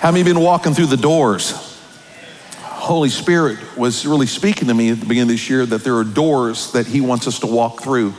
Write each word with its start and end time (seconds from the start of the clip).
How 0.00 0.10
many 0.10 0.24
been 0.24 0.40
walking 0.40 0.72
through 0.72 0.86
the 0.86 0.96
doors? 0.96 1.50
Holy 2.62 3.10
Spirit 3.10 3.58
was 3.76 4.06
really 4.06 4.26
speaking 4.26 4.68
to 4.68 4.72
me 4.72 4.88
at 4.88 4.98
the 4.98 5.04
beginning 5.04 5.24
of 5.24 5.28
this 5.28 5.50
year 5.50 5.66
that 5.66 5.84
there 5.84 5.98
are 5.98 6.04
doors 6.04 6.72
that 6.72 6.86
He 6.86 7.02
wants 7.02 7.26
us 7.26 7.40
to 7.40 7.46
walk 7.46 7.82
through. 7.82 8.14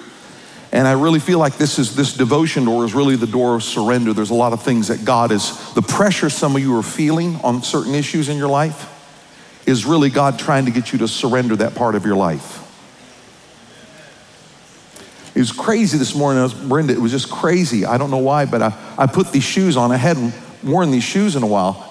And 0.72 0.88
I 0.88 0.92
really 0.92 1.20
feel 1.20 1.40
like 1.40 1.58
this 1.58 1.80
is 1.80 1.96
this 1.96 2.16
devotion 2.16 2.66
door 2.66 2.86
is 2.86 2.94
really 2.94 3.16
the 3.16 3.26
door 3.26 3.56
of 3.56 3.64
surrender. 3.64 4.14
There's 4.14 4.30
a 4.30 4.36
lot 4.36 4.54
of 4.54 4.62
things 4.62 4.90
that 4.90 5.06
God 5.06 5.32
is 5.32 5.74
the 5.74 5.82
pressure 5.82 6.30
some 6.30 6.56
of 6.56 6.62
you 6.62 6.78
are 6.78 6.84
feeling 6.84 7.38
on 7.38 7.64
certain 7.64 7.96
issues 7.96 8.30
in 8.30 8.38
your 8.38 8.48
life 8.48 8.88
is 9.66 9.84
really 9.84 10.12
God 10.12 10.38
trying 10.38 10.66
to 10.66 10.72
get 10.72 10.94
you 10.94 11.00
to 11.00 11.08
surrender 11.08 11.56
that 11.56 11.74
part 11.74 11.96
of 11.96 12.06
your 12.06 12.16
life. 12.16 12.60
It 15.34 15.40
was 15.40 15.52
crazy 15.52 15.98
this 15.98 16.14
morning. 16.14 16.48
Brenda. 16.68 16.94
It 16.94 17.00
was 17.00 17.12
just 17.12 17.32
crazy. 17.32 17.86
I 17.86 17.98
don't 17.98 18.12
know 18.12 18.20
why, 18.20 18.46
but 18.46 18.62
I, 18.62 18.96
I 19.00 19.08
put 19.08 19.32
these 19.32 19.44
shoes 19.44 19.78
on. 19.78 19.92
I 19.92 19.98
hadn't 19.98 20.36
worn 20.64 20.92
these 20.92 21.04
shoes 21.04 21.36
in 21.36 21.44
a 21.44 21.48
while. 21.48 21.88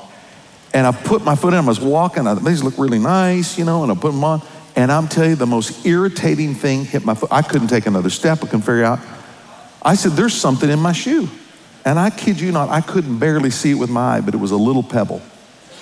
And 0.72 0.86
I 0.86 0.92
put 0.92 1.24
my 1.24 1.34
foot 1.34 1.52
in, 1.52 1.60
I 1.60 1.66
was 1.66 1.80
walking, 1.80 2.26
I, 2.26 2.34
these 2.34 2.62
look 2.62 2.78
really 2.78 2.98
nice, 2.98 3.58
you 3.58 3.64
know, 3.64 3.82
and 3.82 3.90
I 3.90 3.94
put 3.94 4.12
them 4.12 4.22
on. 4.22 4.42
And 4.76 4.92
I'm 4.92 5.08
telling 5.08 5.30
you, 5.30 5.36
the 5.36 5.46
most 5.46 5.84
irritating 5.84 6.54
thing 6.54 6.84
hit 6.84 7.04
my 7.04 7.14
foot. 7.14 7.30
I 7.32 7.42
couldn't 7.42 7.68
take 7.68 7.86
another 7.86 8.10
step. 8.10 8.38
I 8.38 8.42
couldn't 8.42 8.60
figure 8.60 8.84
out. 8.84 9.00
I 9.82 9.94
said, 9.94 10.12
There's 10.12 10.34
something 10.34 10.70
in 10.70 10.78
my 10.78 10.92
shoe. 10.92 11.28
And 11.84 11.98
I 11.98 12.10
kid 12.10 12.38
you 12.38 12.52
not, 12.52 12.68
I 12.68 12.82
couldn't 12.82 13.18
barely 13.18 13.50
see 13.50 13.70
it 13.70 13.74
with 13.74 13.90
my 13.90 14.16
eye, 14.16 14.20
but 14.20 14.34
it 14.34 14.36
was 14.36 14.50
a 14.50 14.56
little 14.56 14.82
pebble, 14.82 15.22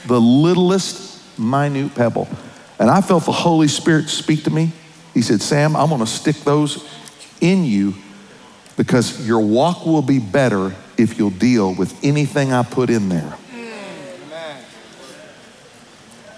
the 0.07 0.21
littlest, 0.21 1.39
minute 1.39 1.95
pebble. 1.95 2.29
And 2.79 2.89
I 2.89 3.01
felt 3.01 3.25
the 3.25 3.33
Holy 3.33 3.69
Spirit 3.69 4.09
speak 4.09 4.45
to 4.45 4.51
me. 4.51 4.71
He 5.13 5.23
said, 5.23 5.43
Sam, 5.43 5.75
I'm 5.75 5.89
going 5.89 6.01
to 6.01 6.07
stick 6.07 6.37
those 6.37 6.89
in 7.41 7.65
you 7.65 7.95
because 8.79 9.27
your 9.27 9.41
walk 9.41 9.85
will 9.85 10.03
be 10.03 10.21
better 10.21 10.75
if 10.97 11.19
you'll 11.19 11.31
deal 11.31 11.75
with 11.75 12.03
anything 12.05 12.53
I 12.53 12.63
put 12.63 12.89
in 12.89 13.09
there. 13.09 13.37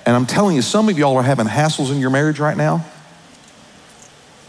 And 0.07 0.17
I'm 0.17 0.27
telling 0.27 0.57
you, 0.57 0.63
some 0.63 0.89
of 0.89 0.99
y'all 0.99 1.19
are 1.19 1.23
having 1.23 1.47
hassles 1.47 1.93
in 1.93 2.01
your 2.01 2.11
marriage 2.11 2.41
right 2.41 2.57
now. 2.57 2.85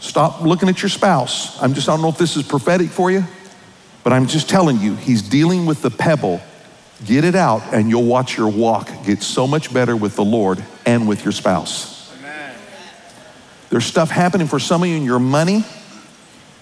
Stop 0.00 0.40
looking 0.40 0.70
at 0.70 0.82
your 0.82 0.88
spouse. 0.88 1.62
I'm 1.62 1.74
just, 1.74 1.88
I 1.88 1.92
don't 1.92 2.02
know 2.02 2.08
if 2.08 2.16
this 2.16 2.34
is 2.34 2.42
prophetic 2.42 2.88
for 2.88 3.10
you, 3.10 3.24
but 4.02 4.12
I'm 4.14 4.26
just 4.26 4.48
telling 4.48 4.80
you, 4.80 4.96
he's 4.96 5.20
dealing 5.20 5.66
with 5.66 5.82
the 5.82 5.90
pebble. 5.90 6.40
Get 7.04 7.24
it 7.24 7.34
out, 7.34 7.62
and 7.74 7.90
you'll 7.90 8.06
watch 8.06 8.38
your 8.38 8.48
walk 8.48 8.90
get 9.04 9.22
so 9.22 9.46
much 9.46 9.72
better 9.72 9.94
with 9.94 10.16
the 10.16 10.24
Lord 10.24 10.64
and 10.86 11.06
with 11.06 11.24
your 11.24 11.32
spouse. 11.32 12.10
Amen. 12.18 12.54
There's 13.68 13.84
stuff 13.84 14.10
happening 14.10 14.46
for 14.46 14.58
some 14.58 14.82
of 14.82 14.88
you 14.88 14.96
in 14.96 15.04
your 15.04 15.18
money. 15.20 15.64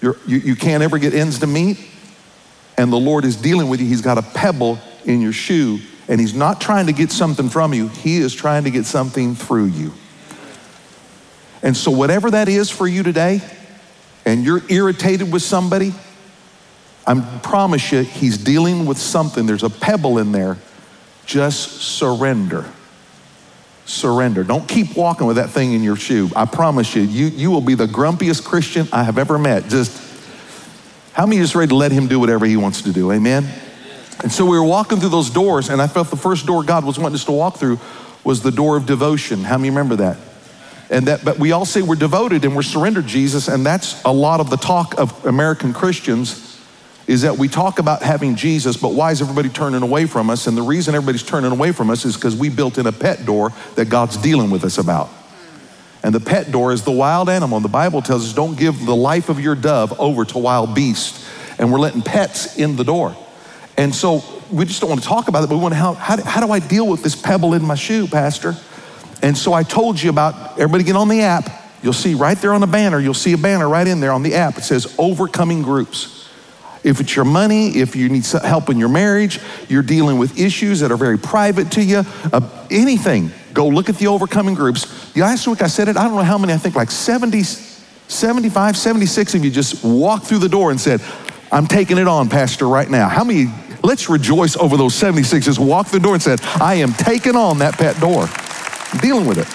You, 0.01 0.15
you 0.25 0.55
can't 0.55 0.81
ever 0.81 0.97
get 0.97 1.13
ends 1.13 1.39
to 1.39 1.47
meet, 1.47 1.79
and 2.77 2.91
the 2.91 2.97
Lord 2.97 3.23
is 3.23 3.35
dealing 3.35 3.69
with 3.69 3.79
you. 3.79 3.87
He's 3.87 4.01
got 4.01 4.17
a 4.17 4.23
pebble 4.23 4.79
in 5.05 5.21
your 5.21 5.33
shoe 5.33 5.79
and 6.11 6.19
he's 6.19 6.33
not 6.33 6.59
trying 6.59 6.87
to 6.87 6.93
get 6.93 7.09
something 7.09 7.47
from 7.47 7.73
you, 7.73 7.87
he 7.87 8.17
is 8.17 8.33
trying 8.33 8.65
to 8.65 8.69
get 8.69 8.85
something 8.85 9.33
through 9.33 9.67
you. 9.67 9.93
And 11.63 11.75
so, 11.77 11.89
whatever 11.89 12.31
that 12.31 12.49
is 12.49 12.69
for 12.69 12.85
you 12.85 13.01
today, 13.01 13.41
and 14.25 14.43
you're 14.43 14.61
irritated 14.69 15.31
with 15.31 15.41
somebody, 15.41 15.93
I 17.07 17.19
promise 17.43 17.93
you, 17.93 18.01
he's 18.01 18.37
dealing 18.37 18.85
with 18.85 18.97
something. 18.97 19.45
There's 19.45 19.63
a 19.63 19.69
pebble 19.69 20.17
in 20.17 20.33
there. 20.33 20.57
Just 21.25 21.81
surrender. 21.81 22.65
Surrender. 23.91 24.43
Don't 24.43 24.67
keep 24.67 24.95
walking 24.95 25.27
with 25.27 25.35
that 25.35 25.49
thing 25.49 25.73
in 25.73 25.83
your 25.83 25.95
shoe. 25.95 26.29
I 26.35 26.45
promise 26.45 26.95
you, 26.95 27.01
you, 27.01 27.27
you 27.27 27.51
will 27.51 27.61
be 27.61 27.75
the 27.75 27.87
grumpiest 27.87 28.45
Christian 28.45 28.87
I 28.91 29.03
have 29.03 29.17
ever 29.17 29.37
met. 29.37 29.67
Just, 29.67 29.91
how 31.13 31.25
many 31.25 31.41
is 31.41 31.55
ready 31.55 31.69
to 31.69 31.75
let 31.75 31.91
him 31.91 32.07
do 32.07 32.19
whatever 32.19 32.45
he 32.45 32.55
wants 32.55 32.83
to 32.83 32.93
do? 32.93 33.11
Amen? 33.11 33.47
And 34.23 34.31
so 34.31 34.45
we 34.45 34.57
were 34.57 34.65
walking 34.65 34.99
through 34.99 35.09
those 35.09 35.29
doors, 35.29 35.69
and 35.69 35.81
I 35.81 35.87
felt 35.87 36.09
the 36.09 36.15
first 36.15 36.45
door 36.45 36.63
God 36.63 36.85
was 36.85 36.97
wanting 36.97 37.15
us 37.15 37.25
to 37.25 37.31
walk 37.31 37.57
through 37.57 37.79
was 38.23 38.41
the 38.41 38.51
door 38.51 38.77
of 38.77 38.85
devotion. 38.85 39.43
How 39.43 39.57
many 39.57 39.69
remember 39.69 39.97
that? 39.97 40.17
And 40.89 41.07
that, 41.07 41.25
but 41.25 41.39
we 41.39 41.51
all 41.51 41.65
say 41.65 41.81
we're 41.81 41.95
devoted 41.95 42.45
and 42.45 42.55
we're 42.55 42.61
surrendered 42.61 43.07
Jesus, 43.07 43.47
and 43.47 43.65
that's 43.65 44.01
a 44.03 44.11
lot 44.11 44.39
of 44.39 44.49
the 44.49 44.57
talk 44.57 44.97
of 44.99 45.25
American 45.25 45.73
Christians 45.73 46.50
is 47.07 47.23
that 47.23 47.37
we 47.37 47.47
talk 47.47 47.79
about 47.79 48.01
having 48.01 48.35
Jesus, 48.35 48.77
but 48.77 48.93
why 48.93 49.11
is 49.11 49.21
everybody 49.21 49.49
turning 49.49 49.81
away 49.81 50.05
from 50.05 50.29
us? 50.29 50.47
And 50.47 50.57
the 50.57 50.61
reason 50.61 50.95
everybody's 50.95 51.23
turning 51.23 51.51
away 51.51 51.71
from 51.71 51.89
us 51.89 52.05
is 52.05 52.15
because 52.15 52.35
we 52.35 52.49
built 52.49 52.77
in 52.77 52.87
a 52.87 52.91
pet 52.91 53.25
door 53.25 53.51
that 53.75 53.89
God's 53.89 54.17
dealing 54.17 54.49
with 54.49 54.63
us 54.63 54.77
about. 54.77 55.09
And 56.03 56.15
the 56.15 56.19
pet 56.19 56.51
door 56.51 56.71
is 56.71 56.83
the 56.83 56.91
wild 56.91 57.29
animal. 57.29 57.57
And 57.57 57.65
the 57.65 57.69
Bible 57.69 58.01
tells 58.01 58.25
us 58.25 58.33
don't 58.33 58.57
give 58.57 58.85
the 58.85 58.95
life 58.95 59.29
of 59.29 59.39
your 59.39 59.55
dove 59.55 59.99
over 59.99 60.25
to 60.25 60.37
wild 60.37 60.73
beasts. 60.73 61.27
And 61.59 61.71
we're 61.71 61.79
letting 61.79 62.01
pets 62.01 62.57
in 62.57 62.75
the 62.75 62.83
door. 62.83 63.15
And 63.77 63.93
so 63.93 64.23
we 64.51 64.65
just 64.65 64.81
don't 64.81 64.89
want 64.89 65.01
to 65.01 65.07
talk 65.07 65.27
about 65.27 65.43
it, 65.43 65.49
but 65.49 65.55
we 65.55 65.61
want 65.61 65.73
to 65.73 65.77
how, 65.77 65.93
how, 65.93 66.21
how 66.23 66.45
do 66.45 66.51
I 66.51 66.59
deal 66.59 66.87
with 66.87 67.03
this 67.03 67.15
pebble 67.15 67.53
in 67.53 67.63
my 67.63 67.75
shoe, 67.75 68.07
Pastor? 68.07 68.55
And 69.21 69.37
so 69.37 69.53
I 69.53 69.63
told 69.63 70.01
you 70.01 70.09
about 70.09 70.59
everybody 70.59 70.83
get 70.83 70.95
on 70.95 71.07
the 71.07 71.21
app. 71.21 71.49
You'll 71.83 71.93
see 71.93 72.13
right 72.13 72.37
there 72.37 72.53
on 72.53 72.61
the 72.61 72.67
banner, 72.67 72.99
you'll 72.99 73.13
see 73.13 73.33
a 73.33 73.37
banner 73.37 73.67
right 73.67 73.87
in 73.87 73.99
there 73.99 74.11
on 74.11 74.23
the 74.23 74.35
app. 74.35 74.57
It 74.57 74.63
says 74.63 74.93
overcoming 74.97 75.61
groups. 75.61 76.20
If 76.83 76.99
it's 76.99 77.15
your 77.15 77.25
money, 77.25 77.77
if 77.77 77.95
you 77.95 78.09
need 78.09 78.25
help 78.25 78.69
in 78.69 78.79
your 78.79 78.89
marriage, 78.89 79.39
you're 79.69 79.83
dealing 79.83 80.17
with 80.17 80.39
issues 80.39 80.79
that 80.79 80.91
are 80.91 80.97
very 80.97 81.17
private 81.17 81.71
to 81.73 81.83
you, 81.83 82.03
uh, 82.33 82.65
anything, 82.71 83.31
go 83.53 83.67
look 83.67 83.89
at 83.89 83.97
the 83.97 84.07
overcoming 84.07 84.55
groups. 84.55 85.11
The 85.13 85.21
last 85.21 85.47
week 85.47 85.61
I 85.61 85.67
said 85.67 85.87
it, 85.87 85.97
I 85.97 86.03
don't 86.03 86.15
know 86.15 86.23
how 86.23 86.37
many, 86.37 86.53
I 86.53 86.57
think 86.57 86.75
like 86.75 86.89
70, 86.89 87.43
75, 87.43 88.77
76 88.77 89.35
of 89.35 89.45
you 89.45 89.51
just 89.51 89.83
walked 89.83 90.25
through 90.25 90.39
the 90.39 90.49
door 90.49 90.71
and 90.71 90.81
said, 90.81 91.01
I'm 91.51 91.67
taking 91.67 91.97
it 91.97 92.07
on, 92.07 92.29
Pastor, 92.29 92.67
right 92.67 92.89
now. 92.89 93.09
How 93.09 93.23
many? 93.23 93.53
Let's 93.83 94.09
rejoice 94.09 94.55
over 94.57 94.77
those 94.77 94.93
76 94.95 95.45
just 95.45 95.59
walked 95.59 95.91
the 95.91 95.99
door 95.99 96.13
and 96.13 96.21
said, 96.21 96.39
I 96.59 96.75
am 96.75 96.93
taking 96.93 97.35
on 97.35 97.59
that 97.59 97.75
pet 97.75 97.99
door, 97.99 98.27
I'm 98.27 98.99
dealing 98.99 99.25
with 99.25 99.37
it. 99.37 99.47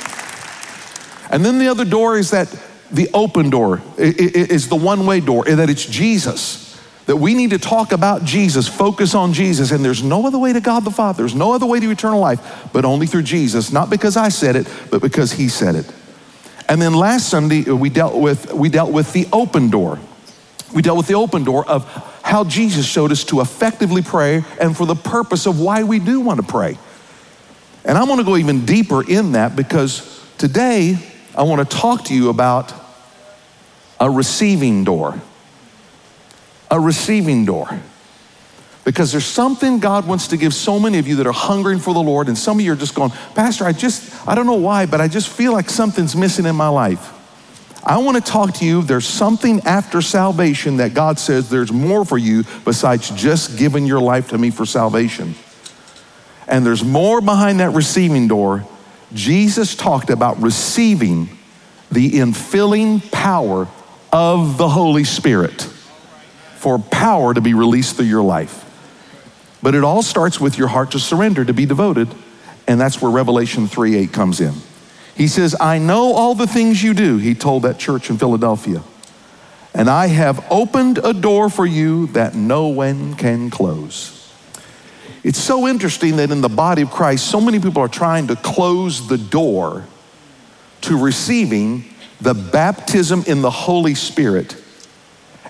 And 1.33 1.45
then 1.45 1.59
the 1.59 1.69
other 1.69 1.85
door 1.85 2.17
is 2.17 2.31
that 2.31 2.55
the 2.91 3.11
open 3.13 3.51
door 3.51 3.83
is 3.99 4.69
the 4.69 4.77
one 4.77 5.07
way 5.07 5.21
door, 5.21 5.45
and 5.47 5.59
that 5.59 5.71
it's 5.71 5.85
Jesus. 5.85 6.66
That 7.07 7.17
we 7.17 7.35
need 7.35 7.51
to 7.51 7.59
talk 7.59 7.93
about 7.93 8.25
Jesus, 8.25 8.67
focus 8.67 9.15
on 9.15 9.33
Jesus, 9.33 9.71
and 9.71 9.85
there's 9.85 10.03
no 10.03 10.27
other 10.27 10.39
way 10.39 10.53
to 10.53 10.61
God 10.61 10.85
the 10.85 10.91
Father. 10.91 11.23
There's 11.23 11.35
no 11.37 11.53
other 11.53 11.67
way 11.67 11.79
to 11.79 11.91
eternal 11.91 12.21
life, 12.21 12.69
but 12.73 12.85
only 12.85 13.07
through 13.07 13.23
Jesus. 13.23 13.71
Not 13.71 13.91
because 13.91 14.17
I 14.17 14.29
said 14.29 14.57
it, 14.57 14.69
but 14.91 15.01
because 15.01 15.33
He 15.33 15.49
said 15.49 15.77
it. 15.77 15.93
And 16.69 16.83
then 16.83 16.95
last 16.95 17.29
Sunday 17.29 17.65
uh, 17.69 17.75
we 17.75 17.91
dealt 17.91 18.17
with 18.17 18.53
we 18.53 18.69
dealt 18.69 18.93
with 18.93 19.13
the 19.13 19.29
open 19.33 19.71
door. 19.71 19.99
We 20.75 20.83
dealt 20.83 20.97
with 20.99 21.07
the 21.07 21.15
open 21.15 21.45
door 21.45 21.67
of 21.69 21.85
how 22.25 22.43
Jesus 22.43 22.85
showed 22.85 23.13
us 23.13 23.23
to 23.25 23.41
effectively 23.41 24.03
pray 24.03 24.43
and 24.61 24.77
for 24.77 24.85
the 24.85 24.97
purpose 24.97 25.47
of 25.47 25.61
why 25.61 25.85
we 25.85 26.01
do 26.01 26.21
want 26.21 26.41
to 26.41 26.47
pray. 26.47 26.77
And 27.85 27.97
I 27.97 28.03
want 28.03 28.21
to 28.21 28.25
go 28.25 28.37
even 28.37 28.67
deeper 28.67 29.09
in 29.09 29.33
that 29.33 29.55
because 29.55 30.21
today 30.39 30.99
I 31.37 31.45
want 31.45 31.69
to 31.69 31.77
talk 31.77 32.07
to 32.07 32.15
you 32.15 32.31
about 32.31 32.75
a 34.01 34.11
receiving 34.11 34.83
door. 34.83 35.21
A 36.71 36.81
receiving 36.81 37.45
door. 37.45 37.69
Because 38.85 39.11
there's 39.11 39.27
something 39.27 39.81
God 39.81 40.07
wants 40.07 40.29
to 40.29 40.37
give 40.37 40.55
so 40.55 40.79
many 40.79 40.99
of 40.99 41.09
you 41.09 41.17
that 41.17 41.27
are 41.27 41.33
hungering 41.33 41.81
for 41.81 41.93
the 41.93 42.01
Lord, 42.01 42.29
and 42.29 42.39
some 42.39 42.61
of 42.61 42.65
you 42.65 42.73
are 42.73 42.77
just 42.77 42.95
going, 42.95 43.11
Pastor, 43.35 43.65
I 43.65 43.73
just, 43.73 44.29
I 44.29 44.37
don't 44.37 44.47
know 44.47 44.55
why, 44.55 44.87
but 44.87 45.01
I 45.01 45.09
just 45.09 45.29
feel 45.29 45.53
like 45.53 45.69
something's 45.69 46.15
missing 46.15 46.47
in 46.47 46.55
my 46.55 46.69
life. 46.69 47.13
I 47.85 47.99
want 47.99 48.17
to 48.17 48.33
talk 48.33 48.55
to 48.55 48.65
you. 48.65 48.83
There's 48.83 49.07
something 49.07 49.61
after 49.61 50.01
salvation 50.03 50.77
that 50.77 50.95
God 50.95 51.19
says 51.19 51.51
there's 51.51 51.73
more 51.73 52.05
for 52.05 52.17
you 52.17 52.45
besides 52.65 53.11
just 53.11 53.59
giving 53.59 53.87
your 53.87 54.01
life 54.01 54.29
to 54.29 54.39
me 54.39 54.51
for 54.51 54.67
salvation. 54.67 55.35
And 56.47 56.65
there's 56.65 56.85
more 56.85 57.21
behind 57.21 57.59
that 57.61 57.71
receiving 57.71 58.29
door. 58.29 58.65
Jesus 59.13 59.75
talked 59.75 60.11
about 60.11 60.41
receiving 60.41 61.29
the 61.91 62.13
infilling 62.13 63.09
power 63.11 63.69
of 64.13 64.59
the 64.59 64.69
Holy 64.69 65.05
Spirit 65.05 65.69
for 66.67 66.81
power 66.81 67.33
to 67.33 67.41
be 67.41 67.55
released 67.55 67.95
through 67.95 68.07
your 68.07 68.25
life. 68.25 68.65
But 69.63 69.77
it 69.77 69.85
all 69.85 70.03
starts 70.03 70.41
with 70.41 70.59
your 70.59 70.67
heart 70.67 70.91
to 70.91 70.99
surrender, 70.99 71.45
to 71.45 71.55
be 71.55 71.65
devoted, 71.65 72.13
and 72.67 72.81
that's 72.81 73.01
where 73.01 73.09
Revelation 73.09 73.69
3 73.69 73.95
8 73.95 74.13
comes 74.13 74.41
in. 74.41 74.53
He 75.15 75.29
says, 75.29 75.55
I 75.61 75.79
know 75.79 76.13
all 76.13 76.35
the 76.35 76.49
things 76.49 76.83
you 76.83 76.93
do, 76.93 77.19
he 77.19 77.37
told 77.37 77.63
that 77.63 77.79
church 77.79 78.11
in 78.11 78.19
Philadelphia. 78.19 78.83
And 79.75 79.89
I 79.89 80.09
have 80.09 80.45
opened 80.51 80.99
a 80.99 81.13
door 81.13 81.51
for 81.51 81.65
you 81.65 82.09
that 82.09 82.35
no 82.35 82.67
one 82.67 83.15
can 83.15 83.49
close. 83.49 84.35
It's 85.23 85.39
so 85.39 85.69
interesting 85.69 86.17
that 86.17 86.33
in 86.33 86.41
the 86.41 86.49
body 86.49 86.83
of 86.83 86.91
Christ, 86.91 87.31
so 87.31 87.41
many 87.41 87.61
people 87.61 87.81
are 87.81 87.87
trying 87.87 88.27
to 88.27 88.35
close 88.35 89.07
the 89.07 89.19
door 89.19 89.85
to 90.81 90.99
receiving 91.01 91.85
the 92.21 92.35
baptism 92.35 93.23
in 93.29 93.41
the 93.41 93.53
Holy 93.53 93.95
Spirit 93.95 94.65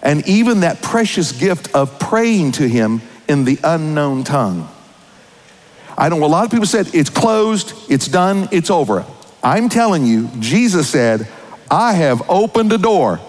and 0.07 0.27
even 0.29 0.61
that 0.61 0.81
precious 0.81 1.33
gift 1.33 1.75
of 1.75 1.99
praying 1.99 2.53
to 2.53 2.69
Him 2.69 3.03
in 3.29 3.45
the 3.45 3.59
unknown 3.65 4.23
tongue. 4.23 4.69
I 5.99 6.09
know 6.09 6.25
a 6.25 6.27
lot 6.27 6.45
of 6.45 6.51
people 6.53 6.67
said 6.67 6.95
it's 6.95 7.11
closed, 7.11 7.75
it's 7.91 8.07
done, 8.07 8.49
it's 8.53 8.71
over. 8.71 9.05
I'm 9.43 9.69
telling 9.69 10.07
you, 10.07 10.29
Jesus 10.39 10.89
said, 10.89 11.27
I 11.69 11.95
have 11.95 12.31
opened 12.31 12.73
a 12.73 12.79
door. 12.79 13.21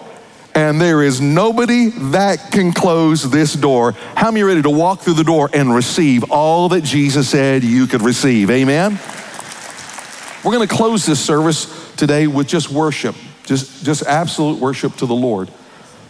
and 0.54 0.80
there 0.80 1.02
is 1.02 1.20
nobody 1.20 1.90
that 2.10 2.50
can 2.50 2.72
close 2.72 3.28
this 3.30 3.52
door. 3.54 3.92
How 4.16 4.30
many 4.30 4.42
are 4.42 4.46
ready 4.46 4.62
to 4.62 4.70
walk 4.70 5.00
through 5.00 5.14
the 5.14 5.24
door 5.24 5.50
and 5.52 5.74
receive 5.74 6.30
all 6.30 6.68
that 6.70 6.82
Jesus 6.82 7.28
said 7.28 7.62
you 7.62 7.86
could 7.86 8.02
receive? 8.02 8.50
Amen? 8.50 8.98
We're 10.44 10.52
going 10.52 10.66
to 10.66 10.74
close 10.74 11.06
this 11.06 11.24
service 11.24 11.94
today 11.96 12.26
with 12.26 12.46
just 12.46 12.70
worship, 12.70 13.14
just, 13.44 13.84
just 13.84 14.02
absolute 14.04 14.58
worship 14.60 14.96
to 14.96 15.06
the 15.06 15.14
Lord. 15.14 15.50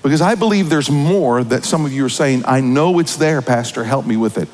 Because 0.08 0.22
I 0.22 0.36
believe 0.36 0.70
there's 0.70 0.90
more 0.90 1.44
that 1.44 1.66
some 1.66 1.84
of 1.84 1.92
you 1.92 2.02
are 2.06 2.08
saying, 2.08 2.44
I 2.46 2.62
know 2.62 2.98
it's 2.98 3.16
there, 3.16 3.42
Pastor, 3.42 3.84
help 3.84 4.06
me 4.06 4.16
with 4.16 4.38
it. 4.38 4.48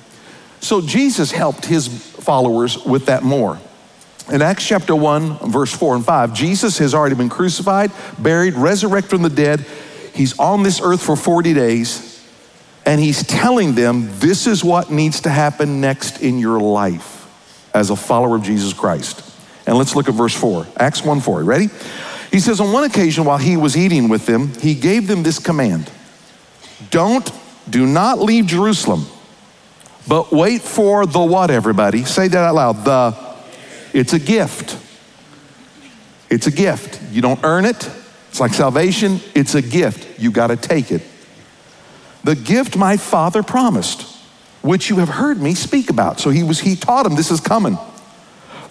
So 0.58 0.80
Jesus 0.80 1.30
helped 1.30 1.64
his 1.64 1.86
followers 1.86 2.84
with 2.84 3.06
that 3.06 3.22
more. 3.22 3.60
In 4.32 4.42
Acts 4.42 4.66
chapter 4.66 4.96
1, 4.96 5.52
verse 5.52 5.72
4 5.72 5.94
and 5.94 6.04
5, 6.04 6.34
Jesus 6.34 6.78
has 6.78 6.92
already 6.92 7.14
been 7.14 7.28
crucified, 7.28 7.92
buried, 8.18 8.54
resurrected 8.54 9.10
from 9.10 9.22
the 9.22 9.28
dead. 9.28 9.64
He's 10.12 10.36
on 10.40 10.64
this 10.64 10.80
earth 10.82 11.00
for 11.00 11.14
40 11.14 11.54
days, 11.54 12.20
and 12.84 13.00
he's 13.00 13.24
telling 13.24 13.76
them 13.76 14.08
this 14.18 14.48
is 14.48 14.64
what 14.64 14.90
needs 14.90 15.20
to 15.20 15.30
happen 15.30 15.80
next 15.80 16.20
in 16.20 16.40
your 16.40 16.58
life 16.58 17.30
as 17.72 17.90
a 17.90 17.96
follower 17.96 18.34
of 18.34 18.42
Jesus 18.42 18.72
Christ. 18.72 19.22
And 19.68 19.78
let's 19.78 19.94
look 19.94 20.08
at 20.08 20.14
verse 20.14 20.34
4. 20.34 20.66
Acts 20.78 21.04
1 21.04 21.20
4. 21.20 21.44
Ready? 21.44 21.68
He 22.34 22.40
says, 22.40 22.58
On 22.58 22.72
one 22.72 22.82
occasion, 22.82 23.24
while 23.24 23.38
he 23.38 23.56
was 23.56 23.76
eating 23.76 24.08
with 24.08 24.26
them, 24.26 24.52
he 24.54 24.74
gave 24.74 25.06
them 25.06 25.22
this 25.22 25.38
command 25.38 25.88
Don't, 26.90 27.30
do 27.70 27.86
not 27.86 28.18
leave 28.18 28.46
Jerusalem, 28.46 29.06
but 30.08 30.32
wait 30.32 30.60
for 30.60 31.06
the 31.06 31.20
what, 31.20 31.52
everybody? 31.52 32.02
Say 32.02 32.26
that 32.26 32.36
out 32.36 32.54
loud. 32.56 32.84
The 32.84 33.16
it's 33.96 34.14
a 34.14 34.18
gift. 34.18 34.76
It's 36.28 36.48
a 36.48 36.50
gift. 36.50 37.00
You 37.12 37.22
don't 37.22 37.38
earn 37.44 37.66
it. 37.66 37.88
It's 38.30 38.40
like 38.40 38.52
salvation. 38.52 39.20
It's 39.36 39.54
a 39.54 39.62
gift. 39.62 40.18
You 40.18 40.32
got 40.32 40.48
to 40.48 40.56
take 40.56 40.90
it. 40.90 41.02
The 42.24 42.34
gift 42.34 42.76
my 42.76 42.96
father 42.96 43.44
promised, 43.44 44.12
which 44.60 44.90
you 44.90 44.96
have 44.96 45.08
heard 45.08 45.40
me 45.40 45.54
speak 45.54 45.88
about. 45.88 46.18
So 46.18 46.30
he 46.30 46.42
was 46.42 46.58
he 46.58 46.74
taught 46.74 47.06
him 47.06 47.14
this 47.14 47.30
is 47.30 47.38
coming. 47.38 47.78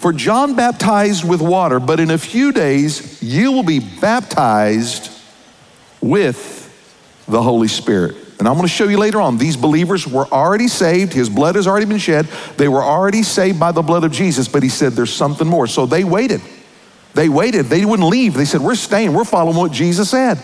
For 0.04 0.12
John 0.12 0.58
baptized 0.58 1.24
with 1.24 1.42
water, 1.42 1.80
but 1.80 2.02
in 2.02 2.12
a 2.12 2.18
few 2.18 2.52
days 2.52 3.24
you 3.24 3.54
will 3.54 3.64
be 3.64 3.80
baptized 3.80 5.10
with 6.02 7.24
the 7.26 7.42
Holy 7.42 7.70
Spirit. 7.70 8.18
And 8.38 8.46
I'm 8.46 8.56
going 8.56 8.68
to 8.68 8.74
show 8.74 8.90
you 8.90 8.98
later 8.98 9.22
on, 9.22 9.38
these 9.38 9.56
believers 9.56 10.06
were 10.06 10.26
already 10.26 10.68
saved. 10.68 11.14
His 11.14 11.30
blood 11.30 11.56
has 11.56 11.68
already 11.68 11.86
been 11.86 12.00
shed. 12.00 12.28
They 12.58 12.68
were 12.68 12.84
already 12.84 13.24
saved 13.24 13.62
by 13.62 13.72
the 13.72 13.82
blood 13.82 14.04
of 14.04 14.12
Jesus, 14.12 14.50
but 14.50 14.62
he 14.62 14.68
said 14.68 14.92
there's 14.92 15.14
something 15.14 15.48
more. 15.48 15.68
So 15.68 15.86
they 15.86 16.04
waited. 16.04 16.42
They 17.14 17.30
waited. 17.30 17.68
They 17.68 17.86
wouldn't 17.86 18.10
leave. 18.10 18.34
They 18.34 18.44
said, 18.44 18.60
We're 18.60 18.76
staying. 18.76 19.14
We're 19.14 19.24
following 19.24 19.56
what 19.56 19.72
Jesus 19.72 20.10
said. 20.10 20.38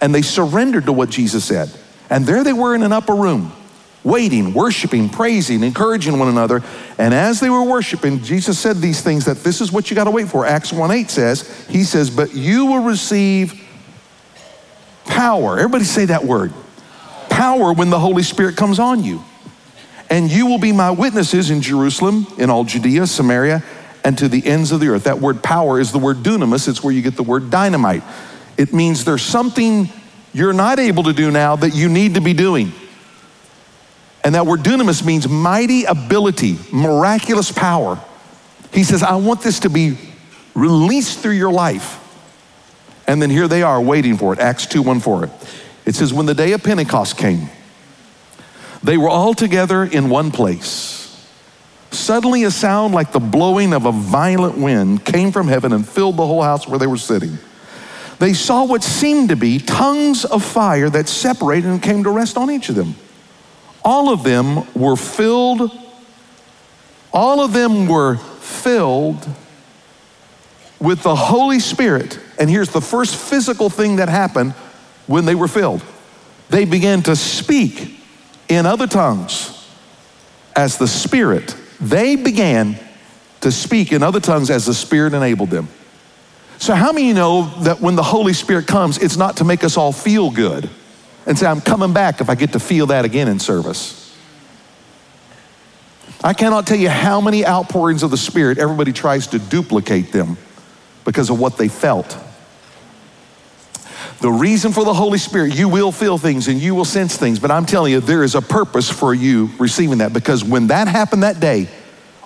And 0.00 0.14
they 0.14 0.22
surrendered 0.22 0.84
to 0.84 0.92
what 0.92 1.10
Jesus 1.10 1.44
said. 1.44 1.68
And 2.08 2.26
there 2.26 2.44
they 2.44 2.52
were 2.52 2.76
in 2.76 2.84
an 2.84 2.92
upper 2.92 3.16
room, 3.16 3.52
waiting, 4.04 4.52
worshiping, 4.52 5.08
praising, 5.08 5.62
encouraging 5.62 6.18
one 6.18 6.28
another. 6.28 6.62
And 6.98 7.14
as 7.14 7.40
they 7.40 7.50
were 7.50 7.62
worshiping, 7.62 8.22
Jesus 8.22 8.58
said 8.58 8.76
these 8.76 9.00
things 9.00 9.24
that 9.26 9.38
this 9.38 9.60
is 9.60 9.72
what 9.72 9.90
you 9.90 9.94
got 9.94 10.04
to 10.04 10.10
wait 10.10 10.28
for. 10.28 10.44
Acts 10.44 10.72
1 10.72 10.90
8 10.90 11.10
says, 11.10 11.66
He 11.68 11.84
says, 11.84 12.10
But 12.10 12.34
you 12.34 12.66
will 12.66 12.82
receive 12.82 13.62
power. 15.04 15.58
Everybody 15.58 15.84
say 15.84 16.06
that 16.06 16.24
word 16.24 16.52
power 17.28 17.72
when 17.72 17.90
the 17.90 17.98
Holy 17.98 18.22
Spirit 18.22 18.56
comes 18.56 18.78
on 18.78 19.02
you. 19.02 19.22
And 20.10 20.30
you 20.30 20.46
will 20.46 20.58
be 20.58 20.72
my 20.72 20.90
witnesses 20.90 21.50
in 21.50 21.62
Jerusalem, 21.62 22.26
in 22.38 22.50
all 22.50 22.64
Judea, 22.64 23.06
Samaria, 23.06 23.64
and 24.04 24.18
to 24.18 24.28
the 24.28 24.46
ends 24.46 24.72
of 24.72 24.80
the 24.80 24.88
earth. 24.88 25.04
That 25.04 25.20
word 25.20 25.42
power 25.42 25.80
is 25.80 25.90
the 25.90 25.98
word 25.98 26.18
dunamis, 26.18 26.68
it's 26.68 26.82
where 26.82 26.92
you 26.92 27.00
get 27.00 27.16
the 27.16 27.22
word 27.22 27.50
dynamite. 27.50 28.02
It 28.58 28.74
means 28.74 29.04
there's 29.04 29.22
something 29.22 29.88
you're 30.34 30.52
not 30.52 30.78
able 30.78 31.04
to 31.04 31.12
do 31.12 31.30
now 31.30 31.56
that 31.56 31.74
you 31.74 31.88
need 31.88 32.14
to 32.14 32.20
be 32.20 32.34
doing. 32.34 32.72
And 34.24 34.34
that 34.34 34.46
word 34.46 34.60
dunamis 34.60 35.04
means 35.04 35.28
mighty 35.28 35.84
ability, 35.84 36.56
miraculous 36.72 37.50
power. 37.50 38.00
He 38.72 38.84
says, 38.84 39.02
I 39.02 39.16
want 39.16 39.42
this 39.42 39.60
to 39.60 39.70
be 39.70 39.98
released 40.54 41.18
through 41.18 41.32
your 41.32 41.52
life. 41.52 41.98
And 43.06 43.20
then 43.20 43.30
here 43.30 43.48
they 43.48 43.62
are 43.62 43.80
waiting 43.80 44.16
for 44.16 44.32
it. 44.32 44.38
Acts 44.38 44.66
2 44.66 44.82
1 44.82 45.00
4. 45.00 45.30
It 45.84 45.94
says, 45.94 46.14
When 46.14 46.26
the 46.26 46.34
day 46.34 46.52
of 46.52 46.62
Pentecost 46.62 47.16
came, 47.16 47.48
they 48.82 48.96
were 48.96 49.08
all 49.08 49.34
together 49.34 49.84
in 49.84 50.08
one 50.08 50.30
place. 50.30 51.00
Suddenly, 51.90 52.44
a 52.44 52.50
sound 52.50 52.94
like 52.94 53.12
the 53.12 53.20
blowing 53.20 53.74
of 53.74 53.84
a 53.84 53.92
violent 53.92 54.56
wind 54.56 55.04
came 55.04 55.30
from 55.30 55.46
heaven 55.46 55.72
and 55.72 55.86
filled 55.86 56.16
the 56.16 56.26
whole 56.26 56.42
house 56.42 56.66
where 56.66 56.78
they 56.78 56.86
were 56.86 56.96
sitting. 56.96 57.38
They 58.18 58.32
saw 58.32 58.64
what 58.64 58.82
seemed 58.82 59.28
to 59.28 59.36
be 59.36 59.58
tongues 59.58 60.24
of 60.24 60.42
fire 60.44 60.88
that 60.90 61.08
separated 61.08 61.68
and 61.68 61.82
came 61.82 62.04
to 62.04 62.10
rest 62.10 62.36
on 62.36 62.50
each 62.50 62.68
of 62.68 62.76
them. 62.76 62.94
All 63.84 64.12
of 64.12 64.22
them 64.22 64.72
were 64.74 64.96
filled, 64.96 65.70
all 67.12 67.40
of 67.40 67.52
them 67.52 67.88
were 67.88 68.16
filled 68.16 69.28
with 70.80 71.02
the 71.02 71.14
Holy 71.14 71.60
Spirit. 71.60 72.18
And 72.38 72.48
here's 72.48 72.70
the 72.70 72.80
first 72.80 73.16
physical 73.16 73.70
thing 73.70 73.96
that 73.96 74.08
happened 74.08 74.52
when 75.06 75.24
they 75.24 75.34
were 75.34 75.48
filled. 75.48 75.82
They 76.50 76.64
began 76.64 77.02
to 77.02 77.16
speak 77.16 77.98
in 78.48 78.66
other 78.66 78.86
tongues 78.86 79.66
as 80.54 80.78
the 80.78 80.88
Spirit. 80.88 81.56
They 81.80 82.16
began 82.16 82.78
to 83.40 83.50
speak 83.50 83.92
in 83.92 84.02
other 84.02 84.20
tongues 84.20 84.50
as 84.50 84.66
the 84.66 84.74
Spirit 84.74 85.14
enabled 85.14 85.50
them. 85.50 85.68
So, 86.58 86.74
how 86.74 86.92
many 86.92 87.12
know 87.12 87.52
that 87.62 87.80
when 87.80 87.96
the 87.96 88.02
Holy 88.04 88.32
Spirit 88.32 88.68
comes, 88.68 88.98
it's 88.98 89.16
not 89.16 89.38
to 89.38 89.44
make 89.44 89.64
us 89.64 89.76
all 89.76 89.92
feel 89.92 90.30
good 90.30 90.70
and 91.26 91.38
say, 91.38 91.46
I'm 91.46 91.60
coming 91.60 91.92
back 91.92 92.20
if 92.20 92.28
I 92.28 92.34
get 92.34 92.52
to 92.52 92.60
feel 92.60 92.86
that 92.86 93.04
again 93.04 93.28
in 93.28 93.38
service? 93.38 93.98
I 96.24 96.34
cannot 96.34 96.66
tell 96.66 96.78
you 96.78 96.88
how 96.88 97.20
many 97.20 97.44
outpourings 97.44 98.02
of 98.02 98.10
the 98.10 98.16
Spirit 98.16 98.58
everybody 98.58 98.92
tries 98.92 99.26
to 99.28 99.38
duplicate 99.38 100.12
them 100.12 100.36
because 101.04 101.30
of 101.30 101.38
what 101.38 101.58
they 101.58 101.68
felt. 101.68 102.16
The 104.20 104.30
reason 104.30 104.72
for 104.72 104.84
the 104.84 104.94
Holy 104.94 105.18
Spirit, 105.18 105.56
you 105.56 105.68
will 105.68 105.90
feel 105.90 106.18
things 106.18 106.46
and 106.46 106.60
you 106.60 106.76
will 106.76 106.84
sense 106.84 107.16
things, 107.16 107.40
but 107.40 107.50
I'm 107.50 107.66
telling 107.66 107.92
you, 107.92 107.98
there 107.98 108.22
is 108.22 108.36
a 108.36 108.42
purpose 108.42 108.88
for 108.88 109.12
you 109.12 109.50
receiving 109.58 109.98
that 109.98 110.12
because 110.12 110.44
when 110.44 110.68
that 110.68 110.86
happened 110.86 111.24
that 111.24 111.40
day, 111.40 111.68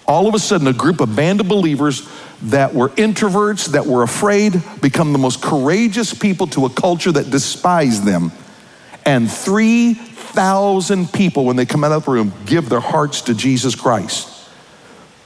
all 0.06 0.28
of 0.28 0.34
a 0.34 0.38
sudden 0.38 0.66
a 0.66 0.74
group 0.74 1.00
of 1.00 1.16
band 1.16 1.40
of 1.40 1.48
believers 1.48 2.06
that 2.42 2.74
were 2.74 2.90
introverts, 2.90 3.72
that 3.72 3.86
were 3.86 4.02
afraid, 4.02 4.62
become 4.82 5.12
the 5.12 5.18
most 5.18 5.42
courageous 5.42 6.12
people 6.12 6.46
to 6.48 6.66
a 6.66 6.70
culture 6.70 7.12
that 7.12 7.30
despised 7.30 8.04
them. 8.04 8.30
And 9.06 9.30
3,000 9.30 11.12
people, 11.12 11.44
when 11.44 11.56
they 11.56 11.64
come 11.64 11.84
out 11.84 11.92
of 11.92 12.04
the 12.04 12.10
room, 12.10 12.32
give 12.44 12.68
their 12.68 12.80
hearts 12.80 13.22
to 13.22 13.34
Jesus 13.34 13.74
Christ. 13.76 14.32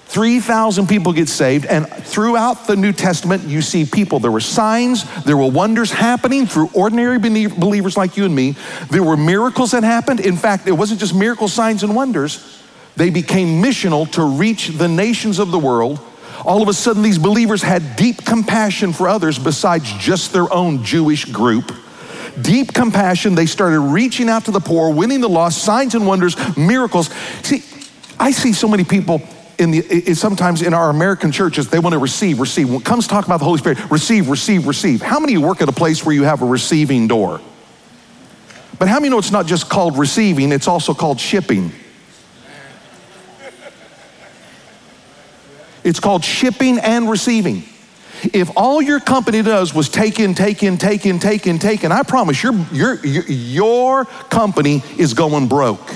3,000 0.06 0.86
people 0.88 1.12
get 1.12 1.28
saved, 1.28 1.64
and 1.66 1.88
throughout 1.88 2.66
the 2.66 2.76
New 2.76 2.92
Testament, 2.92 3.44
you 3.44 3.62
see 3.62 3.84
people. 3.84 4.18
There 4.18 4.30
were 4.30 4.40
signs, 4.40 5.04
there 5.22 5.36
were 5.36 5.50
wonders 5.50 5.92
happening 5.92 6.46
through 6.46 6.68
ordinary 6.74 7.18
believers 7.18 7.96
like 7.96 8.16
you 8.16 8.24
and 8.24 8.34
me. 8.34 8.56
There 8.90 9.04
were 9.04 9.16
miracles 9.16 9.70
that 9.70 9.84
happened. 9.84 10.20
In 10.20 10.36
fact, 10.36 10.66
it 10.66 10.72
wasn't 10.72 11.00
just 11.00 11.14
miracles, 11.14 11.52
signs, 11.52 11.82
and 11.82 11.94
wonders, 11.94 12.60
they 12.96 13.08
became 13.08 13.62
missional 13.62 14.10
to 14.12 14.24
reach 14.24 14.68
the 14.68 14.88
nations 14.88 15.38
of 15.38 15.52
the 15.52 15.58
world. 15.58 16.00
All 16.44 16.60
of 16.60 16.68
a 16.68 16.74
sudden, 16.74 17.02
these 17.02 17.18
believers 17.18 17.62
had 17.62 17.96
deep 17.96 18.24
compassion 18.24 18.92
for 18.92 19.08
others 19.08 19.38
besides 19.38 19.90
just 19.92 20.32
their 20.32 20.52
own 20.52 20.82
Jewish 20.84 21.24
group 21.24 21.72
deep 22.40 22.72
compassion. 22.72 23.34
They 23.34 23.46
started 23.46 23.80
reaching 23.80 24.28
out 24.28 24.46
to 24.46 24.50
the 24.50 24.60
poor, 24.60 24.92
winning 24.92 25.20
the 25.20 25.28
lost, 25.28 25.62
signs 25.64 25.94
and 25.94 26.06
wonders, 26.06 26.36
miracles. 26.56 27.10
See, 27.42 27.62
I 28.18 28.30
see 28.32 28.52
so 28.52 28.68
many 28.68 28.84
people 28.84 29.22
in 29.58 29.72
the, 29.72 30.14
sometimes 30.14 30.62
in 30.62 30.72
our 30.72 30.88
American 30.88 31.32
churches, 31.32 31.68
they 31.68 31.78
want 31.78 31.92
to 31.92 31.98
receive, 31.98 32.40
receive. 32.40 32.70
When 32.70 32.78
it 32.80 32.84
comes 32.84 33.06
talk 33.06 33.26
about 33.26 33.38
the 33.38 33.44
Holy 33.44 33.58
Spirit, 33.58 33.90
receive, 33.90 34.28
receive, 34.28 34.66
receive. 34.66 35.02
How 35.02 35.20
many 35.20 35.36
work 35.36 35.60
at 35.60 35.68
a 35.68 35.72
place 35.72 36.04
where 36.04 36.14
you 36.14 36.24
have 36.24 36.40
a 36.40 36.46
receiving 36.46 37.08
door? 37.08 37.40
But 38.78 38.88
how 38.88 38.98
many 38.98 39.10
know 39.10 39.18
it's 39.18 39.30
not 39.30 39.46
just 39.46 39.68
called 39.68 39.98
receiving, 39.98 40.50
it's 40.52 40.66
also 40.66 40.94
called 40.94 41.20
shipping? 41.20 41.72
It's 45.84 46.00
called 46.00 46.24
shipping 46.24 46.78
and 46.78 47.10
receiving. 47.10 47.64
If 48.32 48.50
all 48.56 48.82
your 48.82 49.00
company 49.00 49.42
does 49.42 49.74
was 49.74 49.88
take 49.88 50.20
in, 50.20 50.34
take 50.34 50.62
in, 50.62 50.78
take 50.78 51.06
in, 51.06 51.18
take 51.18 51.46
in, 51.46 51.58
take 51.58 51.84
in, 51.84 51.92
I 51.92 52.02
promise 52.02 52.42
your, 52.42 52.54
your, 52.72 53.04
your, 53.04 54.04
company 54.30 54.82
is 54.98 55.14
going 55.14 55.48
broke. 55.48 55.90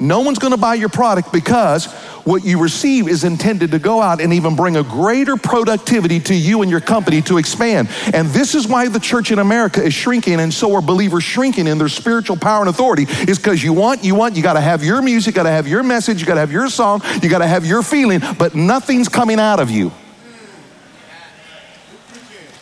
No 0.00 0.20
one's 0.20 0.38
going 0.38 0.52
to 0.52 0.58
buy 0.58 0.74
your 0.74 0.88
product 0.88 1.32
because 1.32 1.86
what 2.24 2.44
you 2.44 2.60
receive 2.60 3.08
is 3.08 3.24
intended 3.24 3.70
to 3.72 3.78
go 3.78 4.00
out 4.00 4.20
and 4.20 4.32
even 4.32 4.54
bring 4.54 4.76
a 4.76 4.82
greater 4.82 5.36
productivity 5.36 6.20
to 6.20 6.34
you 6.34 6.62
and 6.62 6.70
your 6.70 6.80
company 6.80 7.22
to 7.22 7.38
expand. 7.38 7.88
And 8.12 8.28
this 8.28 8.54
is 8.54 8.68
why 8.68 8.88
the 8.88 9.00
church 9.00 9.30
in 9.30 9.38
America 9.38 9.82
is 9.82 9.94
shrinking, 9.94 10.38
and 10.38 10.52
so 10.52 10.74
are 10.74 10.82
believers 10.82 11.24
shrinking 11.24 11.66
in 11.66 11.78
their 11.78 11.88
spiritual 11.88 12.36
power 12.36 12.60
and 12.60 12.68
authority, 12.68 13.06
is 13.28 13.38
because 13.38 13.64
you 13.64 13.72
want, 13.72 14.04
you 14.04 14.14
want, 14.14 14.36
you 14.36 14.42
got 14.42 14.52
to 14.52 14.60
have 14.60 14.84
your 14.84 15.02
music, 15.02 15.34
got 15.34 15.44
to 15.44 15.50
have 15.50 15.66
your 15.66 15.82
message, 15.82 16.20
you 16.20 16.26
got 16.26 16.34
to 16.34 16.40
have 16.40 16.52
your 16.52 16.68
song, 16.68 17.00
you 17.22 17.28
got 17.28 17.38
to 17.38 17.46
have 17.46 17.64
your 17.64 17.82
feeling, 17.82 18.20
but 18.38 18.54
nothing's 18.54 19.08
coming 19.08 19.40
out 19.40 19.58
of 19.58 19.70
you. 19.70 19.90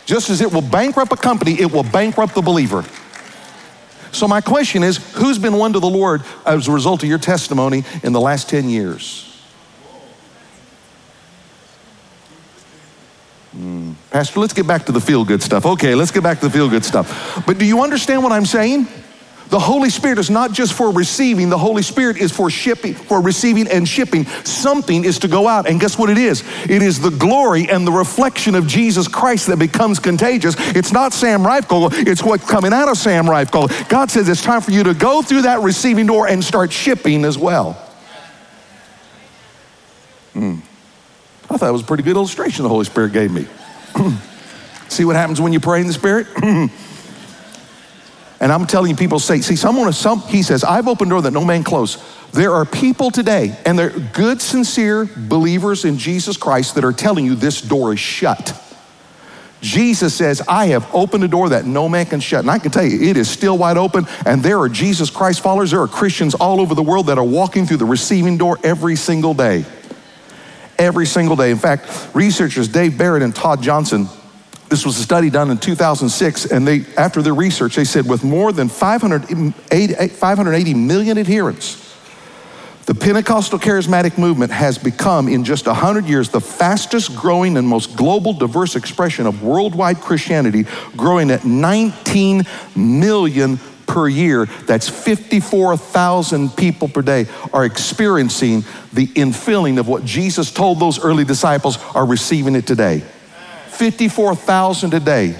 Just 0.07 0.29
as 0.29 0.39
it 0.39 0.53
will 0.53 0.61
bankrupt 0.61 1.11
a 1.11 1.17
company, 1.17 1.59
it 1.59 1.69
will 1.69 1.83
bankrupt 1.83 2.33
the 2.33 2.41
believer. 2.41 2.85
So, 4.13 4.25
my 4.25 4.39
question 4.39 4.81
is 4.81 4.97
who's 5.15 5.37
been 5.37 5.57
won 5.57 5.73
to 5.73 5.81
the 5.81 5.89
Lord 5.89 6.23
as 6.45 6.69
a 6.69 6.71
result 6.71 7.03
of 7.03 7.09
your 7.09 7.19
testimony 7.19 7.83
in 8.03 8.13
the 8.13 8.21
last 8.21 8.49
10 8.49 8.69
years? 8.69 9.25
Mm. 13.53 13.95
Pastor, 14.09 14.39
let's 14.39 14.53
get 14.53 14.65
back 14.65 14.85
to 14.85 14.93
the 14.93 15.01
feel 15.01 15.25
good 15.25 15.43
stuff. 15.43 15.65
Okay, 15.65 15.93
let's 15.93 16.11
get 16.11 16.23
back 16.23 16.39
to 16.39 16.45
the 16.45 16.51
feel 16.51 16.69
good 16.69 16.85
stuff. 16.85 17.43
But 17.45 17.57
do 17.57 17.65
you 17.65 17.81
understand 17.83 18.23
what 18.23 18.31
I'm 18.31 18.45
saying? 18.45 18.87
The 19.49 19.59
Holy 19.59 19.89
Spirit 19.89 20.19
is 20.19 20.29
not 20.29 20.51
just 20.51 20.73
for 20.73 20.91
receiving, 20.91 21.49
the 21.49 21.57
Holy 21.57 21.81
Spirit 21.81 22.17
is 22.17 22.31
for 22.31 22.49
shipping, 22.49 22.93
for 22.93 23.21
receiving 23.21 23.67
and 23.67 23.87
shipping. 23.87 24.25
Something 24.43 25.05
is 25.05 25.19
to 25.19 25.29
go 25.29 25.47
out, 25.47 25.69
and 25.69 25.79
guess 25.79 25.97
what 25.97 26.09
it 26.09 26.17
is? 26.17 26.43
It 26.69 26.81
is 26.81 26.99
the 26.99 27.11
glory 27.11 27.69
and 27.69 27.87
the 27.87 27.91
reflection 27.91 28.55
of 28.55 28.67
Jesus 28.67 29.07
Christ 29.07 29.47
that 29.47 29.57
becomes 29.57 29.99
contagious. 29.99 30.55
It's 30.75 30.91
not 30.91 31.13
Sam 31.13 31.43
Rijfkogel, 31.43 32.07
it's 32.07 32.21
what's 32.21 32.49
coming 32.49 32.73
out 32.73 32.89
of 32.89 32.97
Sam 32.97 33.25
Rijfkogel. 33.25 33.87
God 33.87 34.11
says 34.11 34.27
it's 34.27 34.43
time 34.43 34.61
for 34.61 34.71
you 34.71 34.83
to 34.83 34.93
go 34.93 35.21
through 35.21 35.43
that 35.43 35.61
receiving 35.61 36.07
door 36.07 36.27
and 36.27 36.43
start 36.43 36.73
shipping 36.73 37.23
as 37.23 37.37
well. 37.37 37.73
Hmm. 40.33 40.55
I 41.49 41.57
thought 41.57 41.69
it 41.69 41.71
was 41.71 41.83
a 41.83 41.85
pretty 41.85 42.03
good 42.03 42.17
illustration 42.17 42.63
the 42.63 42.69
Holy 42.69 42.85
Spirit 42.85 43.13
gave 43.13 43.31
me. 43.31 43.47
See 44.89 45.05
what 45.05 45.15
happens 45.15 45.39
when 45.39 45.53
you 45.53 45.61
pray 45.61 45.79
in 45.79 45.87
the 45.87 45.93
Spirit? 45.93 46.27
And 48.39 48.51
I'm 48.51 48.67
telling 48.67 48.95
people 48.95 49.19
say, 49.19 49.41
see, 49.41 49.55
someone, 49.55 49.91
some, 49.93 50.21
he 50.21 50.43
says, 50.43 50.63
I've 50.63 50.87
opened 50.87 51.09
a 51.09 51.15
door 51.15 51.21
that 51.23 51.31
no 51.31 51.43
man 51.43 51.63
closed. 51.63 51.99
There 52.33 52.53
are 52.53 52.65
people 52.65 53.09
today, 53.09 53.57
and 53.65 53.79
they're 53.79 53.89
good, 53.89 54.41
sincere 54.41 55.05
believers 55.05 55.85
in 55.85 55.97
Jesus 55.97 56.37
Christ 56.37 56.75
that 56.75 56.83
are 56.83 56.93
telling 56.93 57.25
you 57.25 57.35
this 57.35 57.61
door 57.61 57.93
is 57.93 57.99
shut. 57.99 58.63
Jesus 59.59 60.13
says, 60.13 60.41
I 60.47 60.67
have 60.67 60.87
opened 60.93 61.23
a 61.23 61.27
door 61.27 61.49
that 61.49 61.65
no 61.65 61.89
man 61.89 62.05
can 62.05 62.19
shut. 62.19 62.41
And 62.41 62.51
I 62.51 62.59
can 62.59 62.69
tell 62.69 62.85
you, 62.85 63.09
it 63.09 63.17
is 63.17 63.27
still 63.27 63.57
wide 63.57 63.77
open. 63.77 64.05
And 64.23 64.43
there 64.43 64.59
are 64.59 64.69
Jesus 64.69 65.09
Christ 65.09 65.41
followers, 65.41 65.71
there 65.71 65.81
are 65.81 65.87
Christians 65.87 66.35
all 66.35 66.61
over 66.61 66.75
the 66.75 66.83
world 66.83 67.07
that 67.07 67.17
are 67.17 67.23
walking 67.23 67.65
through 67.65 67.77
the 67.77 67.85
receiving 67.85 68.37
door 68.37 68.59
every 68.63 68.95
single 68.95 69.33
day. 69.33 69.65
Every 70.77 71.07
single 71.07 71.35
day. 71.35 71.49
In 71.49 71.57
fact, 71.57 71.89
researchers 72.13 72.67
Dave 72.67 72.99
Barrett 72.99 73.23
and 73.23 73.35
Todd 73.35 73.63
Johnson 73.63 74.07
this 74.69 74.85
was 74.85 74.99
a 74.99 75.03
study 75.03 75.29
done 75.29 75.49
in 75.49 75.57
2006, 75.57 76.45
and 76.45 76.67
they, 76.67 76.85
after 76.97 77.21
their 77.21 77.33
research, 77.33 77.75
they 77.75 77.85
said 77.85 78.07
with 78.07 78.23
more 78.23 78.51
than 78.51 78.67
580, 78.67 80.07
580 80.09 80.73
million 80.73 81.17
adherents, 81.17 81.83
the 82.85 82.95
Pentecostal 82.95 83.59
charismatic 83.59 84.17
movement 84.17 84.51
has 84.51 84.77
become, 84.77 85.27
in 85.27 85.43
just 85.43 85.67
100 85.67 86.05
years, 86.05 86.29
the 86.29 86.39
fastest 86.39 87.15
growing 87.17 87.57
and 87.57 87.67
most 87.67 87.97
global 87.97 88.31
diverse 88.31 88.77
expression 88.77 89.25
of 89.25 89.43
worldwide 89.43 89.99
Christianity, 89.99 90.65
growing 90.95 91.29
at 91.29 91.43
19 91.43 92.43
million 92.75 93.59
per 93.87 94.07
year. 94.07 94.45
That's 94.45 94.87
54,000 94.87 96.55
people 96.55 96.87
per 96.87 97.01
day 97.01 97.25
are 97.51 97.65
experiencing 97.65 98.63
the 98.93 99.07
infilling 99.07 99.79
of 99.79 99.87
what 99.87 100.05
Jesus 100.05 100.51
told 100.51 100.79
those 100.79 100.99
early 101.03 101.25
disciples 101.25 101.77
are 101.93 102.05
receiving 102.05 102.55
it 102.55 102.67
today. 102.67 103.03
54,000 103.77 104.93
a 104.93 104.99
day. 104.99 105.35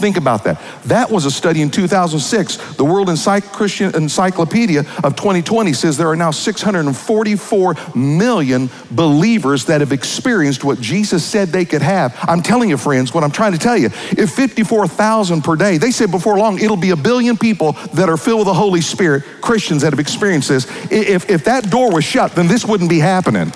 Think 0.00 0.16
about 0.16 0.44
that. 0.44 0.60
That 0.86 1.10
was 1.10 1.26
a 1.26 1.30
study 1.30 1.60
in 1.60 1.70
2006. 1.70 2.76
The 2.76 2.84
World 2.84 3.08
Encycl- 3.08 3.52
Christian 3.52 3.94
Encyclopedia 3.94 4.80
of 5.04 5.14
2020 5.14 5.74
says 5.74 5.98
there 5.98 6.08
are 6.08 6.16
now 6.16 6.30
644 6.30 7.76
million 7.94 8.70
believers 8.90 9.66
that 9.66 9.82
have 9.82 9.92
experienced 9.92 10.64
what 10.64 10.80
Jesus 10.80 11.22
said 11.22 11.48
they 11.48 11.66
could 11.66 11.82
have. 11.82 12.16
I'm 12.22 12.40
telling 12.40 12.70
you, 12.70 12.78
friends, 12.78 13.12
what 13.12 13.24
I'm 13.24 13.30
trying 13.30 13.52
to 13.52 13.58
tell 13.58 13.76
you, 13.76 13.90
if 14.12 14.30
54,000 14.30 15.42
per 15.42 15.54
day, 15.54 15.76
they 15.76 15.90
said 15.90 16.10
before 16.10 16.38
long 16.38 16.58
it'll 16.58 16.76
be 16.76 16.90
a 16.90 16.96
billion 16.96 17.36
people 17.36 17.72
that 17.92 18.08
are 18.08 18.16
filled 18.16 18.38
with 18.38 18.46
the 18.46 18.54
Holy 18.54 18.80
Spirit, 18.80 19.22
Christians 19.42 19.82
that 19.82 19.92
have 19.92 20.00
experienced 20.00 20.48
this. 20.48 20.66
If, 20.90 21.28
if 21.28 21.44
that 21.44 21.68
door 21.68 21.92
was 21.92 22.04
shut, 22.04 22.32
then 22.32 22.48
this 22.48 22.64
wouldn't 22.64 22.88
be 22.88 23.00
happening. 23.00 23.52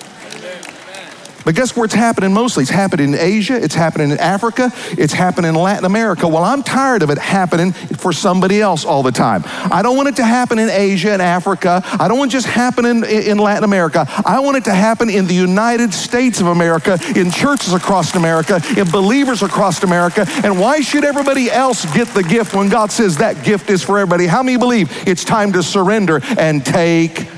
But 1.44 1.54
guess 1.54 1.76
where 1.76 1.84
it's 1.84 1.94
happening 1.94 2.32
mostly? 2.32 2.62
It's 2.62 2.70
happening 2.70 3.12
in 3.12 3.18
Asia, 3.18 3.62
it's 3.62 3.74
happening 3.74 4.10
in 4.10 4.18
Africa, 4.18 4.72
it's 4.92 5.12
happening 5.12 5.50
in 5.50 5.54
Latin 5.54 5.84
America. 5.84 6.26
Well, 6.26 6.42
I'm 6.42 6.62
tired 6.62 7.02
of 7.02 7.10
it 7.10 7.18
happening 7.18 7.72
for 7.72 8.12
somebody 8.12 8.60
else 8.60 8.84
all 8.84 9.02
the 9.02 9.12
time. 9.12 9.42
I 9.46 9.82
don't 9.82 9.96
want 9.96 10.08
it 10.08 10.16
to 10.16 10.24
happen 10.24 10.58
in 10.58 10.70
Asia 10.70 11.12
and 11.12 11.20
Africa. 11.20 11.82
I 11.84 12.08
don't 12.08 12.18
want 12.18 12.30
it 12.30 12.32
just 12.32 12.46
happening 12.46 13.04
in 13.04 13.38
Latin 13.38 13.64
America. 13.64 14.06
I 14.24 14.40
want 14.40 14.56
it 14.56 14.64
to 14.64 14.74
happen 14.74 15.10
in 15.10 15.26
the 15.26 15.34
United 15.34 15.92
States 15.92 16.40
of 16.40 16.46
America, 16.46 16.98
in 17.14 17.30
churches 17.30 17.74
across 17.74 18.14
America, 18.14 18.60
in 18.76 18.90
believers 18.90 19.42
across 19.42 19.82
America. 19.82 20.26
And 20.42 20.58
why 20.58 20.80
should 20.80 21.04
everybody 21.04 21.50
else 21.50 21.84
get 21.94 22.08
the 22.08 22.22
gift 22.22 22.54
when 22.54 22.68
God 22.68 22.90
says 22.90 23.18
that 23.18 23.44
gift 23.44 23.68
is 23.68 23.82
for 23.82 23.98
everybody? 23.98 24.26
How 24.26 24.42
many 24.42 24.56
believe 24.56 24.90
it's 25.06 25.24
time 25.24 25.52
to 25.52 25.62
surrender 25.62 26.20
and 26.38 26.64
take 26.64 27.28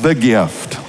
the 0.00 0.14
gift? 0.14 0.83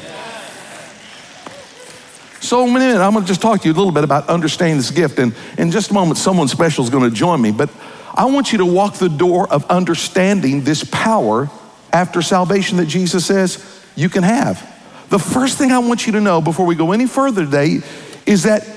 So, 2.45 2.63
in 2.63 2.69
a 2.69 2.73
minute, 2.73 3.01
I'm 3.01 3.13
going 3.13 3.25
to 3.25 3.27
just 3.27 3.41
talk 3.41 3.61
to 3.61 3.67
you 3.67 3.73
a 3.73 3.75
little 3.75 3.91
bit 3.91 4.03
about 4.03 4.29
understanding 4.29 4.77
this 4.77 4.91
gift. 4.91 5.17
And 5.17 5.33
in 5.57 5.71
just 5.71 5.89
a 5.89 5.95
moment, 5.95 6.19
someone 6.19 6.47
special 6.47 6.83
is 6.83 6.91
going 6.91 7.09
to 7.09 7.15
join 7.15 7.41
me. 7.41 7.51
But 7.51 7.71
I 8.13 8.25
want 8.25 8.51
you 8.51 8.59
to 8.59 8.65
walk 8.67 8.95
the 8.95 9.09
door 9.09 9.51
of 9.51 9.65
understanding 9.65 10.63
this 10.63 10.83
power 10.83 11.49
after 11.91 12.21
salvation 12.21 12.77
that 12.77 12.85
Jesus 12.85 13.25
says 13.25 13.83
you 13.95 14.09
can 14.09 14.21
have. 14.21 14.61
The 15.09 15.17
first 15.17 15.57
thing 15.57 15.71
I 15.71 15.79
want 15.79 16.05
you 16.05 16.13
to 16.13 16.21
know 16.21 16.39
before 16.39 16.67
we 16.67 16.75
go 16.75 16.91
any 16.91 17.07
further 17.07 17.43
today 17.43 17.79
is 18.27 18.43
that 18.43 18.67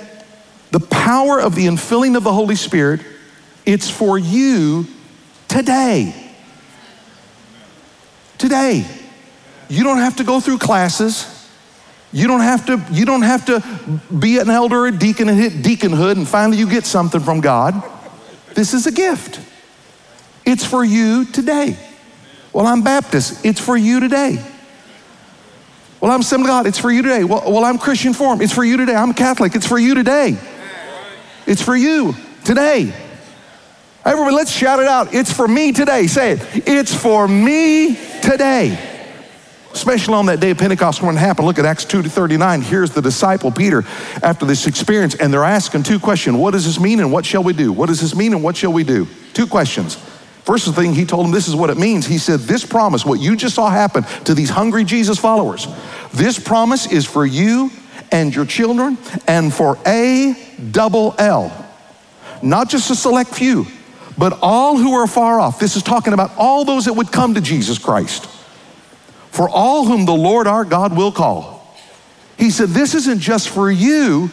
the 0.70 0.80
power 0.80 1.38
of 1.38 1.54
the 1.54 1.66
infilling 1.66 2.16
of 2.16 2.24
the 2.24 2.32
Holy 2.32 2.56
Spirit, 2.56 3.02
it's 3.66 3.90
for 3.90 4.18
you 4.18 4.86
today. 5.46 6.14
Today. 8.38 8.86
You 9.68 9.84
don't 9.84 9.98
have 9.98 10.16
to 10.16 10.24
go 10.24 10.40
through 10.40 10.56
classes. 10.56 11.37
You 12.12 12.26
don't 12.26 12.40
have 12.40 12.66
to, 12.66 12.82
you 12.90 13.04
don't 13.04 13.22
have 13.22 13.46
to 13.46 13.60
be 14.14 14.38
an 14.38 14.48
elder 14.48 14.84
or 14.84 14.86
a 14.86 14.92
deacon 14.92 15.28
and 15.28 15.38
hit 15.38 15.62
deaconhood 15.62 16.16
and 16.16 16.26
finally 16.26 16.56
you 16.56 16.68
get 16.68 16.86
something 16.86 17.20
from 17.20 17.40
God. 17.40 17.82
This 18.54 18.72
is 18.72 18.86
a 18.86 18.92
gift. 18.92 19.40
It's 20.46 20.64
for 20.64 20.82
you 20.82 21.26
today. 21.26 21.76
Well, 22.52 22.66
I'm 22.66 22.82
Baptist. 22.82 23.44
It's 23.44 23.60
for 23.60 23.76
you 23.76 24.00
today. 24.00 24.42
Well, 26.00 26.10
I'm 26.10 26.20
Assembly 26.20 26.46
God. 26.46 26.66
It's 26.66 26.78
for 26.78 26.90
you 26.90 27.02
today. 27.02 27.24
Well, 27.24 27.42
well, 27.46 27.64
I'm 27.64 27.76
Christian 27.76 28.14
Form. 28.14 28.40
It's 28.40 28.54
for 28.54 28.64
you 28.64 28.78
today. 28.78 28.94
I'm 28.94 29.12
Catholic. 29.12 29.54
It's 29.54 29.66
for 29.66 29.78
you 29.78 29.94
today. 29.94 30.38
It's 31.46 31.60
for 31.60 31.76
you 31.76 32.14
today. 32.44 32.94
Everybody, 34.04 34.34
let's 34.34 34.50
shout 34.50 34.78
it 34.78 34.86
out. 34.86 35.12
It's 35.12 35.32
for 35.32 35.46
me 35.46 35.72
today. 35.72 36.06
Say 36.06 36.32
it. 36.32 36.66
It's 36.66 36.94
for 36.94 37.28
me 37.28 37.96
today 38.22 38.87
especially 39.72 40.14
on 40.14 40.26
that 40.26 40.40
day 40.40 40.50
of 40.50 40.58
Pentecost 40.58 41.02
when 41.02 41.16
it 41.16 41.18
happened. 41.18 41.46
Look 41.46 41.58
at 41.58 41.64
Acts 41.64 41.84
2 41.84 42.02
to 42.02 42.08
39. 42.08 42.62
Here's 42.62 42.90
the 42.90 43.02
disciple 43.02 43.50
Peter 43.50 43.84
after 44.22 44.44
this 44.44 44.66
experience, 44.66 45.14
and 45.14 45.32
they're 45.32 45.44
asking 45.44 45.82
two 45.84 45.98
questions 45.98 46.36
What 46.36 46.52
does 46.52 46.64
this 46.64 46.80
mean 46.80 47.00
and 47.00 47.12
what 47.12 47.26
shall 47.26 47.42
we 47.42 47.52
do? 47.52 47.72
What 47.72 47.86
does 47.86 48.00
this 48.00 48.14
mean 48.14 48.32
and 48.32 48.42
what 48.42 48.56
shall 48.56 48.72
we 48.72 48.84
do? 48.84 49.06
Two 49.34 49.46
questions. 49.46 49.96
First 50.44 50.74
thing 50.74 50.94
he 50.94 51.04
told 51.04 51.26
them, 51.26 51.32
this 51.32 51.46
is 51.46 51.54
what 51.54 51.68
it 51.68 51.76
means. 51.76 52.06
He 52.06 52.16
said, 52.16 52.40
This 52.40 52.64
promise, 52.64 53.04
what 53.04 53.20
you 53.20 53.36
just 53.36 53.54
saw 53.54 53.68
happen 53.68 54.04
to 54.24 54.34
these 54.34 54.48
hungry 54.48 54.84
Jesus 54.84 55.18
followers, 55.18 55.66
this 56.14 56.38
promise 56.38 56.90
is 56.90 57.04
for 57.04 57.26
you 57.26 57.70
and 58.10 58.34
your 58.34 58.46
children 58.46 58.96
and 59.26 59.52
for 59.52 59.78
a 59.86 60.34
double 60.70 61.14
L. 61.18 61.66
Not 62.42 62.70
just 62.70 62.90
a 62.90 62.94
select 62.94 63.34
few, 63.34 63.66
but 64.16 64.38
all 64.40 64.78
who 64.78 64.94
are 64.94 65.06
far 65.06 65.38
off. 65.38 65.60
This 65.60 65.76
is 65.76 65.82
talking 65.82 66.14
about 66.14 66.30
all 66.38 66.64
those 66.64 66.86
that 66.86 66.94
would 66.94 67.12
come 67.12 67.34
to 67.34 67.42
Jesus 67.42 67.78
Christ 67.78 68.26
for 69.30 69.48
all 69.48 69.84
whom 69.84 70.06
the 70.06 70.14
Lord 70.14 70.46
our 70.46 70.64
God 70.64 70.96
will 70.96 71.12
call. 71.12 71.76
He 72.38 72.50
said, 72.50 72.70
This 72.70 72.94
isn't 72.94 73.20
just 73.20 73.48
for 73.48 73.70
you, 73.70 74.30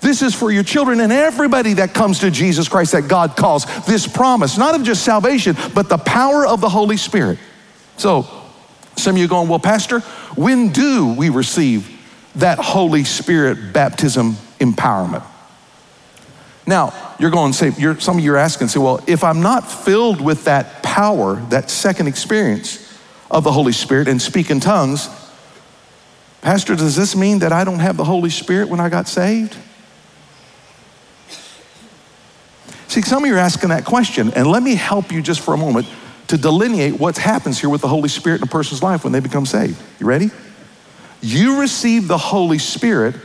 this 0.00 0.20
is 0.20 0.34
for 0.34 0.50
your 0.50 0.64
children 0.64 1.00
and 1.00 1.12
everybody 1.12 1.74
that 1.74 1.94
comes 1.94 2.18
to 2.20 2.30
Jesus 2.30 2.68
Christ 2.68 2.92
that 2.92 3.08
God 3.08 3.36
calls. 3.36 3.64
This 3.86 4.06
promise, 4.06 4.58
not 4.58 4.74
of 4.74 4.82
just 4.82 5.02
salvation, 5.02 5.56
but 5.74 5.88
the 5.88 5.98
power 5.98 6.46
of 6.46 6.60
the 6.60 6.68
Holy 6.68 6.96
Spirit. 6.96 7.38
So, 7.96 8.28
some 8.96 9.14
of 9.14 9.20
you 9.20 9.28
going, 9.28 9.48
Well, 9.48 9.58
Pastor, 9.58 10.00
when 10.36 10.70
do 10.70 11.14
we 11.14 11.30
receive 11.30 11.90
that 12.36 12.58
Holy 12.58 13.04
Spirit 13.04 13.72
baptism 13.72 14.34
empowerment? 14.58 15.24
Now, 16.66 17.14
you're 17.18 17.30
going 17.30 17.52
to 17.52 17.58
say, 17.58 17.72
you're, 17.78 18.00
some 18.00 18.18
of 18.18 18.24
you 18.24 18.32
are 18.32 18.38
asking, 18.38 18.68
say, 18.68 18.80
well, 18.80 19.02
if 19.06 19.22
I'm 19.22 19.42
not 19.42 19.70
filled 19.70 20.20
with 20.20 20.44
that 20.44 20.82
power, 20.82 21.36
that 21.50 21.70
second 21.70 22.06
experience, 22.06 22.83
of 23.34 23.44
the 23.44 23.52
Holy 23.52 23.72
Spirit 23.72 24.06
and 24.08 24.22
speak 24.22 24.50
in 24.50 24.60
tongues. 24.60 25.10
Pastor, 26.40 26.76
does 26.76 26.94
this 26.94 27.16
mean 27.16 27.40
that 27.40 27.52
I 27.52 27.64
don't 27.64 27.80
have 27.80 27.96
the 27.96 28.04
Holy 28.04 28.30
Spirit 28.30 28.68
when 28.68 28.78
I 28.78 28.88
got 28.88 29.08
saved? 29.08 29.56
See, 32.86 33.02
some 33.02 33.24
of 33.24 33.28
you 33.28 33.34
are 33.34 33.38
asking 33.38 33.70
that 33.70 33.84
question, 33.84 34.32
and 34.34 34.46
let 34.46 34.62
me 34.62 34.76
help 34.76 35.10
you 35.10 35.20
just 35.20 35.40
for 35.40 35.52
a 35.52 35.56
moment 35.56 35.88
to 36.28 36.38
delineate 36.38 37.00
what 37.00 37.18
happens 37.18 37.58
here 37.58 37.68
with 37.68 37.80
the 37.80 37.88
Holy 37.88 38.08
Spirit 38.08 38.40
in 38.40 38.44
a 38.44 38.50
person's 38.50 38.82
life 38.82 39.02
when 39.02 39.12
they 39.12 39.20
become 39.20 39.46
saved. 39.46 39.82
You 39.98 40.06
ready? 40.06 40.30
You 41.20 41.60
receive 41.60 42.06
the 42.06 42.18
Holy 42.18 42.58
Spirit, 42.58 43.16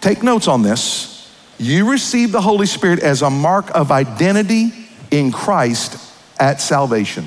take 0.00 0.22
notes 0.22 0.48
on 0.48 0.62
this, 0.62 1.28
You 1.58 1.90
receive 1.90 2.30
the 2.30 2.40
Holy 2.40 2.66
Spirit 2.66 3.00
as 3.00 3.22
a 3.22 3.30
mark 3.30 3.74
of 3.74 3.90
identity 3.90 4.72
in 5.10 5.32
Christ 5.32 5.98
at 6.38 6.60
salvation. 6.60 7.26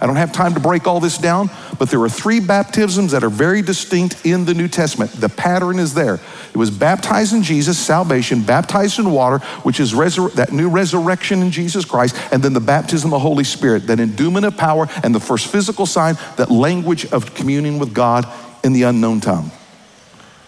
I 0.00 0.06
don't 0.06 0.16
have 0.16 0.32
time 0.32 0.54
to 0.54 0.60
break 0.60 0.86
all 0.86 0.98
this 0.98 1.18
down, 1.18 1.50
but 1.78 1.90
there 1.90 2.00
are 2.00 2.08
three 2.08 2.40
baptisms 2.40 3.12
that 3.12 3.22
are 3.22 3.30
very 3.30 3.60
distinct 3.60 4.24
in 4.24 4.46
the 4.46 4.54
New 4.54 4.68
Testament. 4.68 5.12
The 5.12 5.28
pattern 5.28 5.78
is 5.78 5.92
there. 5.92 6.14
It 6.14 6.56
was 6.56 6.70
baptized 6.70 7.34
in 7.34 7.42
Jesus, 7.42 7.78
salvation, 7.78 8.42
baptized 8.42 8.98
in 8.98 9.10
water, 9.10 9.38
which 9.62 9.78
is 9.78 9.92
resur- 9.92 10.32
that 10.32 10.52
new 10.52 10.70
resurrection 10.70 11.42
in 11.42 11.50
Jesus 11.50 11.84
Christ, 11.84 12.16
and 12.32 12.42
then 12.42 12.54
the 12.54 12.60
baptism 12.60 13.08
of 13.08 13.12
the 13.12 13.18
Holy 13.18 13.44
Spirit, 13.44 13.86
that 13.88 14.00
endowment 14.00 14.46
of 14.46 14.56
power, 14.56 14.88
and 15.04 15.14
the 15.14 15.20
first 15.20 15.48
physical 15.48 15.84
sign, 15.84 16.16
that 16.36 16.50
language 16.50 17.04
of 17.12 17.34
communion 17.34 17.78
with 17.78 17.92
God 17.92 18.26
in 18.64 18.72
the 18.72 18.84
unknown 18.84 19.20
tongue. 19.20 19.50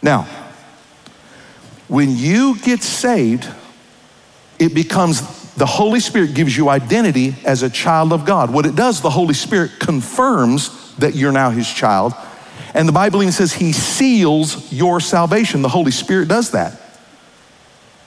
Now, 0.03 0.27
when 1.89 2.17
you 2.17 2.59
get 2.59 2.83
saved, 2.83 3.47
it 4.59 4.75
becomes 4.75 5.42
the 5.57 5.67
Holy 5.67 6.01
Spirit 6.01 6.35
gives 6.35 6.57
you 6.57 6.69
identity 6.69 7.35
as 7.45 7.63
a 7.63 7.71
child 7.71 8.13
of 8.13 8.25
God. 8.25 8.51
What 8.51 8.67
it 8.67 8.75
does, 8.75 9.01
the 9.01 9.11
Holy 9.11 9.35
Spirit 9.35 9.73
confirms 9.79 10.95
that 10.97 11.15
you're 11.15 11.33
now 11.33 11.51
his 11.51 11.71
child. 11.71 12.15
And 12.75 12.89
the 12.89 12.93
Bible 12.93 13.23
even 13.23 13.33
says 13.33 13.53
he 13.53 13.73
seals 13.73 14.73
your 14.73 15.01
salvation. 15.01 15.63
The 15.63 15.69
Holy 15.69 15.91
Spirit 15.91 16.29
does 16.29 16.53
that. 16.53 16.79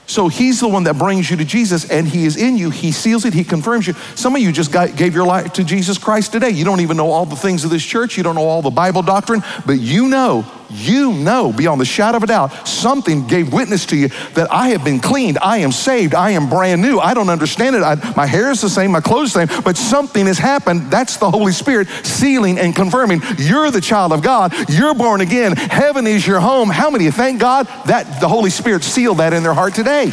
So 0.08 0.28
he's 0.28 0.60
the 0.60 0.68
one 0.68 0.84
that 0.84 0.98
brings 0.98 1.32
you 1.32 1.38
to 1.38 1.46
Jesus 1.46 1.90
and 1.90 2.08
he 2.08 2.26
is 2.26 2.38
in 2.38 2.58
you. 2.58 2.70
He 2.70 2.92
seals 2.92 3.26
it, 3.26 3.34
he 3.34 3.44
confirms 3.44 3.88
you. 3.88 3.94
Some 4.16 4.36
of 4.36 4.42
you 4.42 4.52
just 4.52 4.72
got, 4.72 4.96
gave 4.96 5.16
your 5.16 5.26
life 5.26 5.54
to 5.54 5.64
Jesus 5.64 5.98
Christ 5.98 6.32
today. 6.32 6.52
You 6.52 6.64
don't 6.64 6.82
even 6.82 6.96
know 6.98 7.10
all 7.10 7.26
the 7.26 7.36
things 7.36 7.64
of 7.64 7.72
this 7.72 7.84
church, 7.84 8.16
you 8.16 8.24
don't 8.24 8.36
know 8.36 8.48
all 8.48 8.62
the 8.62 8.70
Bible 8.70 9.02
doctrine, 9.02 9.44
but 9.66 9.80
you 9.80 10.08
know 10.08 10.46
you 10.70 11.14
know 11.14 11.52
beyond 11.52 11.80
the 11.80 11.86
shadow 11.86 12.18
of 12.18 12.24
a 12.24 12.28
doubt 12.28 12.68
something 12.68 13.28
gave 13.28 13.54
witness 13.54 13.86
to 13.88 13.98
you 13.98 14.10
that 14.34 14.52
I 14.52 14.70
have 14.70 14.84
been 14.84 15.00
cleaned, 15.00 15.38
I 15.42 15.58
am 15.58 15.72
saved, 15.72 16.14
I 16.14 16.32
am 16.32 16.50
brand 16.50 16.82
new. 16.82 17.00
I 17.00 17.14
don't 17.14 17.30
understand 17.30 17.76
it. 17.76 17.84
I, 17.84 17.96
my 18.16 18.26
hair 18.26 18.52
is 18.52 18.62
the 18.62 18.70
same, 18.70 18.92
my 18.92 19.02
clothes 19.02 19.34
the 19.34 19.46
same, 19.46 19.64
but 19.64 19.78
something 19.78 20.26
has 20.26 20.38
happened. 20.38 20.92
That's 20.92 21.18
the 21.18 21.30
Holy 21.30 21.52
Spirit 21.52 21.88
sealing 22.04 22.60
and 22.60 22.76
confirming 22.76 23.22
you're 23.38 23.72
the 23.72 23.82
child 23.82 24.12
of 24.12 24.22
God. 24.22 24.54
You're 24.70 24.96
born 24.96 25.22
again. 25.22 25.56
Heaven 25.56 26.08
is 26.08 26.26
your 26.26 26.40
home. 26.40 26.70
How 26.70 26.90
many 26.90 27.10
thank 27.12 27.40
God 27.40 27.68
that 27.86 28.20
the 28.20 28.28
Holy 28.28 28.50
Spirit 28.50 28.84
sealed 28.84 29.18
that 29.18 29.34
in 29.34 29.44
their 29.44 29.54
heart 29.54 29.74
today? 29.74 30.12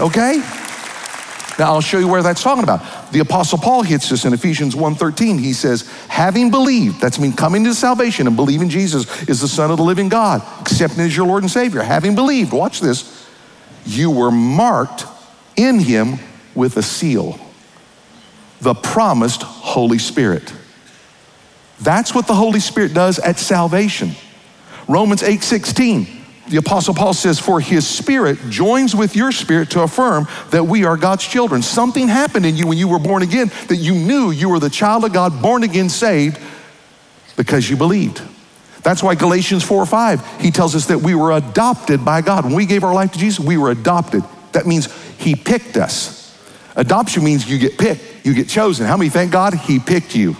Okay? 0.00 0.61
Now 1.58 1.74
I'll 1.74 1.80
show 1.80 1.98
you 1.98 2.08
where 2.08 2.22
that's 2.22 2.42
talking 2.42 2.64
about. 2.64 3.12
The 3.12 3.20
apostle 3.20 3.58
Paul 3.58 3.82
hits 3.82 4.08
this 4.08 4.24
in 4.24 4.32
Ephesians 4.32 4.74
1:13. 4.74 5.38
He 5.38 5.52
says, 5.52 5.84
"Having 6.08 6.50
believed, 6.50 7.00
that's 7.00 7.18
mean 7.18 7.32
coming 7.32 7.64
to 7.64 7.74
salvation 7.74 8.26
and 8.26 8.36
believing 8.36 8.68
Jesus 8.68 9.06
is 9.28 9.40
the 9.40 9.48
son 9.48 9.70
of 9.70 9.76
the 9.76 9.82
living 9.82 10.08
God, 10.08 10.42
accepting 10.60 11.00
as 11.00 11.16
your 11.16 11.26
Lord 11.26 11.42
and 11.42 11.52
Savior. 11.52 11.82
Having 11.82 12.14
believed, 12.14 12.52
watch 12.52 12.80
this, 12.80 13.04
you 13.84 14.10
were 14.10 14.30
marked 14.30 15.04
in 15.56 15.78
him 15.78 16.18
with 16.54 16.76
a 16.76 16.82
seal, 16.82 17.38
the 18.60 18.74
promised 18.74 19.42
Holy 19.42 19.98
Spirit." 19.98 20.52
That's 21.80 22.14
what 22.14 22.26
the 22.26 22.34
Holy 22.34 22.60
Spirit 22.60 22.94
does 22.94 23.18
at 23.18 23.38
salvation. 23.38 24.16
Romans 24.88 25.22
8:16 25.22 26.21
the 26.48 26.56
Apostle 26.56 26.94
Paul 26.94 27.14
says, 27.14 27.38
For 27.38 27.60
his 27.60 27.86
spirit 27.86 28.38
joins 28.48 28.96
with 28.96 29.14
your 29.14 29.32
spirit 29.32 29.70
to 29.70 29.82
affirm 29.82 30.26
that 30.50 30.64
we 30.64 30.84
are 30.84 30.96
God's 30.96 31.26
children. 31.26 31.62
Something 31.62 32.08
happened 32.08 32.46
in 32.46 32.56
you 32.56 32.66
when 32.66 32.78
you 32.78 32.88
were 32.88 32.98
born 32.98 33.22
again 33.22 33.50
that 33.68 33.76
you 33.76 33.94
knew 33.94 34.30
you 34.30 34.48
were 34.48 34.58
the 34.58 34.70
child 34.70 35.04
of 35.04 35.12
God, 35.12 35.40
born 35.40 35.62
again, 35.62 35.88
saved, 35.88 36.38
because 37.36 37.70
you 37.70 37.76
believed. 37.76 38.20
That's 38.82 39.02
why 39.02 39.14
Galatians 39.14 39.62
4 39.62 39.86
5, 39.86 40.40
he 40.40 40.50
tells 40.50 40.74
us 40.74 40.86
that 40.86 40.98
we 40.98 41.14
were 41.14 41.32
adopted 41.32 42.04
by 42.04 42.20
God. 42.20 42.44
When 42.44 42.54
we 42.54 42.66
gave 42.66 42.82
our 42.82 42.94
life 42.94 43.12
to 43.12 43.18
Jesus, 43.18 43.44
we 43.44 43.56
were 43.56 43.70
adopted. 43.70 44.24
That 44.52 44.66
means 44.66 44.92
he 45.18 45.36
picked 45.36 45.76
us. 45.76 46.20
Adoption 46.74 47.22
means 47.22 47.48
you 47.48 47.58
get 47.58 47.78
picked, 47.78 48.26
you 48.26 48.34
get 48.34 48.48
chosen. 48.48 48.86
How 48.86 48.96
many 48.96 49.10
thank 49.10 49.30
God 49.30 49.54
he 49.54 49.78
picked 49.78 50.16
you? 50.16 50.36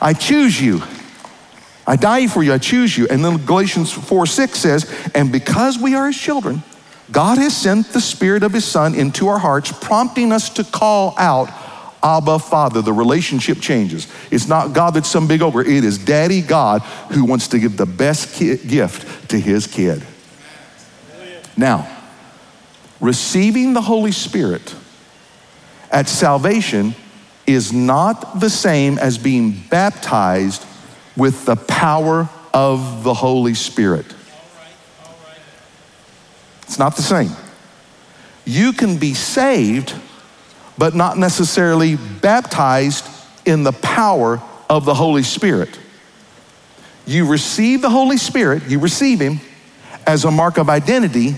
I 0.00 0.12
choose 0.12 0.60
you. 0.60 0.82
I 1.86 1.96
die 1.96 2.26
for 2.26 2.42
you, 2.42 2.52
I 2.52 2.58
choose 2.58 2.98
you. 2.98 3.06
And 3.08 3.24
then 3.24 3.44
Galatians 3.44 3.92
4 3.92 4.26
6 4.26 4.58
says, 4.58 5.10
And 5.14 5.30
because 5.30 5.78
we 5.78 5.94
are 5.94 6.06
his 6.06 6.18
children, 6.18 6.62
God 7.12 7.38
has 7.38 7.56
sent 7.56 7.92
the 7.92 8.00
Spirit 8.00 8.42
of 8.42 8.52
his 8.52 8.64
Son 8.64 8.94
into 8.94 9.28
our 9.28 9.38
hearts, 9.38 9.70
prompting 9.70 10.32
us 10.32 10.50
to 10.50 10.64
call 10.64 11.14
out, 11.16 11.48
Abba, 12.02 12.40
Father. 12.40 12.82
The 12.82 12.92
relationship 12.92 13.60
changes. 13.60 14.08
It's 14.30 14.48
not 14.48 14.72
God 14.72 14.94
that's 14.94 15.08
some 15.08 15.28
big 15.28 15.42
ogre, 15.42 15.62
it 15.62 15.84
is 15.84 15.98
Daddy 15.98 16.42
God 16.42 16.82
who 17.12 17.24
wants 17.24 17.48
to 17.48 17.58
give 17.58 17.76
the 17.76 17.86
best 17.86 18.38
gift 18.38 19.30
to 19.30 19.38
his 19.38 19.66
kid. 19.66 20.04
Now, 21.56 21.88
receiving 23.00 23.72
the 23.72 23.80
Holy 23.80 24.12
Spirit 24.12 24.74
at 25.90 26.08
salvation 26.08 26.94
is 27.46 27.72
not 27.72 28.40
the 28.40 28.50
same 28.50 28.98
as 28.98 29.18
being 29.18 29.52
baptized 29.70 30.64
with 31.16 31.46
the 31.46 31.56
power 31.56 32.28
of 32.52 33.02
the 33.04 33.14
Holy 33.14 33.54
Spirit. 33.54 34.06
It's 36.62 36.78
not 36.78 36.96
the 36.96 37.02
same. 37.02 37.30
You 38.44 38.72
can 38.72 38.98
be 38.98 39.14
saved, 39.14 39.94
but 40.76 40.94
not 40.94 41.18
necessarily 41.18 41.96
baptized 41.96 43.06
in 43.44 43.62
the 43.62 43.72
power 43.72 44.42
of 44.68 44.84
the 44.84 44.94
Holy 44.94 45.22
Spirit. 45.22 45.78
You 47.06 47.26
receive 47.26 47.82
the 47.82 47.90
Holy 47.90 48.16
Spirit, 48.16 48.64
you 48.68 48.80
receive 48.80 49.20
Him 49.20 49.40
as 50.06 50.24
a 50.24 50.30
mark 50.30 50.58
of 50.58 50.68
identity 50.68 51.36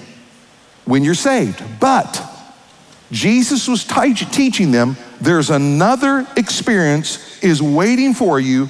when 0.87 1.05
you're 1.05 1.15
saved. 1.15 1.63
But 1.79 2.23
Jesus 3.11 3.69
was 3.69 3.85
t- 3.85 4.15
teaching 4.15 4.71
them 4.71 4.97
there's 5.21 5.51
another 5.51 6.27
experience 6.37 7.43
is 7.43 7.61
waiting 7.61 8.15
for 8.15 8.39
you 8.39 8.69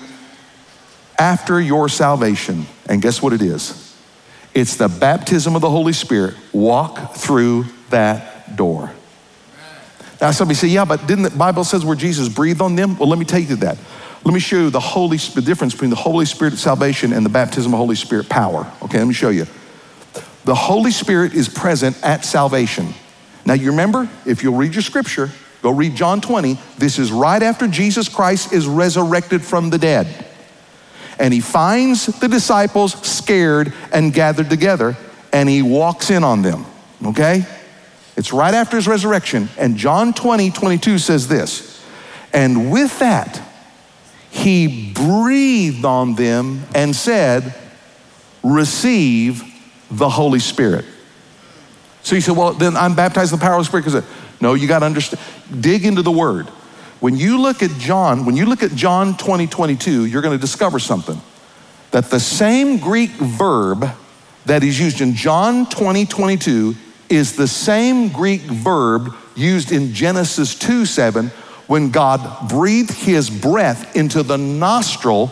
after 1.18 1.60
your 1.60 1.88
salvation. 1.88 2.66
And 2.88 3.02
guess 3.02 3.20
what 3.20 3.32
it 3.32 3.42
is? 3.42 3.96
It's 4.54 4.76
the 4.76 4.88
baptism 4.88 5.54
of 5.54 5.60
the 5.60 5.70
Holy 5.70 5.92
Spirit. 5.92 6.34
Walk 6.52 7.14
through 7.14 7.66
that 7.90 8.56
door. 8.56 8.92
Now, 10.20 10.30
somebody 10.30 10.56
say, 10.56 10.68
yeah, 10.68 10.84
but 10.84 11.06
didn't 11.06 11.24
the 11.24 11.30
Bible 11.30 11.64
says 11.64 11.84
where 11.84 11.96
Jesus 11.96 12.28
breathed 12.28 12.60
on 12.60 12.74
them? 12.74 12.98
Well, 12.98 13.08
let 13.08 13.18
me 13.18 13.24
take 13.24 13.48
you 13.48 13.56
that. 13.56 13.78
Let 14.24 14.34
me 14.34 14.40
show 14.40 14.56
you 14.56 14.70
the 14.70 14.80
Holy 14.80 15.16
the 15.16 15.42
difference 15.42 15.74
between 15.74 15.90
the 15.90 15.96
Holy 15.96 16.26
Spirit 16.26 16.58
salvation 16.58 17.12
and 17.12 17.24
the 17.24 17.30
baptism 17.30 17.72
of 17.72 17.78
Holy 17.78 17.94
Spirit 17.94 18.28
power. 18.28 18.70
Okay, 18.82 18.98
let 18.98 19.06
me 19.06 19.14
show 19.14 19.28
you. 19.28 19.46
The 20.44 20.56
Holy 20.56 20.90
Spirit 20.90 21.34
is 21.34 21.48
present 21.48 22.02
at 22.02 22.24
salvation. 22.24 22.94
Now, 23.46 23.54
you 23.54 23.70
remember, 23.70 24.08
if 24.26 24.42
you'll 24.42 24.56
read 24.56 24.74
your 24.74 24.82
scripture, 24.82 25.30
go 25.62 25.70
read 25.70 25.94
John 25.94 26.20
20. 26.20 26.58
This 26.78 26.98
is 26.98 27.12
right 27.12 27.42
after 27.42 27.68
Jesus 27.68 28.08
Christ 28.08 28.52
is 28.52 28.66
resurrected 28.66 29.44
from 29.44 29.70
the 29.70 29.78
dead 29.78 30.27
and 31.18 31.34
he 31.34 31.40
finds 31.40 32.06
the 32.06 32.28
disciples 32.28 32.94
scared 33.06 33.72
and 33.92 34.12
gathered 34.12 34.50
together, 34.50 34.96
and 35.32 35.48
he 35.48 35.62
walks 35.62 36.10
in 36.10 36.24
on 36.24 36.42
them. 36.42 36.64
Okay? 37.04 37.44
It's 38.16 38.32
right 38.32 38.54
after 38.54 38.76
his 38.76 38.88
resurrection. 38.88 39.48
And 39.58 39.76
John 39.76 40.12
20, 40.12 40.50
22 40.50 40.98
says 40.98 41.28
this 41.28 41.84
And 42.32 42.70
with 42.70 42.98
that, 42.98 43.40
he 44.30 44.92
breathed 44.92 45.84
on 45.84 46.14
them 46.14 46.64
and 46.74 46.94
said, 46.94 47.54
Receive 48.42 49.42
the 49.90 50.08
Holy 50.08 50.40
Spirit. 50.40 50.84
So 52.02 52.14
you 52.14 52.20
said, 52.20 52.36
Well, 52.36 52.52
then 52.52 52.76
I'm 52.76 52.94
baptized 52.94 53.32
in 53.32 53.38
the 53.38 53.44
power 53.44 53.54
of 53.54 53.60
the 53.60 53.64
Spirit. 53.66 53.84
Because 53.84 54.04
no, 54.40 54.54
you 54.54 54.68
got 54.68 54.80
to 54.80 54.86
understand. 54.86 55.22
Dig 55.60 55.84
into 55.84 56.02
the 56.02 56.12
word. 56.12 56.48
When 57.00 57.16
you 57.16 57.40
look 57.40 57.62
at 57.62 57.70
John, 57.78 58.24
when 58.24 58.36
you 58.36 58.46
look 58.46 58.62
at 58.62 58.72
John 58.72 59.16
20, 59.16 59.46
22, 59.46 60.06
you're 60.06 60.22
going 60.22 60.36
to 60.36 60.40
discover 60.40 60.78
something. 60.78 61.20
That 61.92 62.10
the 62.10 62.20
same 62.20 62.78
Greek 62.78 63.10
verb 63.10 63.88
that 64.46 64.64
is 64.64 64.78
used 64.80 65.00
in 65.00 65.14
John 65.14 65.68
20, 65.68 66.06
22 66.06 66.74
is 67.08 67.36
the 67.36 67.46
same 67.46 68.08
Greek 68.08 68.42
verb 68.42 69.14
used 69.36 69.72
in 69.72 69.94
Genesis 69.94 70.54
2, 70.56 70.84
7 70.84 71.28
when 71.68 71.90
God 71.90 72.48
breathed 72.48 72.92
his 72.92 73.30
breath 73.30 73.94
into 73.94 74.22
the 74.22 74.38
nostril 74.38 75.30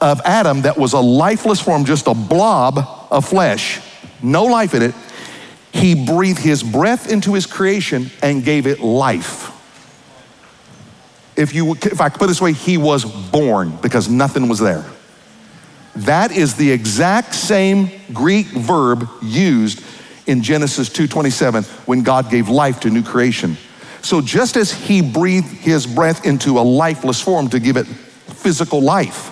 of 0.00 0.20
Adam 0.24 0.62
that 0.62 0.78
was 0.78 0.92
a 0.92 1.00
lifeless 1.00 1.60
form, 1.60 1.84
just 1.84 2.06
a 2.06 2.14
blob 2.14 2.78
of 3.10 3.28
flesh, 3.28 3.80
no 4.22 4.44
life 4.44 4.74
in 4.74 4.82
it. 4.82 4.94
He 5.72 6.06
breathed 6.06 6.38
his 6.38 6.62
breath 6.62 7.10
into 7.10 7.34
his 7.34 7.46
creation 7.46 8.10
and 8.22 8.44
gave 8.44 8.66
it 8.66 8.80
life 8.80 9.52
if, 11.36 11.54
you, 11.54 11.72
if 11.72 12.00
I 12.00 12.08
put 12.08 12.24
it 12.24 12.28
this 12.28 12.40
way, 12.40 12.52
he 12.52 12.76
was 12.76 13.04
born 13.04 13.76
because 13.82 14.08
nothing 14.08 14.48
was 14.48 14.58
there. 14.58 14.84
That 15.96 16.32
is 16.32 16.54
the 16.54 16.70
exact 16.70 17.34
same 17.34 17.90
Greek 18.12 18.46
verb 18.46 19.08
used 19.22 19.82
in 20.26 20.42
Genesis 20.42 20.88
2:27 20.88 21.66
when 21.86 22.02
God 22.02 22.30
gave 22.30 22.48
life 22.48 22.80
to 22.80 22.90
new 22.90 23.02
creation. 23.02 23.56
So 24.00 24.20
just 24.20 24.56
as 24.56 24.72
he 24.72 25.02
breathed 25.02 25.48
his 25.48 25.86
breath 25.86 26.24
into 26.26 26.58
a 26.58 26.62
lifeless 26.62 27.20
form 27.20 27.48
to 27.50 27.60
give 27.60 27.76
it 27.76 27.86
physical 27.86 28.80
life, 28.80 29.30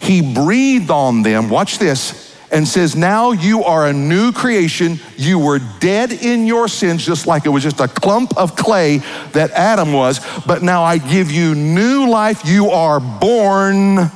he 0.00 0.34
breathed 0.34 0.90
on 0.90 1.22
them, 1.22 1.50
watch 1.50 1.78
this, 1.78 2.31
and 2.52 2.68
says, 2.68 2.94
Now 2.94 3.32
you 3.32 3.64
are 3.64 3.86
a 3.86 3.92
new 3.92 4.30
creation. 4.30 5.00
You 5.16 5.38
were 5.38 5.58
dead 5.80 6.12
in 6.12 6.46
your 6.46 6.68
sins, 6.68 7.04
just 7.04 7.26
like 7.26 7.46
it 7.46 7.48
was 7.48 7.62
just 7.62 7.80
a 7.80 7.88
clump 7.88 8.36
of 8.36 8.54
clay 8.54 8.98
that 9.32 9.50
Adam 9.52 9.92
was. 9.92 10.20
But 10.46 10.62
now 10.62 10.82
I 10.82 10.98
give 10.98 11.32
you 11.32 11.54
new 11.54 12.08
life. 12.08 12.42
You 12.44 12.70
are 12.70 13.00
born 13.00 14.10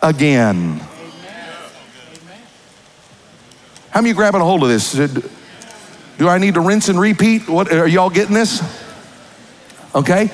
again. 0.00 0.80
How 3.90 4.00
many 4.00 4.14
grabbing 4.14 4.40
a 4.40 4.44
hold 4.44 4.62
of 4.62 4.68
this? 4.68 4.92
Do 6.18 6.28
I 6.28 6.38
need 6.38 6.54
to 6.54 6.60
rinse 6.60 6.88
and 6.88 6.98
repeat? 6.98 7.48
What 7.48 7.72
are 7.72 7.86
y'all 7.86 8.10
getting 8.10 8.34
this? 8.34 8.62
Okay? 9.94 10.30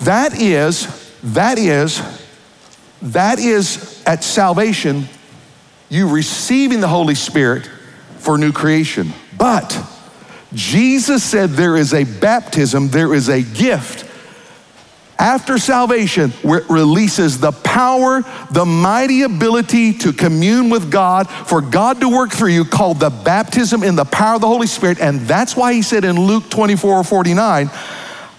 That 0.00 0.38
is, 0.40 0.86
that 1.22 1.58
is, 1.58 2.02
that 3.02 3.38
is 3.38 4.02
at 4.06 4.24
salvation, 4.24 5.08
you 5.90 6.08
receiving 6.08 6.80
the 6.80 6.88
Holy 6.88 7.14
Spirit 7.14 7.68
for 8.18 8.38
new 8.38 8.52
creation. 8.52 9.12
But 9.36 9.78
Jesus 10.54 11.22
said 11.22 11.50
there 11.50 11.76
is 11.76 11.92
a 11.92 12.04
baptism, 12.04 12.88
there 12.88 13.12
is 13.12 13.28
a 13.28 13.42
gift 13.42 14.06
after 15.20 15.58
salvation 15.58 16.30
where 16.42 16.60
it 16.60 16.70
releases 16.70 17.38
the 17.38 17.52
power, 17.52 18.22
the 18.52 18.64
mighty 18.64 19.20
ability 19.22 19.92
to 19.92 20.14
commune 20.14 20.70
with 20.70 20.90
God, 20.90 21.28
for 21.28 21.60
God 21.60 22.00
to 22.00 22.08
work 22.08 22.30
through 22.30 22.48
you, 22.48 22.64
called 22.64 23.00
the 23.00 23.10
baptism 23.10 23.82
in 23.82 23.96
the 23.96 24.06
power 24.06 24.36
of 24.36 24.40
the 24.40 24.46
Holy 24.46 24.66
Spirit. 24.66 24.98
And 24.98 25.20
that's 25.20 25.54
why 25.54 25.74
he 25.74 25.82
said 25.82 26.06
in 26.06 26.18
Luke 26.18 26.48
24 26.48 27.04
49, 27.04 27.70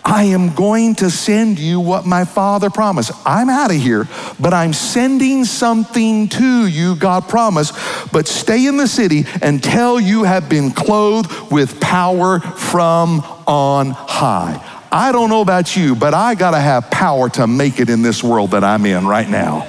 I 0.04 0.24
am 0.26 0.54
going 0.56 0.96
to 0.96 1.10
send 1.10 1.60
you 1.60 1.80
what 1.80 2.06
my 2.06 2.26
father 2.26 2.70
promised. 2.70 3.12
I'm 3.26 3.50
out 3.50 3.72
of 3.72 3.78
here, 3.78 4.08
but 4.40 4.54
I'm 4.54 4.74
sending 4.74 5.46
something 5.46 6.28
to 6.30 6.68
you, 6.68 6.96
God 6.96 7.30
promised. 7.30 7.74
But 8.12 8.28
stay 8.28 8.66
in 8.66 8.78
the 8.78 8.88
city 8.88 9.26
until 9.42 10.00
you 10.00 10.24
have 10.24 10.50
been 10.50 10.72
clothed 10.72 11.52
with 11.52 11.80
power 11.80 12.40
from 12.40 13.22
on 13.48 13.92
high. 13.92 14.60
I 14.92 15.12
don't 15.12 15.30
know 15.30 15.42
about 15.42 15.76
you, 15.76 15.96
but 15.96 16.14
I 16.14 16.36
got 16.36 16.52
to 16.52 16.60
have 16.60 16.90
power 16.90 17.30
to 17.30 17.48
make 17.48 17.80
it 17.80 17.90
in 17.90 18.02
this 18.02 18.24
world 18.24 18.52
that 18.52 18.64
I'm 18.64 18.86
in 18.86 19.08
right 19.08 19.30
now. 19.30 19.62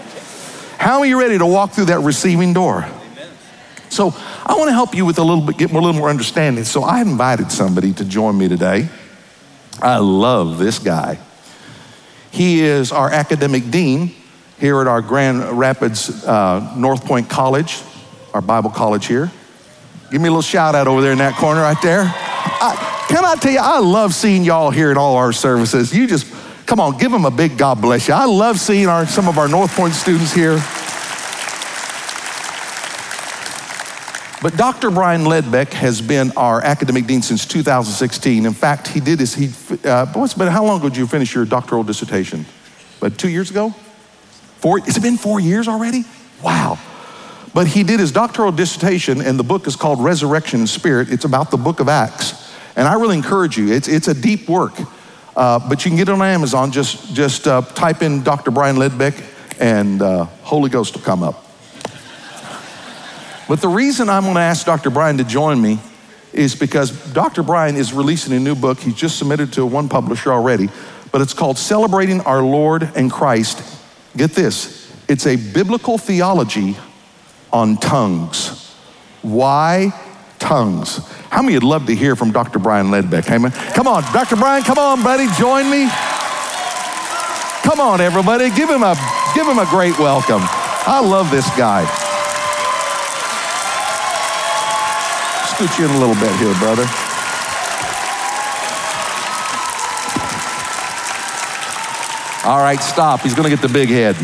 How 0.78 1.00
are 1.00 1.06
you 1.06 1.20
ready 1.20 1.38
to 1.38 1.46
walk 1.46 1.72
through 1.72 1.86
that 1.86 2.00
receiving 2.00 2.52
door? 2.52 2.88
So 3.88 4.14
I 4.46 4.54
want 4.54 4.68
to 4.68 4.72
help 4.72 4.94
you 4.94 5.04
with 5.04 5.18
a 5.18 5.22
little 5.22 5.44
bit, 5.44 5.58
get 5.58 5.70
a 5.70 5.74
little 5.74 5.92
more 5.92 6.08
understanding. 6.08 6.64
So 6.64 6.82
I 6.82 7.02
invited 7.02 7.52
somebody 7.52 7.92
to 7.92 8.04
join 8.04 8.36
me 8.36 8.48
today. 8.48 8.88
I 9.82 9.98
love 9.98 10.58
this 10.58 10.78
guy. 10.78 11.18
He 12.30 12.60
is 12.60 12.92
our 12.92 13.10
academic 13.10 13.70
dean 13.70 14.14
here 14.58 14.80
at 14.80 14.86
our 14.86 15.02
Grand 15.02 15.58
Rapids 15.58 16.24
uh, 16.24 16.72
North 16.76 17.04
Point 17.04 17.28
College, 17.28 17.82
our 18.32 18.40
Bible 18.40 18.70
college 18.70 19.06
here. 19.06 19.30
Give 20.10 20.20
me 20.20 20.28
a 20.28 20.30
little 20.30 20.40
shout 20.40 20.74
out 20.76 20.86
over 20.86 21.00
there 21.00 21.12
in 21.12 21.18
that 21.18 21.34
corner 21.34 21.62
right 21.62 21.80
there. 21.82 22.04
I, 22.04 23.06
can 23.08 23.24
I 23.24 23.34
tell 23.34 23.52
you, 23.52 23.58
I 23.60 23.80
love 23.80 24.14
seeing 24.14 24.44
y'all 24.44 24.70
here 24.70 24.90
at 24.90 24.96
all 24.96 25.16
our 25.16 25.32
services. 25.32 25.92
You 25.92 26.06
just, 26.06 26.32
come 26.64 26.78
on, 26.78 26.96
give 26.96 27.10
them 27.10 27.24
a 27.24 27.30
big 27.30 27.58
God 27.58 27.80
bless 27.80 28.06
you. 28.06 28.14
I 28.14 28.26
love 28.26 28.60
seeing 28.60 28.86
our, 28.86 29.04
some 29.06 29.26
of 29.26 29.36
our 29.36 29.48
North 29.48 29.74
Point 29.74 29.94
students 29.94 30.32
here. 30.32 30.62
But 34.42 34.56
Dr. 34.56 34.90
Brian 34.90 35.22
Ledbeck 35.22 35.72
has 35.72 36.02
been 36.02 36.32
our 36.32 36.60
academic 36.60 37.06
dean 37.06 37.22
since 37.22 37.46
2016. 37.46 38.44
In 38.44 38.52
fact, 38.52 38.88
he 38.88 38.98
did 38.98 39.20
his, 39.20 39.34
he, 39.36 39.50
uh, 39.88 40.06
what's 40.14 40.34
been, 40.34 40.48
how 40.48 40.64
long 40.64 40.80
ago 40.80 40.88
did 40.88 40.98
you 40.98 41.06
finish 41.06 41.32
your 41.32 41.44
doctoral 41.44 41.84
dissertation? 41.84 42.44
But 42.98 43.16
two 43.18 43.28
years 43.28 43.52
ago? 43.52 43.70
Four, 44.58 44.80
has 44.80 44.96
it 44.96 45.02
been 45.02 45.16
four 45.16 45.38
years 45.38 45.68
already? 45.68 46.04
Wow. 46.42 46.76
But 47.54 47.68
he 47.68 47.84
did 47.84 48.00
his 48.00 48.10
doctoral 48.10 48.50
dissertation, 48.50 49.20
and 49.20 49.38
the 49.38 49.44
book 49.44 49.68
is 49.68 49.76
called 49.76 50.02
Resurrection 50.02 50.62
in 50.62 50.66
Spirit. 50.66 51.12
It's 51.12 51.24
about 51.24 51.52
the 51.52 51.56
book 51.56 51.78
of 51.78 51.88
Acts. 51.88 52.52
And 52.74 52.88
I 52.88 52.94
really 52.94 53.16
encourage 53.16 53.56
you, 53.56 53.72
it's, 53.72 53.86
it's 53.86 54.08
a 54.08 54.14
deep 54.14 54.48
work. 54.48 54.72
Uh, 55.36 55.60
but 55.68 55.84
you 55.84 55.90
can 55.90 55.96
get 55.96 56.08
it 56.08 56.12
on 56.12 56.20
Amazon. 56.20 56.72
Just, 56.72 57.14
just 57.14 57.46
uh, 57.46 57.62
type 57.62 58.02
in 58.02 58.24
Dr. 58.24 58.50
Brian 58.50 58.74
Ledbeck, 58.74 59.22
and 59.60 60.02
uh, 60.02 60.24
Holy 60.42 60.68
Ghost 60.68 60.94
will 60.94 61.02
come 61.02 61.22
up. 61.22 61.41
But 63.48 63.60
the 63.60 63.68
reason 63.68 64.08
I'm 64.08 64.22
going 64.22 64.34
to 64.34 64.40
ask 64.40 64.64
Dr. 64.64 64.90
Brian 64.90 65.18
to 65.18 65.24
join 65.24 65.60
me 65.60 65.78
is 66.32 66.54
because 66.54 66.90
Dr. 67.12 67.42
Brian 67.42 67.76
is 67.76 67.92
releasing 67.92 68.32
a 68.32 68.40
new 68.40 68.54
book. 68.54 68.80
He's 68.80 68.94
just 68.94 69.18
submitted 69.18 69.52
to 69.54 69.66
one 69.66 69.88
publisher 69.88 70.32
already, 70.32 70.70
but 71.10 71.20
it's 71.20 71.34
called 71.34 71.58
Celebrating 71.58 72.20
Our 72.22 72.42
Lord 72.42 72.90
and 72.94 73.10
Christ. 73.10 73.62
Get 74.16 74.32
this 74.32 74.82
it's 75.08 75.26
a 75.26 75.36
biblical 75.36 75.98
theology 75.98 76.76
on 77.52 77.76
tongues. 77.76 78.74
Why 79.20 79.92
tongues? 80.38 80.98
How 81.28 81.42
many 81.42 81.54
would 81.54 81.64
love 81.64 81.86
to 81.86 81.94
hear 81.94 82.16
from 82.16 82.32
Dr. 82.32 82.58
Brian 82.58 82.86
Ledbeck? 82.86 83.30
Amen. 83.30 83.52
Come 83.74 83.86
on, 83.86 84.02
Dr. 84.12 84.36
Brian, 84.36 84.62
come 84.62 84.78
on, 84.78 85.02
buddy, 85.02 85.26
join 85.38 85.70
me. 85.70 85.88
Come 87.62 87.80
on, 87.80 88.00
everybody, 88.00 88.50
give 88.50 88.70
him 88.70 88.82
a 88.82 88.94
give 89.34 89.46
him 89.46 89.58
a 89.58 89.66
great 89.66 89.98
welcome. 89.98 90.40
I 90.42 91.00
love 91.00 91.30
this 91.30 91.48
guy. 91.56 92.01
You 95.62 95.84
in 95.84 95.92
a 95.92 95.98
little 96.00 96.16
bit 96.16 96.34
here, 96.40 96.52
brother. 96.54 96.82
All 102.44 102.58
right, 102.58 102.80
stop. 102.80 103.20
He's 103.20 103.32
going 103.32 103.48
to 103.48 103.56
get 103.56 103.62
the 103.62 103.72
big 103.72 103.88
head. 103.88 104.16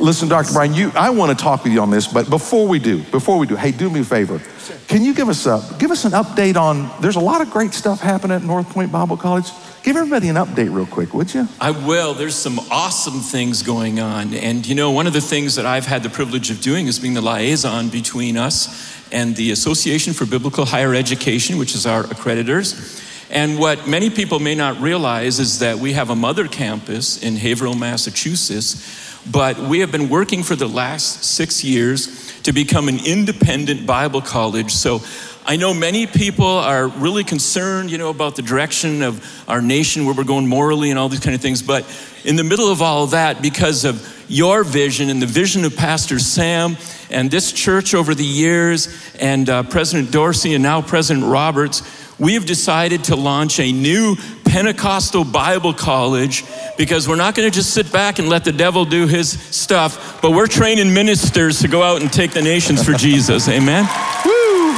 Listen, 0.00 0.28
Dr. 0.28 0.52
Brian, 0.52 0.74
you, 0.74 0.90
I 0.96 1.10
want 1.10 1.30
to 1.30 1.40
talk 1.40 1.62
with 1.62 1.72
you 1.72 1.80
on 1.80 1.92
this, 1.92 2.08
but 2.08 2.28
before 2.28 2.66
we 2.66 2.80
do, 2.80 3.04
before 3.04 3.38
we 3.38 3.46
do, 3.46 3.54
hey, 3.54 3.70
do 3.70 3.88
me 3.88 4.00
a 4.00 4.04
favor. 4.04 4.42
Can 4.88 5.04
you 5.04 5.14
give 5.14 5.28
us 5.28 5.46
a 5.46 5.62
give 5.78 5.92
us 5.92 6.04
an 6.04 6.12
update 6.12 6.56
on? 6.56 6.90
There's 7.00 7.14
a 7.14 7.20
lot 7.20 7.40
of 7.40 7.50
great 7.50 7.72
stuff 7.72 8.00
happening 8.00 8.36
at 8.36 8.42
North 8.42 8.68
Point 8.70 8.90
Bible 8.90 9.16
College. 9.16 9.46
Give 9.84 9.96
everybody 9.96 10.28
an 10.28 10.36
update 10.36 10.74
real 10.74 10.86
quick, 10.86 11.14
would 11.14 11.32
you? 11.32 11.46
I 11.60 11.70
will. 11.70 12.14
There's 12.14 12.34
some 12.34 12.58
awesome 12.70 13.20
things 13.20 13.62
going 13.62 14.00
on, 14.00 14.34
and 14.34 14.66
you 14.66 14.74
know, 14.74 14.90
one 14.90 15.06
of 15.06 15.12
the 15.12 15.20
things 15.20 15.54
that 15.54 15.66
I've 15.66 15.86
had 15.86 16.02
the 16.02 16.10
privilege 16.10 16.50
of 16.50 16.60
doing 16.60 16.86
is 16.86 16.98
being 16.98 17.14
the 17.14 17.20
liaison 17.20 17.90
between 17.90 18.36
us 18.36 18.93
and 19.14 19.34
the 19.36 19.52
Association 19.52 20.12
for 20.12 20.26
Biblical 20.26 20.66
Higher 20.66 20.94
Education, 20.94 21.56
which 21.56 21.74
is 21.74 21.86
our 21.86 22.02
accreditors. 22.02 23.00
And 23.30 23.58
what 23.58 23.88
many 23.88 24.10
people 24.10 24.40
may 24.40 24.54
not 24.54 24.78
realize 24.80 25.38
is 25.38 25.60
that 25.60 25.78
we 25.78 25.94
have 25.94 26.10
a 26.10 26.16
mother 26.16 26.46
campus 26.46 27.22
in 27.22 27.36
Haverhill, 27.36 27.74
Massachusetts 27.74 29.04
but 29.30 29.58
we 29.58 29.80
have 29.80 29.90
been 29.90 30.08
working 30.08 30.42
for 30.42 30.54
the 30.54 30.68
last 30.68 31.24
six 31.24 31.64
years 31.64 32.42
to 32.42 32.52
become 32.52 32.88
an 32.88 32.98
independent 33.04 33.86
Bible 33.86 34.20
college. 34.20 34.70
So 34.70 35.00
I 35.46 35.56
know 35.56 35.72
many 35.72 36.06
people 36.06 36.46
are 36.46 36.88
really 36.88 37.24
concerned, 37.24 37.90
you 37.90 37.98
know, 37.98 38.10
about 38.10 38.36
the 38.36 38.42
direction 38.42 39.02
of 39.02 39.24
our 39.48 39.62
nation, 39.62 40.04
where 40.04 40.14
we're 40.14 40.24
going 40.24 40.46
morally 40.46 40.90
and 40.90 40.98
all 40.98 41.08
these 41.08 41.20
kind 41.20 41.34
of 41.34 41.40
things. 41.40 41.62
But 41.62 41.86
in 42.24 42.36
the 42.36 42.44
middle 42.44 42.70
of 42.70 42.82
all 42.82 43.06
that, 43.08 43.40
because 43.40 43.84
of 43.84 44.10
your 44.28 44.64
vision 44.64 45.08
and 45.08 45.20
the 45.20 45.26
vision 45.26 45.64
of 45.64 45.76
Pastor 45.76 46.18
Sam 46.18 46.76
and 47.14 47.30
this 47.30 47.52
church 47.52 47.94
over 47.94 48.14
the 48.14 48.24
years, 48.24 48.88
and 49.20 49.48
uh, 49.48 49.62
President 49.62 50.10
Dorsey 50.10 50.54
and 50.54 50.62
now 50.62 50.82
President 50.82 51.24
Roberts, 51.24 51.82
we 52.18 52.34
have 52.34 52.44
decided 52.44 53.04
to 53.04 53.16
launch 53.16 53.60
a 53.60 53.72
new 53.72 54.16
Pentecostal 54.44 55.24
Bible 55.24 55.72
College 55.72 56.44
because 56.76 57.08
we're 57.08 57.16
not 57.16 57.34
going 57.34 57.48
to 57.48 57.54
just 57.54 57.72
sit 57.72 57.90
back 57.92 58.18
and 58.18 58.28
let 58.28 58.44
the 58.44 58.52
devil 58.52 58.84
do 58.84 59.06
his 59.06 59.30
stuff, 59.30 60.20
but 60.20 60.32
we're 60.32 60.46
training 60.46 60.92
ministers 60.92 61.60
to 61.60 61.68
go 61.68 61.82
out 61.82 62.02
and 62.02 62.12
take 62.12 62.32
the 62.32 62.42
nations 62.42 62.84
for 62.84 62.92
Jesus. 62.92 63.48
Amen? 63.48 63.84
Woo! 64.24 64.76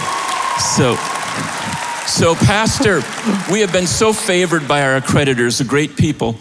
So, 0.58 0.94
so, 2.06 2.34
Pastor, 2.34 2.96
we 3.52 3.60
have 3.60 3.72
been 3.72 3.86
so 3.86 4.12
favored 4.12 4.68
by 4.68 4.82
our 4.82 5.00
accreditors, 5.00 5.58
the 5.58 5.64
great 5.64 5.96
people, 5.96 6.36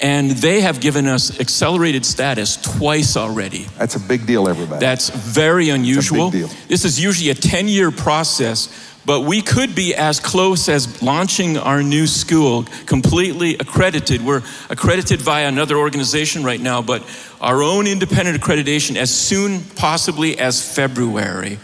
and 0.00 0.30
they 0.30 0.60
have 0.62 0.80
given 0.80 1.06
us 1.06 1.40
accelerated 1.40 2.06
status 2.06 2.56
twice 2.56 3.16
already. 3.16 3.66
That's 3.78 3.96
a 3.96 4.00
big 4.00 4.26
deal, 4.26 4.48
everybody. 4.48 4.80
That's 4.80 5.10
very 5.10 5.68
unusual. 5.68 6.30
This 6.30 6.84
is 6.84 7.02
usually 7.02 7.30
a 7.30 7.34
10 7.34 7.68
year 7.68 7.90
process 7.90 8.90
but 9.06 9.22
we 9.22 9.40
could 9.40 9.74
be 9.74 9.94
as 9.94 10.20
close 10.20 10.68
as 10.68 11.02
launching 11.02 11.56
our 11.56 11.82
new 11.82 12.06
school 12.06 12.64
completely 12.86 13.54
accredited. 13.54 14.24
We're 14.24 14.42
accredited 14.68 15.22
via 15.22 15.48
another 15.48 15.76
organization 15.76 16.44
right 16.44 16.60
now, 16.60 16.82
but 16.82 17.02
our 17.40 17.62
own 17.62 17.86
independent 17.86 18.40
accreditation 18.40 18.96
as 18.96 19.12
soon 19.12 19.62
possibly 19.76 20.38
as 20.38 20.74
February. 20.74 21.58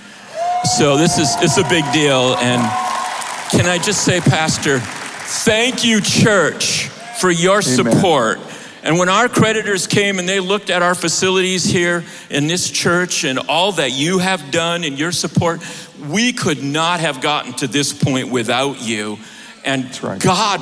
So 0.78 0.96
this 0.96 1.18
is 1.18 1.28
it's 1.40 1.58
a 1.58 1.68
big 1.68 1.84
deal. 1.92 2.34
And 2.36 2.62
can 3.50 3.66
I 3.66 3.78
just 3.78 4.04
say, 4.04 4.20
Pastor, 4.20 4.80
thank 4.80 5.84
you, 5.84 6.00
church, 6.00 6.88
for 7.18 7.30
your 7.30 7.60
Amen. 7.60 7.62
support. 7.62 8.38
And 8.82 8.98
when 8.98 9.08
our 9.08 9.26
accreditors 9.26 9.88
came 9.88 10.20
and 10.20 10.28
they 10.28 10.38
looked 10.38 10.70
at 10.70 10.80
our 10.80 10.94
facilities 10.94 11.64
here 11.64 12.04
in 12.30 12.46
this 12.46 12.70
church 12.70 13.24
and 13.24 13.38
all 13.38 13.72
that 13.72 13.90
you 13.90 14.18
have 14.18 14.52
done 14.52 14.84
in 14.84 14.96
your 14.96 15.10
support, 15.10 15.60
we 16.08 16.32
could 16.32 16.62
not 16.62 17.00
have 17.00 17.20
gotten 17.20 17.52
to 17.54 17.66
this 17.66 17.92
point 17.92 18.30
without 18.30 18.80
you. 18.80 19.18
And 19.64 19.84
right. 20.04 20.20
God 20.20 20.60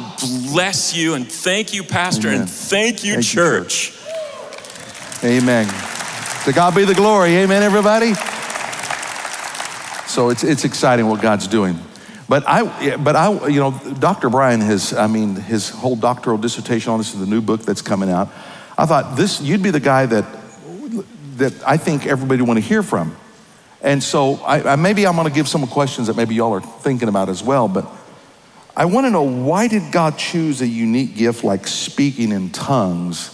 bless 0.53 0.97
you 0.97 1.13
and 1.13 1.31
thank 1.31 1.75
you, 1.75 1.83
Pastor, 1.83 2.29
Amen. 2.29 2.41
and 2.41 2.51
thank 2.51 3.05
you, 3.05 3.15
thank 3.15 3.27
church. 3.27 3.93
You, 5.23 5.29
Amen. 5.29 5.67
To 6.45 6.53
God 6.53 6.75
be 6.75 6.87
the 6.87 6.95
glory. 6.95 7.37
Amen, 7.37 7.63
everybody? 7.63 8.15
So 10.07 10.31
it's, 10.31 10.45
it's 10.45 10.65
exciting 10.65 11.07
what 11.09 11.21
God's 11.21 11.47
doing. 11.47 11.79
But 12.29 12.49
I, 12.49 12.97
but 12.97 13.17
I, 13.17 13.49
you 13.49 13.61
know, 13.61 13.79
Dr. 13.99 14.31
Brian 14.31 14.61
has, 14.61 14.95
I 14.95 15.07
mean, 15.07 15.35
his 15.37 15.69
whole 15.69 15.97
doctoral 15.97 16.39
dissertation 16.39 16.93
on 16.93 16.99
this 16.99 17.13
is 17.13 17.21
the 17.21 17.27
new 17.27 17.43
book 17.43 17.63
that's 17.63 17.83
coming 17.83 18.11
out. 18.11 18.31
I 18.79 18.87
thought 18.87 19.17
this, 19.17 19.41
you'd 19.41 19.63
be 19.63 19.71
the 19.71 19.81
guy 19.81 20.07
that, 20.07 20.25
that 21.37 21.53
I 21.67 21.77
think 21.77 22.07
everybody 22.07 22.43
want 22.43 22.59
to 22.59 22.65
hear 22.65 22.83
from. 22.83 23.17
And 23.83 24.03
so 24.03 24.37
I, 24.37 24.73
I 24.73 24.77
maybe 24.77 25.07
I'm 25.07 25.15
going 25.15 25.29
to 25.29 25.35
give 25.35 25.49
some 25.49 25.67
questions 25.67 26.07
that 26.07 26.17
maybe 26.17 26.35
y'all 26.35 26.55
are 26.55 26.63
thinking 26.63 27.09
about 27.09 27.29
as 27.29 27.43
well. 27.43 27.69
But 27.69 27.87
I 28.75 28.87
want 28.87 29.07
to 29.07 29.11
know 29.11 29.23
why 29.23 29.69
did 29.69 29.93
God 29.93 30.17
choose 30.17 30.63
a 30.63 30.67
unique 30.67 31.15
gift 31.17 31.45
like 31.45 31.67
speaking 31.67 32.33
in 32.33 32.51
tongues 32.51 33.31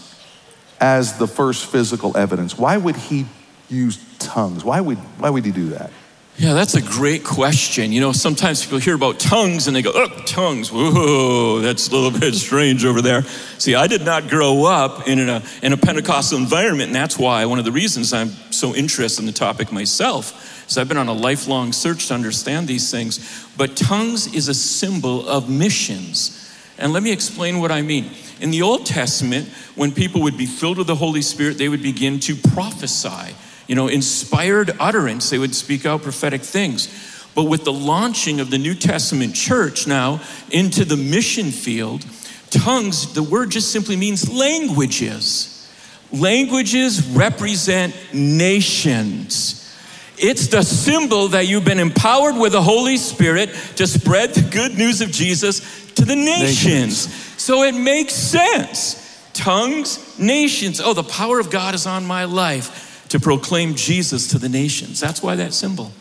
as 0.81 1.19
the 1.19 1.29
first 1.29 1.67
physical 1.67 2.17
evidence? 2.17 2.59
Why 2.59 2.77
would 2.77 2.97
He 2.97 3.27
use 3.69 4.05
tongues? 4.19 4.65
Why 4.65 4.81
would, 4.81 4.99
why 4.99 5.31
would 5.31 5.45
He 5.45 5.53
do 5.53 5.69
that? 5.71 5.93
Yeah, 6.41 6.55
that's 6.55 6.75
a 6.75 6.81
great 6.81 7.23
question. 7.23 7.93
You 7.93 8.01
know, 8.01 8.13
sometimes 8.13 8.65
people 8.65 8.79
hear 8.79 8.95
about 8.95 9.21
tongues 9.21 9.67
and 9.67 9.77
they 9.77 9.83
go, 9.83 9.93
oh, 9.95 10.09
tongues, 10.25 10.73
whoa, 10.73 11.61
that's 11.61 11.89
a 11.89 11.93
little 11.93 12.19
bit 12.19 12.35
strange 12.35 12.83
over 12.83 13.03
there. 13.03 13.25
See, 13.59 13.75
I 13.75 13.87
did 13.87 14.07
not 14.07 14.31
grow 14.31 14.65
up 14.65 15.07
in 15.07 15.29
a, 15.29 15.43
in 15.63 15.75
a 15.75 15.77
Pentecostal 15.77 16.39
environment, 16.39 16.87
and 16.87 16.95
that's 16.95 17.19
why 17.19 17.45
one 17.45 17.59
of 17.59 17.67
the 17.67 17.73
reasons 17.73 18.15
I'm 18.15 18.31
so 18.51 18.75
interested 18.75 19.21
in 19.21 19.27
the 19.27 19.33
topic 19.33 19.71
myself 19.71 20.67
is 20.67 20.79
I've 20.79 20.89
been 20.89 20.97
on 20.97 21.09
a 21.09 21.13
lifelong 21.13 21.75
search 21.75 22.09
to 22.09 22.15
understand 22.15 22.67
these 22.67 22.91
things. 22.91 23.47
But 23.59 23.77
tongues 23.77 24.33
is 24.33 24.49
a 24.49 24.55
symbol 24.55 25.29
of 25.29 25.51
missions. 25.51 26.51
And 26.79 26.95
let 26.95 27.03
me 27.03 27.13
explain 27.13 27.61
what 27.61 27.71
I 27.71 27.83
mean. 27.83 28.13
In 28.41 28.51
the 28.51 28.63
Old 28.63 28.87
Testament, 28.87 29.47
when 29.75 29.93
people 29.93 30.23
would 30.23 30.39
be 30.39 30.47
filled 30.47 30.79
with 30.79 30.87
the 30.87 30.95
Holy 30.95 31.21
Spirit, 31.21 31.59
they 31.59 31.69
would 31.69 31.83
begin 31.83 32.19
to 32.21 32.35
prophesy 32.35 33.35
you 33.71 33.77
know, 33.77 33.87
inspired 33.87 34.73
utterance. 34.81 35.31
They 35.31 35.39
would 35.39 35.55
speak 35.55 35.87
out 35.87 36.03
prophetic 36.03 36.43
things. 36.43 36.89
But 37.37 37.45
with 37.45 37.63
the 37.63 37.73
launching 37.73 38.41
of 38.41 38.51
the 38.51 38.59
New 38.59 38.75
Testament 38.75 39.33
church 39.33 39.87
now 39.87 40.21
into 40.51 40.85
the 40.85 40.97
mission 40.97 41.53
field, 41.53 42.05
tongues, 42.51 43.15
the 43.15 43.23
word 43.23 43.53
just 43.53 43.71
simply 43.71 43.95
means 43.95 44.29
languages. 44.29 45.71
Languages 46.11 47.07
represent 47.11 47.95
nations. 48.13 49.73
It's 50.19 50.49
the 50.49 50.63
symbol 50.63 51.29
that 51.29 51.47
you've 51.47 51.65
been 51.65 51.79
empowered 51.79 52.35
with 52.35 52.51
the 52.51 52.63
Holy 52.63 52.97
Spirit 52.97 53.51
to 53.77 53.87
spread 53.87 54.35
the 54.35 54.51
good 54.51 54.77
news 54.77 55.01
of 55.01 55.13
Jesus 55.13 55.61
to 55.93 56.05
the 56.05 56.17
nations. 56.17 57.07
nations. 57.07 57.41
So 57.41 57.63
it 57.63 57.77
makes 57.77 58.15
sense. 58.15 59.31
Tongues, 59.33 60.19
nations. 60.19 60.81
Oh, 60.81 60.93
the 60.93 61.05
power 61.05 61.39
of 61.39 61.53
God 61.53 61.77
is 61.77 61.87
on 61.87 62.05
my 62.05 62.25
life 62.25 62.89
to 63.11 63.21
proclaim 63.21 63.75
Jesus 63.75 64.29
to 64.29 64.39
the 64.39 64.49
nations. 64.49 64.99
That's 64.99 65.23
why 65.23 65.37
that 65.37 65.53
symbol. 65.53 65.93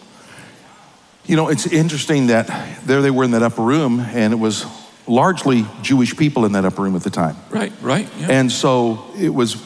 You 1.25 1.35
know, 1.35 1.49
it's 1.49 1.67
interesting 1.67 2.27
that 2.27 2.47
there 2.85 3.01
they 3.01 3.11
were 3.11 3.23
in 3.23 3.31
that 3.31 3.43
upper 3.43 3.61
room, 3.61 3.99
and 3.99 4.33
it 4.33 4.37
was 4.37 4.65
largely 5.05 5.65
Jewish 5.81 6.15
people 6.15 6.45
in 6.45 6.53
that 6.53 6.65
upper 6.65 6.83
room 6.83 6.95
at 6.95 7.03
the 7.03 7.09
time. 7.09 7.35
Right, 7.49 7.73
right. 7.81 8.07
Yeah. 8.19 8.27
And 8.29 8.51
so 8.51 9.05
it 9.17 9.29
was, 9.29 9.57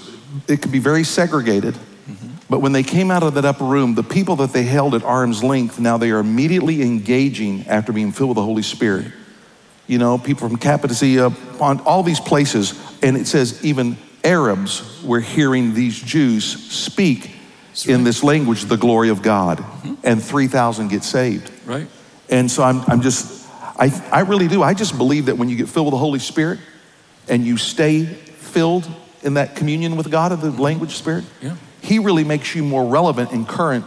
it 0.48 0.62
could 0.62 0.72
be 0.72 0.80
very 0.80 1.04
segregated. 1.04 1.74
Mm-hmm. 1.74 2.28
But 2.50 2.60
when 2.60 2.72
they 2.72 2.84
came 2.84 3.12
out 3.12 3.24
of 3.24 3.34
that 3.34 3.46
upper 3.46 3.66
room, 3.66 3.96
the 3.96 4.04
people 4.04 4.38
that 4.38 4.54
they 4.54 4.64
held 4.64 4.96
at 4.96 5.04
arm's 5.04 5.44
length, 5.44 5.80
now 5.80 5.98
they 5.98 6.12
are 6.12 6.20
immediately 6.20 6.82
engaging 6.82 7.68
after 7.68 7.92
being 7.92 8.14
filled 8.14 8.30
with 8.30 8.38
the 8.38 8.44
Holy 8.44 8.64
Spirit. 8.64 9.12
You 9.86 9.98
know, 9.98 10.18
people 10.18 10.48
from 10.48 10.58
Cappadocia, 10.58 11.34
all 11.60 12.04
these 12.04 12.22
places, 12.22 12.74
and 13.02 13.18
it 13.18 13.28
says 13.28 13.64
even 13.66 13.98
Arabs 14.24 15.04
were 15.04 15.20
hearing 15.20 15.74
these 15.74 16.02
Jews 16.02 16.46
speak. 16.72 17.32
In 17.86 18.04
this 18.04 18.24
language 18.24 18.66
the 18.66 18.78
glory 18.78 19.10
of 19.10 19.22
God, 19.22 19.60
mm-hmm. 19.60 19.96
and 20.04 20.24
3,000 20.24 20.90
get 20.90 21.04
saved. 21.04 21.52
Right. 21.66 21.88
And 22.30 22.50
so 22.50 22.64
I'm, 22.64 22.82
I'm 22.88 23.02
just, 23.02 23.48
I, 23.78 23.92
I 24.12 24.22
really 24.22 24.48
do. 24.48 24.64
I 24.64 24.74
just 24.74 24.98
believe 24.98 25.28
that 25.28 25.38
when 25.38 25.50
you 25.50 25.56
get 25.56 25.70
filled 25.70 25.88
with 25.88 25.94
the 25.94 25.98
Holy 26.00 26.20
Spirit 26.20 26.60
and 27.28 27.46
you 27.46 27.58
stay 27.58 28.06
filled 28.06 28.88
in 29.24 29.36
that 29.36 29.56
communion 29.56 29.96
with 29.96 30.12
God 30.12 30.32
of 30.32 30.42
the 30.42 30.50
mm-hmm. 30.50 30.62
language 30.62 30.96
spirit, 30.96 31.26
yeah. 31.42 31.56
He 31.84 32.00
really 32.00 32.24
makes 32.24 32.56
you 32.56 32.64
more 32.64 32.86
relevant 32.86 33.32
and 33.32 33.46
current 33.46 33.86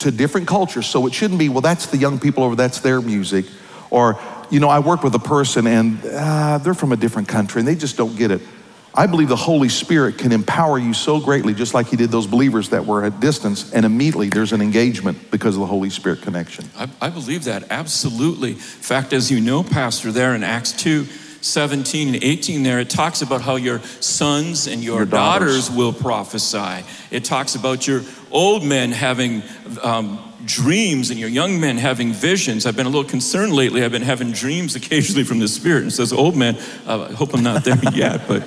to 0.00 0.10
different 0.10 0.48
cultures. 0.48 0.86
So 0.86 1.06
it 1.06 1.14
shouldn't 1.14 1.38
be, 1.38 1.48
well, 1.48 1.60
that's 1.60 1.86
the 1.86 1.96
young 1.96 2.18
people 2.18 2.42
over, 2.42 2.56
that's 2.56 2.80
their 2.80 3.00
music. 3.00 3.46
Or, 3.90 4.18
you 4.50 4.58
know, 4.58 4.68
I 4.68 4.80
work 4.80 5.04
with 5.04 5.14
a 5.14 5.20
person 5.20 5.68
and 5.68 6.04
uh, 6.04 6.58
they're 6.58 6.74
from 6.74 6.90
a 6.90 6.96
different 6.96 7.28
country 7.28 7.60
and 7.60 7.68
they 7.68 7.76
just 7.76 7.96
don't 7.96 8.16
get 8.16 8.32
it. 8.32 8.42
I 8.94 9.06
believe 9.06 9.28
the 9.28 9.36
Holy 9.36 9.70
Spirit 9.70 10.18
can 10.18 10.32
empower 10.32 10.78
you 10.78 10.92
so 10.92 11.18
greatly, 11.18 11.54
just 11.54 11.72
like 11.72 11.86
He 11.86 11.96
did 11.96 12.10
those 12.10 12.26
believers 12.26 12.68
that 12.70 12.84
were 12.84 13.04
at 13.04 13.20
distance, 13.20 13.72
and 13.72 13.86
immediately 13.86 14.28
there's 14.28 14.52
an 14.52 14.60
engagement 14.60 15.30
because 15.30 15.54
of 15.54 15.60
the 15.60 15.66
Holy 15.66 15.88
Spirit 15.88 16.20
connection. 16.22 16.68
I, 16.76 16.88
I 17.00 17.08
believe 17.08 17.44
that, 17.44 17.64
absolutely. 17.70 18.50
In 18.50 18.56
fact, 18.56 19.12
as 19.12 19.30
you 19.30 19.40
know, 19.40 19.62
Pastor, 19.62 20.12
there 20.12 20.34
in 20.34 20.44
Acts 20.44 20.72
2, 20.72 21.06
17 21.40 22.14
and 22.14 22.22
18 22.22 22.62
there, 22.62 22.80
it 22.80 22.90
talks 22.90 23.22
about 23.22 23.40
how 23.40 23.56
your 23.56 23.80
sons 24.00 24.66
and 24.66 24.84
your, 24.84 24.98
your 24.98 25.06
daughters. 25.06 25.68
daughters. 25.68 25.76
will 25.76 25.92
prophesy. 25.92 26.84
It 27.10 27.24
talks 27.24 27.54
about 27.54 27.86
your 27.86 28.02
old 28.30 28.64
men 28.64 28.92
having 28.92 29.42
um, 29.82 30.32
dreams 30.44 31.10
and 31.10 31.18
your 31.18 31.28
young 31.28 31.60
men 31.60 31.78
having 31.78 32.12
visions. 32.12 32.66
I've 32.66 32.76
been 32.76 32.86
a 32.86 32.90
little 32.90 33.08
concerned 33.08 33.52
lately. 33.52 33.84
I've 33.84 33.92
been 33.92 34.02
having 34.02 34.32
dreams 34.32 34.76
occasionally 34.76 35.24
from 35.24 35.38
the 35.38 35.48
Spirit. 35.48 35.82
And 35.82 35.92
says, 35.92 36.12
old 36.12 36.36
man, 36.36 36.56
uh, 36.86 37.08
I 37.10 37.12
hope 37.12 37.34
I'm 37.34 37.42
not 37.42 37.64
there 37.64 37.78
yet, 37.92 38.28
but 38.28 38.42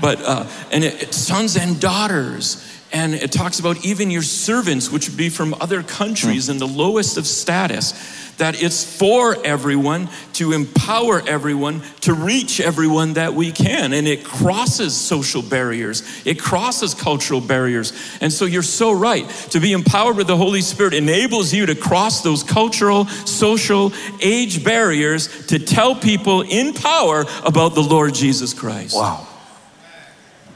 but 0.00 0.20
uh, 0.22 0.46
and 0.70 0.84
it, 0.84 1.02
it, 1.02 1.14
sons 1.14 1.56
and 1.56 1.80
daughters 1.80 2.62
and 2.92 3.14
it 3.14 3.32
talks 3.32 3.58
about 3.58 3.84
even 3.84 4.10
your 4.10 4.22
servants 4.22 4.90
which 4.90 5.08
would 5.08 5.18
be 5.18 5.28
from 5.28 5.54
other 5.54 5.82
countries 5.82 6.48
in 6.48 6.58
the 6.58 6.66
lowest 6.66 7.16
of 7.16 7.26
status 7.26 7.92
that 8.38 8.62
it's 8.62 8.84
for 8.84 9.36
everyone 9.44 10.08
to 10.34 10.52
empower 10.52 11.26
everyone 11.26 11.82
to 12.02 12.12
reach 12.14 12.60
everyone 12.60 13.14
that 13.14 13.34
we 13.34 13.50
can. 13.50 13.92
And 13.92 14.06
it 14.06 14.24
crosses 14.24 14.96
social 14.96 15.42
barriers. 15.42 16.02
It 16.26 16.38
crosses 16.38 16.94
cultural 16.94 17.40
barriers. 17.40 17.92
And 18.20 18.32
so 18.32 18.44
you're 18.44 18.62
so 18.62 18.92
right. 18.92 19.28
To 19.50 19.60
be 19.60 19.72
empowered 19.72 20.16
with 20.16 20.26
the 20.26 20.36
holy 20.36 20.60
spirit 20.60 20.94
enables 20.94 21.52
you 21.52 21.66
to 21.66 21.74
cross 21.74 22.22
those 22.22 22.42
cultural 22.42 23.06
social 23.06 23.92
age 24.20 24.62
barriers 24.64 25.46
to 25.46 25.58
tell 25.58 25.94
people 25.94 26.42
in 26.42 26.74
power 26.74 27.24
about 27.44 27.74
the 27.74 27.82
lord 27.82 28.14
jesus 28.14 28.52
christ. 28.52 28.94
Wow 28.94 29.26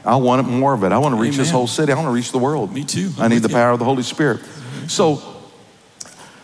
I 0.03 0.15
want 0.15 0.47
more 0.47 0.73
of 0.73 0.83
it. 0.83 0.91
I 0.91 0.97
want 0.97 1.15
to 1.15 1.21
reach 1.21 1.33
Amen. 1.33 1.39
this 1.39 1.51
whole 1.51 1.67
city. 1.67 1.91
I 1.91 1.95
want 1.95 2.07
to 2.07 2.13
reach 2.13 2.31
the 2.31 2.39
world. 2.39 2.73
Me 2.73 2.83
too. 2.83 3.11
I'm 3.17 3.23
i 3.23 3.27
need 3.27 3.39
the 3.39 3.49
you. 3.49 3.55
power 3.55 3.71
of 3.71 3.79
the 3.79 3.85
Holy 3.85 4.03
Spirit. 4.03 4.41
So, 4.87 5.21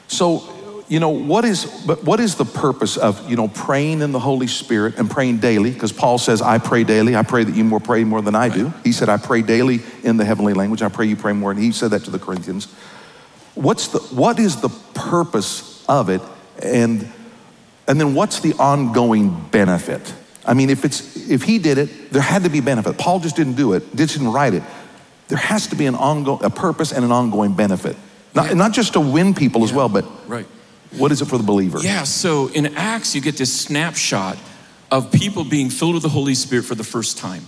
so 0.07 0.83
you 0.87 0.99
know 0.99 1.09
what 1.09 1.43
is 1.43 1.65
but 1.85 2.03
what 2.03 2.19
is 2.19 2.35
the 2.35 2.45
purpose 2.45 2.97
of 2.97 3.29
you 3.29 3.35
know 3.35 3.47
praying 3.49 4.01
in 4.01 4.11
the 4.11 4.19
Holy 4.19 4.47
Spirit 4.47 4.97
and 4.97 5.09
praying 5.09 5.39
daily? 5.39 5.71
Because 5.71 5.91
Paul 5.91 6.17
says, 6.17 6.41
"I 6.41 6.59
pray 6.59 6.83
daily. 6.83 7.15
I 7.15 7.23
pray 7.23 7.43
that 7.43 7.55
you 7.55 7.63
more 7.63 7.79
pray 7.79 8.03
more 8.03 8.21
than 8.21 8.35
I 8.35 8.49
do." 8.49 8.71
He 8.83 8.91
said, 8.91 9.09
"I 9.09 9.17
pray 9.17 9.41
daily 9.41 9.81
in 10.03 10.17
the 10.17 10.25
heavenly 10.25 10.53
language. 10.53 10.81
I 10.81 10.89
pray 10.89 11.07
you 11.07 11.15
pray 11.15 11.33
more." 11.33 11.51
And 11.51 11.59
he 11.59 11.71
said 11.71 11.91
that 11.91 12.03
to 12.05 12.11
the 12.11 12.19
Corinthians. 12.19 12.67
What's 13.55 13.87
the 13.89 13.99
what 14.15 14.39
is 14.39 14.57
the 14.57 14.69
purpose 14.93 15.83
of 15.89 16.09
it? 16.09 16.21
And 16.61 17.11
and 17.87 17.99
then 17.99 18.13
what's 18.13 18.39
the 18.39 18.53
ongoing 18.53 19.47
benefit? 19.51 20.13
I 20.47 20.53
mean, 20.53 20.69
if, 20.69 20.85
it's, 20.85 21.29
if 21.29 21.43
he 21.43 21.59
did 21.59 21.77
it, 21.77 22.11
there 22.11 22.21
had 22.21 22.43
to 22.43 22.49
be 22.49 22.61
benefit. 22.61 22.97
Paul 22.97 23.19
just 23.19 23.35
didn't 23.35 23.55
do 23.55 23.73
it, 23.73 23.95
didn't 23.95 24.31
write 24.31 24.53
it. 24.53 24.63
There 25.27 25.37
has 25.37 25.67
to 25.67 25.75
be 25.75 25.85
an 25.85 25.95
ongoing, 25.95 26.43
a 26.43 26.49
purpose 26.49 26.93
and 26.93 27.03
an 27.03 27.11
ongoing 27.11 27.53
benefit. 27.53 27.97
Not, 28.33 28.47
yeah. 28.47 28.53
not 28.53 28.71
just 28.71 28.93
to 28.93 29.01
win 29.01 29.33
people 29.33 29.61
yeah. 29.61 29.65
as 29.65 29.73
well, 29.73 29.89
but 29.89 30.05
right. 30.27 30.45
what 30.97 31.11
is 31.11 31.21
it 31.21 31.25
for 31.25 31.37
the 31.37 31.43
believer? 31.43 31.79
Yeah, 31.81 32.03
so 32.03 32.47
in 32.47 32.77
Acts, 32.77 33.13
you 33.13 33.19
get 33.19 33.35
this 33.35 33.53
snapshot 33.53 34.37
of 34.89 35.11
people 35.11 35.43
being 35.43 35.69
filled 35.69 35.95
with 35.95 36.03
the 36.03 36.09
Holy 36.09 36.33
Spirit 36.33 36.63
for 36.63 36.75
the 36.75 36.83
first 36.83 37.17
time. 37.17 37.43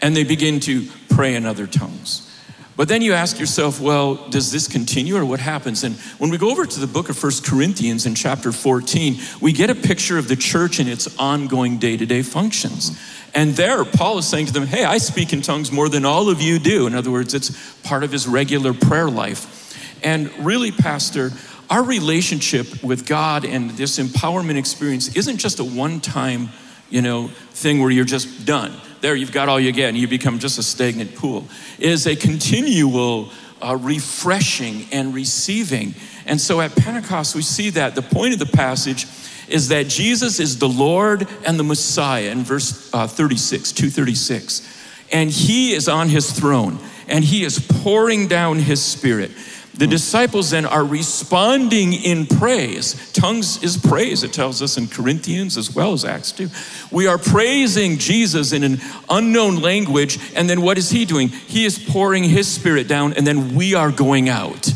And 0.00 0.14
they 0.14 0.24
begin 0.24 0.60
to 0.60 0.86
pray 1.10 1.34
in 1.34 1.44
other 1.44 1.66
tongues. 1.66 2.28
But 2.74 2.88
then 2.88 3.02
you 3.02 3.12
ask 3.12 3.38
yourself, 3.38 3.80
well, 3.80 4.14
does 4.30 4.50
this 4.50 4.66
continue 4.66 5.16
or 5.16 5.26
what 5.26 5.40
happens? 5.40 5.84
And 5.84 5.94
when 6.18 6.30
we 6.30 6.38
go 6.38 6.50
over 6.50 6.64
to 6.64 6.80
the 6.80 6.86
book 6.86 7.10
of 7.10 7.18
First 7.18 7.44
Corinthians 7.44 8.06
in 8.06 8.14
chapter 8.14 8.50
14, 8.50 9.16
we 9.42 9.52
get 9.52 9.68
a 9.68 9.74
picture 9.74 10.16
of 10.16 10.26
the 10.28 10.36
church 10.36 10.78
and 10.78 10.88
its 10.88 11.18
ongoing 11.18 11.78
day 11.78 11.98
to 11.98 12.06
day 12.06 12.22
functions. 12.22 12.98
And 13.34 13.54
there, 13.56 13.84
Paul 13.84 14.18
is 14.18 14.26
saying 14.26 14.46
to 14.46 14.52
them, 14.52 14.66
hey, 14.66 14.84
I 14.84 14.98
speak 14.98 15.32
in 15.32 15.42
tongues 15.42 15.70
more 15.70 15.88
than 15.88 16.06
all 16.06 16.30
of 16.30 16.40
you 16.40 16.58
do. 16.58 16.86
In 16.86 16.94
other 16.94 17.10
words, 17.10 17.34
it's 17.34 17.50
part 17.82 18.04
of 18.04 18.12
his 18.12 18.26
regular 18.26 18.72
prayer 18.72 19.10
life. 19.10 19.58
And 20.02 20.30
really, 20.44 20.72
Pastor, 20.72 21.30
our 21.68 21.82
relationship 21.82 22.82
with 22.82 23.06
God 23.06 23.44
and 23.44 23.70
this 23.70 23.98
empowerment 23.98 24.56
experience 24.56 25.14
isn't 25.14 25.38
just 25.38 25.60
a 25.60 25.64
one 25.64 26.00
time, 26.00 26.48
you 26.88 27.02
know, 27.02 27.28
thing 27.28 27.80
where 27.80 27.90
you're 27.90 28.04
just 28.04 28.46
done 28.46 28.72
there 29.02 29.14
you've 29.14 29.32
got 29.32 29.48
all 29.48 29.60
you 29.60 29.72
get 29.72 29.88
and 29.88 29.98
you 29.98 30.08
become 30.08 30.38
just 30.38 30.58
a 30.58 30.62
stagnant 30.62 31.14
pool, 31.14 31.46
is 31.78 32.06
a 32.06 32.16
continual 32.16 33.30
uh, 33.60 33.76
refreshing 33.76 34.86
and 34.92 35.14
receiving. 35.14 35.94
And 36.24 36.40
so 36.40 36.60
at 36.60 36.74
Pentecost, 36.74 37.34
we 37.34 37.42
see 37.42 37.70
that. 37.70 37.94
The 37.94 38.02
point 38.02 38.32
of 38.32 38.38
the 38.38 38.46
passage 38.46 39.06
is 39.48 39.68
that 39.68 39.88
Jesus 39.88 40.40
is 40.40 40.58
the 40.58 40.68
Lord 40.68 41.28
and 41.44 41.58
the 41.58 41.64
Messiah 41.64 42.30
in 42.30 42.42
verse 42.44 42.92
uh, 42.94 43.06
36, 43.06 43.72
236. 43.72 44.80
And 45.12 45.30
he 45.30 45.72
is 45.74 45.88
on 45.88 46.08
his 46.08 46.30
throne 46.32 46.78
and 47.08 47.24
he 47.24 47.44
is 47.44 47.58
pouring 47.58 48.28
down 48.28 48.58
his 48.58 48.82
spirit. 48.82 49.30
The 49.74 49.86
disciples 49.86 50.50
then 50.50 50.66
are 50.66 50.84
responding 50.84 51.94
in 51.94 52.26
praise. 52.26 53.10
Tongues 53.12 53.62
is 53.62 53.78
praise, 53.78 54.22
it 54.22 54.32
tells 54.32 54.60
us 54.60 54.76
in 54.76 54.86
Corinthians 54.86 55.56
as 55.56 55.74
well 55.74 55.92
as 55.94 56.04
Acts 56.04 56.32
2. 56.32 56.48
We 56.90 57.06
are 57.06 57.18
praising 57.18 57.96
Jesus 57.96 58.52
in 58.52 58.64
an 58.64 58.80
unknown 59.08 59.56
language, 59.56 60.18
and 60.34 60.48
then 60.48 60.60
what 60.60 60.76
is 60.76 60.90
he 60.90 61.04
doing? 61.06 61.28
He 61.28 61.64
is 61.64 61.78
pouring 61.78 62.24
his 62.24 62.46
spirit 62.48 62.86
down, 62.86 63.14
and 63.14 63.26
then 63.26 63.54
we 63.54 63.74
are 63.74 63.90
going 63.90 64.28
out. 64.28 64.72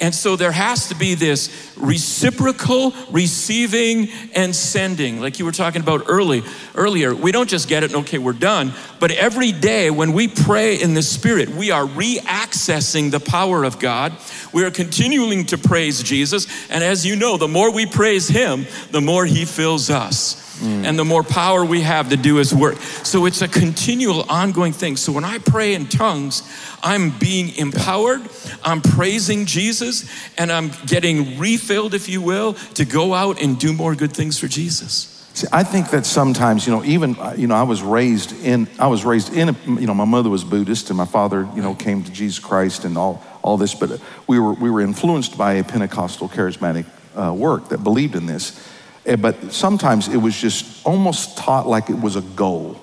And 0.00 0.14
so 0.14 0.36
there 0.36 0.52
has 0.52 0.88
to 0.88 0.94
be 0.94 1.14
this 1.14 1.72
reciprocal 1.76 2.94
receiving 3.10 4.08
and 4.34 4.54
sending, 4.54 5.20
like 5.20 5.38
you 5.38 5.44
were 5.44 5.52
talking 5.52 5.82
about 5.82 6.04
early, 6.08 6.42
earlier. 6.74 7.14
We 7.14 7.32
don't 7.32 7.48
just 7.48 7.68
get 7.68 7.82
it 7.82 7.92
and 7.92 8.04
okay, 8.04 8.18
we're 8.18 8.32
done. 8.32 8.72
But 9.00 9.10
every 9.10 9.52
day 9.52 9.90
when 9.90 10.12
we 10.12 10.28
pray 10.28 10.80
in 10.80 10.94
the 10.94 11.02
Spirit, 11.02 11.48
we 11.48 11.70
are 11.70 11.86
re-accessing 11.86 13.10
the 13.10 13.20
power 13.20 13.64
of 13.64 13.78
God. 13.78 14.12
We 14.52 14.64
are 14.64 14.70
continuing 14.70 15.46
to 15.46 15.58
praise 15.58 16.02
Jesus. 16.02 16.46
And 16.70 16.84
as 16.84 17.04
you 17.04 17.16
know, 17.16 17.36
the 17.36 17.48
more 17.48 17.72
we 17.72 17.86
praise 17.86 18.28
Him, 18.28 18.66
the 18.90 19.00
more 19.00 19.26
He 19.26 19.44
fills 19.44 19.90
us. 19.90 20.47
Mm. 20.58 20.84
and 20.84 20.98
the 20.98 21.04
more 21.04 21.22
power 21.22 21.64
we 21.64 21.82
have 21.82 22.10
to 22.10 22.16
do 22.16 22.36
his 22.36 22.52
work. 22.52 22.76
So 23.04 23.26
it's 23.26 23.42
a 23.42 23.48
continual, 23.48 24.24
ongoing 24.28 24.72
thing. 24.72 24.96
So 24.96 25.12
when 25.12 25.24
I 25.24 25.38
pray 25.38 25.74
in 25.74 25.86
tongues, 25.86 26.42
I'm 26.82 27.16
being 27.18 27.54
empowered, 27.56 28.22
I'm 28.64 28.80
praising 28.80 29.46
Jesus, 29.46 30.08
and 30.36 30.50
I'm 30.50 30.70
getting 30.86 31.38
refilled, 31.38 31.94
if 31.94 32.08
you 32.08 32.20
will, 32.20 32.54
to 32.74 32.84
go 32.84 33.14
out 33.14 33.40
and 33.40 33.58
do 33.58 33.72
more 33.72 33.94
good 33.94 34.12
things 34.12 34.38
for 34.38 34.48
Jesus. 34.48 35.14
See, 35.34 35.46
I 35.52 35.62
think 35.62 35.90
that 35.90 36.04
sometimes, 36.04 36.66
you 36.66 36.72
know, 36.72 36.84
even, 36.84 37.16
you 37.36 37.46
know, 37.46 37.54
I 37.54 37.62
was 37.62 37.80
raised 37.80 38.44
in, 38.44 38.66
I 38.76 38.88
was 38.88 39.04
raised 39.04 39.32
in, 39.32 39.50
a, 39.50 39.56
you 39.66 39.86
know, 39.86 39.94
my 39.94 40.04
mother 40.04 40.28
was 40.28 40.42
Buddhist 40.42 40.90
and 40.90 40.96
my 40.96 41.06
father, 41.06 41.48
you 41.54 41.62
know, 41.62 41.76
came 41.76 42.02
to 42.02 42.10
Jesus 42.10 42.40
Christ 42.40 42.84
and 42.84 42.98
all, 42.98 43.22
all 43.42 43.56
this, 43.56 43.72
but 43.72 44.00
we 44.26 44.40
were, 44.40 44.54
we 44.54 44.68
were 44.68 44.80
influenced 44.80 45.38
by 45.38 45.52
a 45.54 45.62
Pentecostal 45.62 46.28
charismatic 46.28 46.86
uh, 47.14 47.32
work 47.32 47.68
that 47.68 47.84
believed 47.84 48.16
in 48.16 48.26
this. 48.26 48.68
Eh, 49.08 49.16
but 49.16 49.52
sometimes 49.52 50.06
it 50.08 50.18
was 50.18 50.38
just 50.38 50.86
almost 50.86 51.38
taught 51.38 51.66
like 51.66 51.88
it 51.88 51.98
was 51.98 52.14
a 52.14 52.20
goal. 52.20 52.78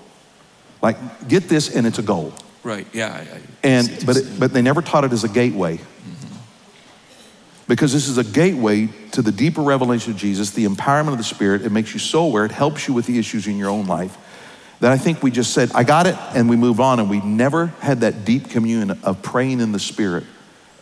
Like, 0.81 1.27
get 1.27 1.47
this 1.47 1.73
and 1.73 1.85
it's 1.85 1.99
a 1.99 2.03
goal. 2.03 2.33
Right, 2.63 2.87
yeah. 2.93 3.13
I, 3.13 3.35
I 3.35 3.41
and, 3.63 4.03
but, 4.05 4.17
it, 4.17 4.39
but 4.39 4.51
they 4.51 4.63
never 4.63 4.81
taught 4.81 5.03
it 5.03 5.13
as 5.13 5.23
a 5.23 5.29
gateway. 5.29 5.77
Mm-hmm. 5.77 6.35
Because 7.67 7.93
this 7.93 8.07
is 8.07 8.17
a 8.17 8.23
gateway 8.23 8.89
to 9.11 9.21
the 9.21 9.31
deeper 9.31 9.61
revelation 9.61 10.13
of 10.13 10.17
Jesus, 10.17 10.49
the 10.49 10.65
empowerment 10.65 11.11
of 11.11 11.19
the 11.19 11.23
Spirit. 11.23 11.61
It 11.61 11.71
makes 11.71 11.93
you 11.93 11.99
so 11.99 12.23
aware, 12.23 12.43
it 12.43 12.51
helps 12.51 12.87
you 12.87 12.95
with 12.95 13.05
the 13.05 13.19
issues 13.19 13.45
in 13.45 13.57
your 13.57 13.69
own 13.69 13.85
life. 13.85 14.17
That 14.79 14.91
I 14.91 14.97
think 14.97 15.21
we 15.21 15.29
just 15.29 15.53
said, 15.53 15.71
I 15.73 15.83
got 15.83 16.07
it, 16.07 16.15
and 16.33 16.49
we 16.49 16.55
move 16.55 16.79
on, 16.79 16.99
and 16.99 17.09
we 17.09 17.21
never 17.21 17.67
had 17.79 18.01
that 18.01 18.25
deep 18.25 18.49
communion 18.49 18.99
of 19.03 19.21
praying 19.21 19.61
in 19.61 19.71
the 19.71 19.79
Spirit 19.79 20.25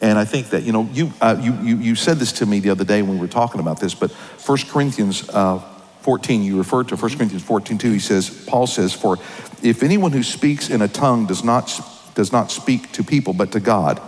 and 0.04 0.20
I 0.20 0.26
think 0.26 0.50
that, 0.50 0.64
you 0.64 0.74
know, 0.74 0.90
you, 0.92 1.14
uh, 1.22 1.38
you, 1.40 1.54
you, 1.64 1.78
you, 1.78 1.96
said 1.96 2.18
this 2.18 2.34
to 2.34 2.46
me 2.46 2.60
the 2.60 2.72
other 2.72 2.84
day 2.84 3.02
when 3.02 3.14
we 3.14 3.22
were 3.22 3.28
talking 3.32 3.62
about 3.62 3.80
this, 3.80 3.96
but 3.96 4.12
1 4.12 4.58
Corinthians 4.68 5.30
uh, 5.30 5.60
14, 6.02 6.44
you 6.44 6.58
referred 6.58 6.90
to 6.90 6.98
1 6.98 7.16
Corinthians 7.16 7.42
14, 7.42 7.78
2, 7.78 7.92
he 7.94 8.00
says, 8.00 8.30
Paul 8.46 8.68
says, 8.68 8.92
For 8.92 9.18
if 9.64 9.82
anyone 9.82 10.12
who 10.12 10.22
speaks 10.22 10.70
in 10.70 10.82
a 10.82 10.90
tongue 10.90 11.26
does 11.26 11.46
not, 11.46 11.80
does 12.16 12.34
not 12.34 12.52
speak 12.52 12.92
to 12.92 13.04
people 13.04 13.32
but 13.32 13.54
to 13.54 13.62
God, 13.62 14.02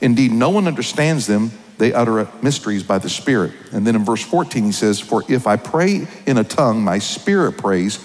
indeed 0.00 0.32
no 0.32 0.48
one 0.48 0.66
understands 0.66 1.26
them, 1.26 1.52
they 1.76 1.92
utter 1.92 2.26
mysteries 2.40 2.82
by 2.82 2.96
the 2.96 3.10
Spirit. 3.10 3.52
And 3.70 3.86
then 3.86 3.96
in 3.96 4.02
verse 4.02 4.24
14, 4.24 4.64
he 4.64 4.72
says, 4.72 4.98
For 4.98 5.24
if 5.28 5.46
I 5.46 5.56
pray 5.56 6.08
in 6.26 6.38
a 6.38 6.44
tongue, 6.44 6.82
my 6.82 6.98
spirit 6.98 7.58
prays, 7.58 7.98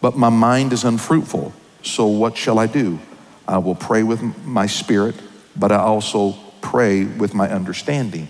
but 0.00 0.16
my 0.16 0.28
mind 0.28 0.72
is 0.72 0.84
unfruitful. 0.84 1.52
So 1.82 2.06
what 2.06 2.36
shall 2.36 2.60
I 2.60 2.68
do? 2.68 3.00
I 3.48 3.58
will 3.58 3.74
pray 3.74 4.04
with 4.04 4.22
my 4.46 4.66
spirit, 4.66 5.16
but 5.56 5.72
I 5.72 5.78
also 5.78 6.36
pray 6.60 7.04
with 7.04 7.34
my 7.34 7.48
understanding. 7.50 8.28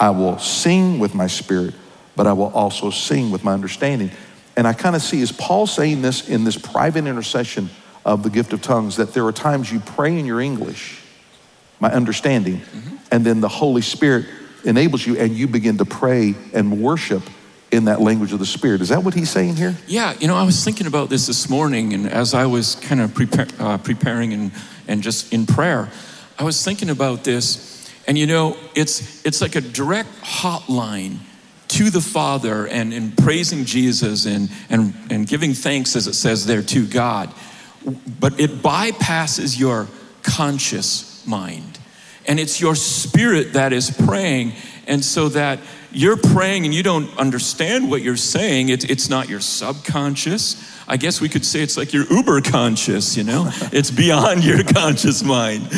I 0.00 0.10
will 0.10 0.38
sing 0.38 0.98
with 0.98 1.14
my 1.14 1.26
spirit, 1.26 1.74
but 2.16 2.26
I 2.26 2.32
will 2.32 2.52
also 2.54 2.90
sing 2.90 3.30
with 3.30 3.44
my 3.44 3.52
understanding. 3.52 4.10
And 4.56 4.66
I 4.66 4.72
kind 4.72 4.94
of 4.94 5.02
see, 5.02 5.20
is 5.20 5.32
Paul 5.32 5.66
saying 5.66 6.02
this 6.02 6.28
in 6.28 6.44
this 6.44 6.56
private 6.56 7.06
intercession 7.06 7.70
of 8.04 8.22
the 8.22 8.30
gift 8.30 8.52
of 8.52 8.62
tongues, 8.62 8.96
that 8.96 9.14
there 9.14 9.24
are 9.26 9.32
times 9.32 9.72
you 9.72 9.80
pray 9.80 10.18
in 10.18 10.26
your 10.26 10.40
English, 10.40 11.02
my 11.80 11.90
understanding, 11.90 12.58
mm-hmm. 12.58 12.96
and 13.10 13.24
then 13.24 13.40
the 13.40 13.48
Holy 13.48 13.82
Spirit 13.82 14.26
enables 14.64 15.06
you 15.06 15.16
and 15.18 15.32
you 15.32 15.46
begin 15.46 15.78
to 15.78 15.84
pray 15.84 16.34
and 16.52 16.80
worship 16.80 17.22
in 17.70 17.86
that 17.86 18.00
language 18.00 18.32
of 18.32 18.38
the 18.38 18.46
Spirit. 18.46 18.80
Is 18.80 18.90
that 18.90 19.02
what 19.02 19.14
he's 19.14 19.30
saying 19.30 19.56
here? 19.56 19.74
Yeah, 19.86 20.14
you 20.20 20.28
know, 20.28 20.36
I 20.36 20.44
was 20.44 20.62
thinking 20.62 20.86
about 20.86 21.08
this 21.10 21.26
this 21.26 21.50
morning, 21.50 21.92
and 21.92 22.08
as 22.08 22.32
I 22.32 22.46
was 22.46 22.76
kind 22.76 23.00
of 23.00 23.12
prepare, 23.14 23.48
uh, 23.58 23.78
preparing 23.78 24.32
and, 24.32 24.52
and 24.86 25.02
just 25.02 25.32
in 25.32 25.46
prayer, 25.46 25.90
I 26.38 26.44
was 26.44 26.64
thinking 26.64 26.90
about 26.90 27.24
this 27.24 27.74
and 28.06 28.18
you 28.18 28.26
know, 28.26 28.56
it's, 28.74 29.24
it's 29.24 29.40
like 29.40 29.56
a 29.56 29.60
direct 29.60 30.10
hotline 30.22 31.18
to 31.68 31.90
the 31.90 32.00
Father 32.00 32.66
and, 32.66 32.92
and 32.92 33.16
praising 33.16 33.64
Jesus 33.64 34.26
and, 34.26 34.50
and, 34.68 34.94
and 35.10 35.26
giving 35.26 35.54
thanks, 35.54 35.96
as 35.96 36.06
it 36.06 36.14
says 36.14 36.46
there, 36.46 36.62
to 36.62 36.86
God. 36.86 37.32
But 38.20 38.38
it 38.38 38.50
bypasses 38.62 39.58
your 39.58 39.88
conscious 40.22 41.26
mind. 41.26 41.78
And 42.26 42.38
it's 42.38 42.60
your 42.60 42.74
spirit 42.74 43.54
that 43.54 43.72
is 43.72 43.90
praying. 43.90 44.52
And 44.86 45.04
so 45.04 45.28
that 45.30 45.58
you're 45.94 46.16
praying 46.16 46.64
and 46.64 46.74
you 46.74 46.82
don't 46.82 47.16
understand 47.18 47.90
what 47.90 48.02
you're 48.02 48.16
saying, 48.16 48.68
it's, 48.68 48.84
it's 48.84 49.08
not 49.08 49.28
your 49.28 49.40
subconscious. 49.40 50.72
I 50.86 50.96
guess 50.96 51.20
we 51.20 51.28
could 51.28 51.44
say 51.44 51.60
it's 51.60 51.76
like 51.76 51.92
your 51.92 52.04
uber 52.12 52.40
conscious, 52.40 53.16
you 53.16 53.24
know? 53.24 53.50
it's 53.72 53.90
beyond 53.90 54.44
your 54.44 54.62
conscious 54.64 55.22
mind 55.22 55.68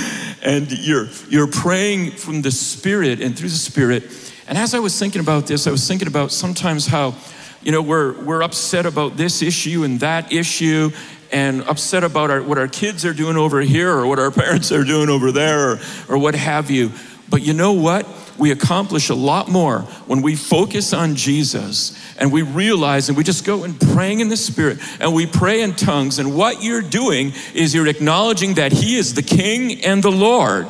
and 0.42 0.70
you're, 0.70 1.08
you're 1.28 1.46
praying 1.46 2.12
from 2.12 2.42
the 2.42 2.50
Spirit 2.50 3.20
and 3.20 3.36
through 3.36 3.48
the 3.48 3.54
Spirit. 3.54 4.04
And 4.48 4.56
as 4.56 4.74
I 4.74 4.78
was 4.78 4.98
thinking 4.98 5.20
about 5.20 5.46
this, 5.46 5.66
I 5.66 5.70
was 5.70 5.86
thinking 5.86 6.08
about 6.08 6.30
sometimes 6.30 6.86
how, 6.86 7.14
you 7.62 7.72
know, 7.72 7.82
we're, 7.82 8.12
we're 8.22 8.42
upset 8.42 8.86
about 8.86 9.16
this 9.16 9.42
issue 9.42 9.82
and 9.82 9.98
that 10.00 10.32
issue 10.32 10.90
and 11.32 11.62
upset 11.62 12.04
about 12.04 12.30
our, 12.30 12.42
what 12.42 12.58
our 12.58 12.68
kids 12.68 13.04
are 13.04 13.12
doing 13.12 13.36
over 13.36 13.60
here 13.60 13.90
or 13.90 14.06
what 14.06 14.18
our 14.18 14.30
parents 14.32 14.70
are 14.70 14.84
doing 14.84 15.08
over 15.08 15.32
there 15.32 15.72
or, 15.72 15.78
or 16.08 16.18
what 16.18 16.34
have 16.34 16.70
you. 16.70 16.92
But 17.28 17.42
you 17.42 17.52
know 17.52 17.72
what? 17.72 18.06
We 18.38 18.50
accomplish 18.50 19.08
a 19.08 19.14
lot 19.14 19.48
more 19.48 19.80
when 20.06 20.22
we 20.22 20.36
focus 20.36 20.92
on 20.92 21.14
Jesus 21.14 21.98
and 22.18 22.32
we 22.32 22.42
realize 22.42 23.08
and 23.08 23.16
we 23.16 23.24
just 23.24 23.44
go 23.44 23.64
and 23.64 23.80
praying 23.80 24.20
in 24.20 24.28
the 24.28 24.36
Spirit 24.36 24.78
and 25.00 25.14
we 25.14 25.26
pray 25.26 25.62
in 25.62 25.74
tongues. 25.74 26.18
And 26.18 26.36
what 26.36 26.62
you're 26.62 26.82
doing 26.82 27.32
is 27.54 27.74
you're 27.74 27.86
acknowledging 27.86 28.54
that 28.54 28.72
He 28.72 28.96
is 28.96 29.14
the 29.14 29.22
King 29.22 29.84
and 29.84 30.02
the 30.02 30.12
Lord. 30.12 30.66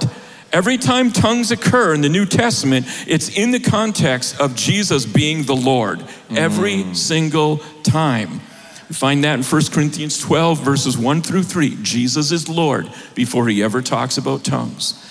Every 0.52 0.78
time 0.78 1.10
tongues 1.10 1.50
occur 1.50 1.92
in 1.92 2.00
the 2.00 2.08
New 2.08 2.24
Testament, 2.24 2.86
it's 3.06 3.36
in 3.36 3.50
the 3.50 3.60
context 3.60 4.40
of 4.40 4.54
Jesus 4.54 5.04
being 5.04 5.42
the 5.42 5.56
Lord. 5.56 6.02
Every 6.30 6.76
mm. 6.76 6.96
single 6.96 7.58
time. 7.82 8.40
We 8.88 8.94
find 8.94 9.24
that 9.24 9.34
in 9.34 9.42
1 9.42 9.62
Corinthians 9.72 10.18
12, 10.20 10.60
verses 10.60 10.96
1 10.96 11.22
through 11.22 11.42
3. 11.42 11.78
Jesus 11.82 12.30
is 12.30 12.48
Lord 12.48 12.88
before 13.14 13.48
he 13.48 13.62
ever 13.62 13.82
talks 13.82 14.16
about 14.16 14.44
tongues. 14.44 15.02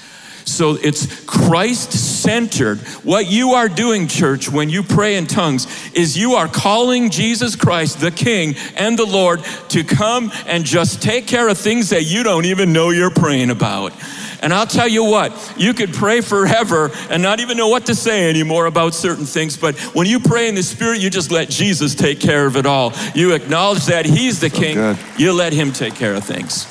So 0.45 0.77
it's 0.81 1.25
Christ 1.25 1.91
centered. 2.25 2.79
What 3.03 3.29
you 3.29 3.51
are 3.53 3.69
doing, 3.69 4.07
church, 4.07 4.49
when 4.49 4.69
you 4.69 4.83
pray 4.83 5.15
in 5.15 5.27
tongues, 5.27 5.67
is 5.93 6.17
you 6.17 6.33
are 6.33 6.47
calling 6.47 7.09
Jesus 7.09 7.55
Christ, 7.55 7.99
the 7.99 8.11
King 8.11 8.55
and 8.75 8.97
the 8.97 9.05
Lord, 9.05 9.43
to 9.69 9.83
come 9.83 10.31
and 10.47 10.65
just 10.65 11.01
take 11.01 11.27
care 11.27 11.47
of 11.47 11.57
things 11.57 11.89
that 11.91 12.03
you 12.03 12.23
don't 12.23 12.45
even 12.45 12.73
know 12.73 12.89
you're 12.89 13.11
praying 13.11 13.51
about. 13.51 13.93
And 14.41 14.53
I'll 14.53 14.67
tell 14.67 14.87
you 14.87 15.03
what, 15.03 15.31
you 15.57 15.73
could 15.73 15.93
pray 15.93 16.21
forever 16.21 16.91
and 17.09 17.23
not 17.23 17.39
even 17.39 17.57
know 17.57 17.67
what 17.69 17.85
to 17.87 17.95
say 17.95 18.29
anymore 18.29 18.65
about 18.65 18.93
certain 18.93 19.25
things. 19.25 19.57
But 19.57 19.75
when 19.95 20.07
you 20.07 20.19
pray 20.19 20.47
in 20.49 20.55
the 20.55 20.63
Spirit, 20.63 20.99
you 20.99 21.09
just 21.09 21.31
let 21.31 21.49
Jesus 21.49 21.95
take 21.95 22.19
care 22.19 22.45
of 22.45 22.55
it 22.57 22.65
all. 22.65 22.93
You 23.15 23.33
acknowledge 23.33 23.85
that 23.85 24.05
He's 24.05 24.39
the 24.39 24.49
so 24.49 24.57
King, 24.57 24.75
good. 24.75 24.97
you 25.17 25.33
let 25.33 25.53
Him 25.53 25.71
take 25.71 25.95
care 25.95 26.13
of 26.13 26.23
things. 26.23 26.67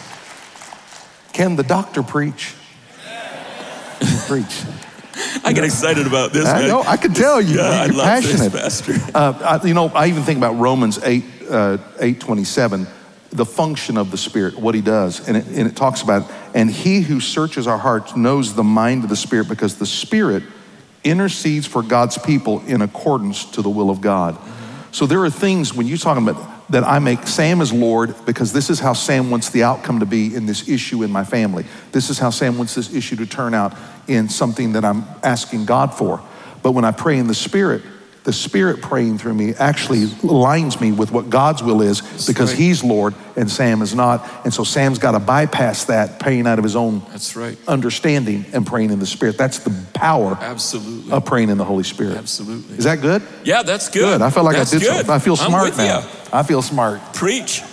Can 1.33 1.57
the 1.57 1.65
doctor 1.65 2.03
preach? 2.03 2.55
preach. 4.29 4.63
I 5.45 5.53
get 5.53 5.65
excited 5.65 6.07
about 6.07 6.33
this. 6.33 6.47
I 6.47 6.61
man. 6.61 6.69
know. 6.69 6.83
I 6.83 6.97
can 6.97 7.13
tell 7.13 7.41
you. 7.41 7.57
Yeah, 7.57 7.85
you're 7.87 7.95
passionate, 7.95 8.53
this, 8.53 8.83
Pastor. 8.83 8.95
Uh, 9.15 9.59
I, 9.63 9.67
you 9.67 9.75
know, 9.75 9.89
I 9.89 10.09
even 10.09 10.23
think 10.23 10.39
about 10.39 10.57
Romans 10.57 10.99
8, 11.03 11.25
uh, 11.49 11.79
8 12.01 12.21
27, 12.21 12.87
the 13.31 13.45
function 13.45 13.97
of 13.97 14.11
the 14.11 14.17
Spirit, 14.17 14.59
what 14.59 14.75
he 14.75 14.81
does. 14.81 15.27
And 15.29 15.37
it, 15.37 15.47
and 15.47 15.69
it 15.69 15.77
talks 15.77 16.03
about, 16.03 16.31
and 16.55 16.71
he 16.71 17.01
who 17.01 17.21
searches 17.21 17.67
our 17.67 17.79
hearts 17.79 18.17
knows 18.17 18.55
the 18.55 18.65
mind 18.65 19.05
of 19.05 19.11
the 19.11 19.17
Spirit 19.17 19.49
because 19.49 19.77
the 19.77 19.87
Spirit 19.87 20.43
intercedes 21.05 21.67
for 21.67 21.83
God's 21.83 22.17
people 22.19 22.61
in 22.67 22.83
accordance 22.83 23.45
to 23.53 23.63
the 23.63 23.71
will 23.71 23.91
of 23.91 24.01
God. 24.01 24.39
So 24.91 25.07
there 25.07 25.23
are 25.25 25.31
things 25.31 25.75
when 25.75 25.87
you're 25.87 25.99
talking 25.99 26.27
about 26.27 26.54
that 26.71 26.85
I 26.85 26.99
make 26.99 27.27
Sam 27.27 27.61
as 27.61 27.73
Lord 27.73 28.15
because 28.25 28.53
this 28.53 28.71
is 28.71 28.81
how 28.81 28.95
Sam 28.95 29.31
wants 29.31 29.51
the 29.51 29.63
outcome 29.63 30.01
to 30.01 30.07
be 30.07 30.35
in 30.35 30.47
this 30.47 30.69
issue 30.69 31.03
in 31.03 31.11
my 31.11 31.25
family. 31.25 31.67
This 31.93 32.11
is 32.11 32.19
how 32.19 32.31
Sam 32.31 32.57
wants 32.57 32.75
this 32.75 32.93
issue 32.95 33.17
to 33.17 33.27
turn 33.27 33.55
out 33.55 33.77
in 34.09 34.29
something 34.29 34.73
that 34.73 34.85
I'm 34.85 35.05
asking 35.23 35.67
God 35.67 35.95
for. 35.95 36.23
But 36.63 36.73
when 36.73 36.85
I 36.85 36.93
pray 36.93 37.19
in 37.19 37.27
the 37.27 37.35
Spirit, 37.35 37.83
the 38.25 38.33
Spirit 38.33 38.81
praying 38.81 39.19
through 39.19 39.35
me 39.35 39.55
actually 39.55 40.07
aligns 40.07 40.81
me 40.81 40.93
with 40.93 41.13
what 41.13 41.29
God's 41.29 41.63
will 41.63 41.83
is, 41.83 42.01
because 42.27 42.51
right. 42.53 42.59
he's 42.59 42.83
Lord 42.83 43.15
and 43.37 43.51
Sam 43.51 43.83
is 43.83 43.95
not. 43.95 44.29
And 44.45 44.53
so 44.53 44.65
Sam's 44.65 44.99
got 44.99 45.13
to 45.13 45.19
bypass 45.21 45.85
that, 45.87 46.19
praying 46.21 46.47
out 46.47 46.59
of 46.59 46.65
his 46.65 46.75
own 46.75 47.03
That's 47.11 47.37
right. 47.37 47.59
understanding 47.69 48.47
and 48.55 48.67
praying 48.67 48.91
in 48.91 48.99
the 48.99 49.07
Spirit. 49.07 49.37
That's 49.37 49.59
the 49.59 49.71
power 49.93 50.39
Absolutely. 50.41 51.13
of 51.13 51.25
praying 51.27 51.51
in 51.51 51.59
the 51.59 51.65
Holy 51.65 51.85
Spirit. 51.85 52.17
Absolutely. 52.17 52.79
Is 52.79 52.85
that 52.85 53.03
good? 53.03 53.23
Yeah, 53.45 53.63
that's 53.63 53.89
good. 53.91 54.01
Good. 54.19 54.23
I 54.23 54.31
feel 54.31 54.43
like 54.45 54.57
That's 54.57 54.73
I 54.73 54.79
did 54.79 54.85
good. 54.85 54.95
something. 55.07 55.11
I 55.15 55.19
feel 55.19 55.37
smart 55.37 55.77
now. 55.77 55.85
ya. 56.01 56.03
I 56.33 56.43
feel 56.43 56.63
smart. 56.63 57.01
Preach. 57.15 57.63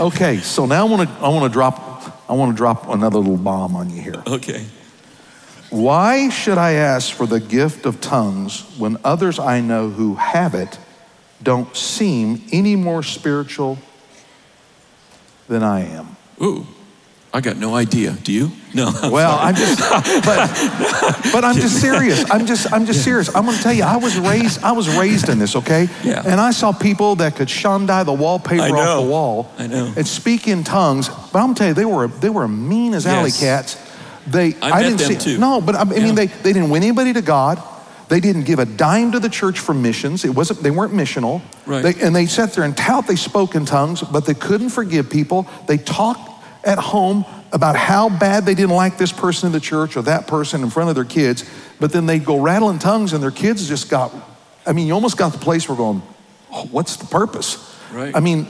Okay, 0.00 0.38
so 0.38 0.64
now 0.66 0.86
I 0.86 0.88
want 0.90 1.08
to 1.08 1.14
I 1.16 1.28
want 1.28 1.44
to 1.44 1.52
drop 1.52 2.22
I 2.30 2.32
want 2.32 2.52
to 2.52 2.56
drop 2.56 2.88
another 2.88 3.18
little 3.18 3.36
bomb 3.36 3.74
on 3.76 3.90
you 3.90 4.00
here. 4.00 4.22
okay. 4.26 4.64
Why 5.70 6.28
should 6.30 6.58
I 6.58 6.72
ask 6.72 7.12
for 7.12 7.26
the 7.26 7.40
gift 7.40 7.86
of 7.86 8.00
tongues 8.00 8.62
when 8.76 8.96
others 9.04 9.38
I 9.38 9.60
know 9.60 9.88
who 9.88 10.16
have 10.16 10.54
it 10.54 10.78
don't 11.42 11.74
seem 11.76 12.42
any 12.52 12.76
more 12.76 13.02
spiritual 13.02 13.78
than 15.48 15.62
I 15.62 15.80
am? 15.86 16.16
Ooh, 16.42 16.66
I 17.32 17.40
got 17.40 17.56
no 17.56 17.76
idea. 17.76 18.12
Do 18.12 18.32
you? 18.32 18.50
No. 18.74 18.90
Well, 19.12 19.38
I'm 19.40 19.54
just, 19.54 19.78
but, 20.24 21.32
but 21.32 21.44
I'm 21.44 21.54
just 21.54 21.80
serious. 21.80 22.28
I'm 22.30 22.46
just, 22.46 22.72
I'm 22.72 22.84
just 22.84 23.04
serious. 23.04 23.32
I'm 23.34 23.44
going 23.44 23.56
to 23.56 23.62
tell 23.62 23.72
you, 23.72 23.84
I 23.84 23.96
was 23.98 24.18
raised, 24.18 24.62
I 24.64 24.72
was 24.72 24.88
raised 24.96 25.28
in 25.28 25.38
this, 25.38 25.54
okay? 25.54 25.86
Yeah. 26.02 26.22
And 26.26 26.40
I 26.40 26.50
saw 26.50 26.72
people 26.72 27.14
that 27.16 27.36
could 27.36 27.48
shandai 27.48 28.04
the 28.04 28.12
wallpaper 28.12 28.76
off 28.76 29.04
the 29.04 29.08
wall. 29.08 29.52
I 29.58 29.68
know. 29.68 29.92
And 29.96 30.06
speak 30.06 30.48
in 30.48 30.64
tongues. 30.64 31.08
But 31.08 31.38
I'm 31.38 31.46
going 31.46 31.54
to 31.54 31.58
tell 31.58 31.68
you, 31.68 31.74
they 31.74 31.84
were, 31.84 32.08
they 32.08 32.30
were 32.30 32.48
mean 32.48 32.94
as 32.94 33.06
alley 33.06 33.30
Yes. 33.30 33.40
cats. 33.40 33.86
They, 34.30 34.54
I 34.62 34.70
met 34.70 34.82
didn't 34.82 34.98
them 34.98 35.20
see, 35.20 35.32
too. 35.34 35.38
No, 35.38 35.60
but 35.60 35.74
I, 35.74 35.80
I 35.80 35.84
mean, 35.84 36.06
Yeah. 36.06 36.12
they, 36.12 36.26
they 36.26 36.52
didn't 36.52 36.70
win 36.70 36.82
anybody 36.82 37.12
to 37.12 37.22
God. 37.22 37.62
They 38.08 38.20
didn't 38.20 38.42
give 38.44 38.58
a 38.58 38.64
dime 38.66 39.12
to 39.12 39.20
the 39.20 39.28
church 39.28 39.60
for 39.60 39.72
missions. 39.72 40.24
It 40.24 40.34
wasn't. 40.34 40.60
They 40.62 40.70
weren't 40.72 40.92
missional. 40.92 41.42
Right. 41.64 41.82
They, 41.82 42.00
and 42.02 42.14
they 42.14 42.26
sat 42.26 42.52
there 42.54 42.64
and 42.64 42.76
tout 42.76 43.06
they 43.06 43.16
spoke 43.16 43.54
in 43.54 43.64
tongues, 43.64 44.02
but 44.02 44.26
they 44.26 44.34
couldn't 44.34 44.70
forgive 44.70 45.08
people. 45.08 45.46
They 45.68 45.78
talked 45.78 46.28
at 46.64 46.78
home 46.78 47.24
about 47.52 47.76
how 47.76 48.08
bad 48.08 48.46
they 48.46 48.54
didn't 48.54 48.74
like 48.74 48.98
this 48.98 49.12
person 49.12 49.46
in 49.46 49.52
the 49.52 49.60
church 49.60 49.96
or 49.96 50.02
that 50.02 50.26
person 50.26 50.62
in 50.62 50.70
front 50.70 50.88
of 50.88 50.94
their 50.94 51.04
kids, 51.04 51.48
but 51.80 51.92
then 51.92 52.06
they'd 52.06 52.24
go 52.24 52.40
rattling 52.40 52.78
tongues 52.78 53.12
and 53.12 53.22
their 53.22 53.30
kids 53.30 53.66
just 53.66 53.88
got, 53.90 54.12
I 54.66 54.72
mean, 54.72 54.86
you 54.86 54.94
almost 54.94 55.16
got 55.16 55.32
the 55.32 55.38
place 55.38 55.68
where 55.68 55.76
going, 55.76 56.02
oh, 56.52 56.66
what's 56.70 56.96
the 56.96 57.06
purpose? 57.06 57.58
Right. 57.92 58.14
I 58.14 58.20
mean, 58.20 58.46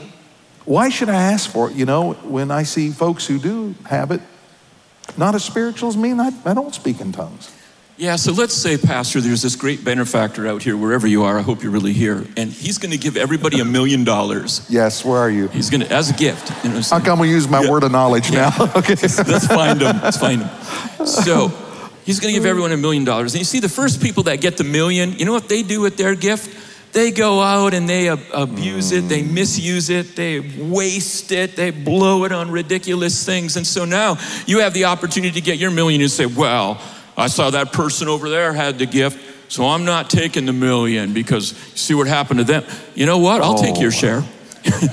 why 0.65 0.89
should 0.89 1.09
I 1.09 1.15
ask 1.15 1.49
for 1.49 1.69
it? 1.71 1.75
You 1.75 1.85
know, 1.85 2.13
when 2.13 2.51
I 2.51 2.63
see 2.63 2.91
folks 2.91 3.25
who 3.25 3.39
do 3.39 3.75
have 3.85 4.11
it, 4.11 4.21
not 5.17 5.35
as 5.35 5.43
spiritual 5.43 5.89
as 5.89 5.97
me, 5.97 6.11
and 6.11 6.21
I, 6.21 6.31
I 6.45 6.53
don't 6.53 6.73
speak 6.73 6.99
in 7.01 7.11
tongues. 7.11 7.51
Yeah, 7.97 8.15
so 8.15 8.31
let's 8.31 8.55
say, 8.55 8.77
Pastor, 8.77 9.21
there's 9.21 9.43
this 9.43 9.55
great 9.55 9.83
benefactor 9.85 10.47
out 10.47 10.63
here, 10.63 10.75
wherever 10.75 11.05
you 11.05 11.21
are. 11.23 11.37
I 11.37 11.43
hope 11.43 11.61
you're 11.61 11.71
really 11.71 11.93
here. 11.93 12.25
And 12.35 12.51
he's 12.51 12.79
going 12.79 12.89
to 12.91 12.97
give 12.97 13.15
everybody 13.15 13.59
a 13.59 13.65
million 13.65 14.03
dollars. 14.03 14.65
Yes, 14.69 15.05
where 15.05 15.19
are 15.19 15.29
you? 15.29 15.49
He's 15.49 15.69
going 15.69 15.81
to, 15.81 15.91
as 15.93 16.09
a 16.09 16.13
gift. 16.13 16.51
You 16.63 16.71
know, 16.71 16.81
so- 16.81 16.97
How 16.97 17.05
come 17.05 17.19
we 17.19 17.29
use 17.29 17.47
my 17.47 17.61
Yeah. 17.61 17.69
word 17.69 17.83
of 17.83 17.91
knowledge 17.91 18.31
now? 18.31 18.49
okay. 18.75 18.95
Let's 18.95 19.45
find 19.45 19.79
him. 19.81 20.01
Let's 20.01 20.17
find 20.17 20.41
him. 20.41 21.05
So 21.05 21.49
he's 22.05 22.19
going 22.19 22.33
to 22.33 22.39
give 22.39 22.47
everyone 22.47 22.71
a 22.71 22.77
million 22.77 23.03
dollars. 23.03 23.33
And 23.35 23.39
you 23.39 23.45
see, 23.45 23.59
the 23.59 23.69
first 23.69 24.01
people 24.01 24.23
that 24.23 24.41
get 24.41 24.57
the 24.57 24.63
million, 24.63 25.13
you 25.19 25.25
know 25.25 25.33
what 25.33 25.47
they 25.47 25.61
do 25.61 25.79
with 25.81 25.97
their 25.97 26.15
gift? 26.15 26.49
They 26.93 27.11
go 27.11 27.39
out 27.41 27.73
and 27.73 27.87
they 27.87 28.09
ab- 28.09 28.19
abuse 28.33 28.91
it, 28.91 29.07
they 29.07 29.21
misuse 29.21 29.89
it, 29.89 30.15
they 30.15 30.39
waste 30.41 31.31
it, 31.31 31.55
they 31.55 31.71
blow 31.71 32.25
it 32.25 32.31
on 32.33 32.51
ridiculous 32.51 33.25
things. 33.25 33.55
And 33.55 33.65
so 33.65 33.85
now 33.85 34.17
you 34.45 34.59
have 34.59 34.73
the 34.73 34.85
opportunity 34.85 35.33
to 35.35 35.41
get 35.41 35.57
your 35.57 35.71
million 35.71 36.01
and 36.01 36.11
say, 36.11 36.25
Well, 36.25 36.81
I 37.17 37.27
saw 37.27 37.49
that 37.51 37.71
person 37.71 38.07
over 38.09 38.29
there 38.29 38.51
had 38.53 38.77
the 38.77 38.85
gift, 38.85 39.51
so 39.51 39.65
I'm 39.67 39.85
not 39.85 40.09
taking 40.09 40.45
the 40.45 40.53
million 40.53 41.13
because 41.13 41.51
you 41.53 41.77
see 41.77 41.93
what 41.93 42.07
happened 42.07 42.39
to 42.39 42.43
them. 42.43 42.63
You 42.93 43.05
know 43.05 43.19
what? 43.19 43.41
I'll 43.41 43.57
take 43.57 43.77
Oh. 43.77 43.81
your 43.81 43.91
share. 43.91 44.21
so 44.63 44.87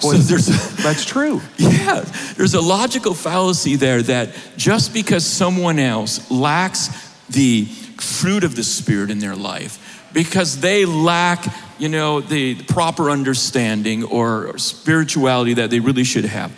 Boy, 0.00 0.14
there's 0.16 0.46
That's 0.82 1.04
true. 1.04 1.40
yeah, 1.58 2.04
there's 2.36 2.54
a 2.54 2.60
logical 2.60 3.14
fallacy 3.14 3.76
there 3.76 4.02
that 4.02 4.30
just 4.56 4.92
because 4.92 5.24
someone 5.24 5.78
else 5.78 6.30
lacks 6.30 6.88
the 7.28 7.64
fruit 7.64 8.42
of 8.44 8.56
the 8.56 8.64
Spirit 8.64 9.10
in 9.10 9.18
their 9.20 9.36
life, 9.36 9.78
because 10.12 10.60
they 10.60 10.84
lack, 10.84 11.44
you 11.78 11.88
know, 11.88 12.20
the 12.20 12.54
proper 12.64 13.10
understanding 13.10 14.04
or 14.04 14.56
spirituality 14.58 15.54
that 15.54 15.70
they 15.70 15.80
really 15.80 16.04
should 16.04 16.24
have, 16.24 16.52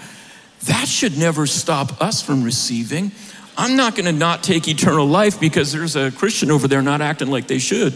that 0.65 0.89
should 0.89 1.19
never 1.19 1.47
stop 1.47 2.01
us 2.01 2.23
from 2.23 2.43
receiving. 2.43 3.13
I'm 3.57 3.77
not 3.77 3.95
going 3.95 4.07
to 4.07 4.13
not 4.13 4.43
take 4.43 4.67
eternal 4.67 5.07
life 5.07 5.39
because 5.39 5.73
there's 5.73 5.95
a 5.95 6.11
Christian 6.11 6.51
over 6.51 6.67
there 6.67 6.83
not 6.83 7.01
acting 7.01 7.29
like 7.29 7.47
they 7.47 7.59
should. 7.59 7.95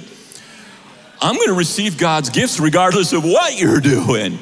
I'm 1.21 1.35
going 1.35 1.49
to 1.49 1.55
receive 1.55 1.99
God's 1.99 2.31
gifts 2.31 2.61
regardless 2.61 3.13
of 3.13 3.25
what 3.25 3.59
you're 3.59 3.81
doing. 3.81 4.39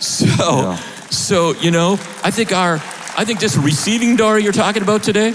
So, 0.00 0.26
Yeah. 0.26 0.76
so 1.08 1.52
you 1.52 1.70
know, 1.70 1.92
I 2.24 2.30
think 2.30 2.52
our, 2.52 2.74
I 3.16 3.24
think 3.24 3.38
this 3.40 3.56
receiving 3.56 4.16
door 4.16 4.38
you're 4.38 4.52
talking 4.52 4.82
about 4.82 5.02
today, 5.04 5.34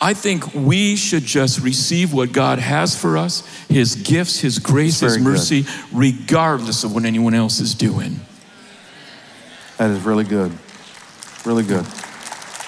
I 0.00 0.12
think 0.14 0.54
we 0.54 0.96
should 0.96 1.24
just 1.24 1.60
receive 1.60 2.12
what 2.12 2.32
God 2.32 2.58
has 2.58 2.98
for 2.98 3.16
us, 3.16 3.46
His 3.68 3.94
gifts, 3.94 4.40
His 4.40 4.58
grace, 4.58 5.00
His 5.00 5.18
mercy, 5.18 5.66
regardless 5.92 6.84
of 6.84 6.94
what 6.94 7.04
anyone 7.04 7.34
else 7.34 7.60
is 7.60 7.74
doing. 7.74 8.20
That 9.78 9.90
is 9.90 10.02
really 10.02 10.24
good. 10.24 10.52
Really 11.44 11.62
good. 11.62 11.86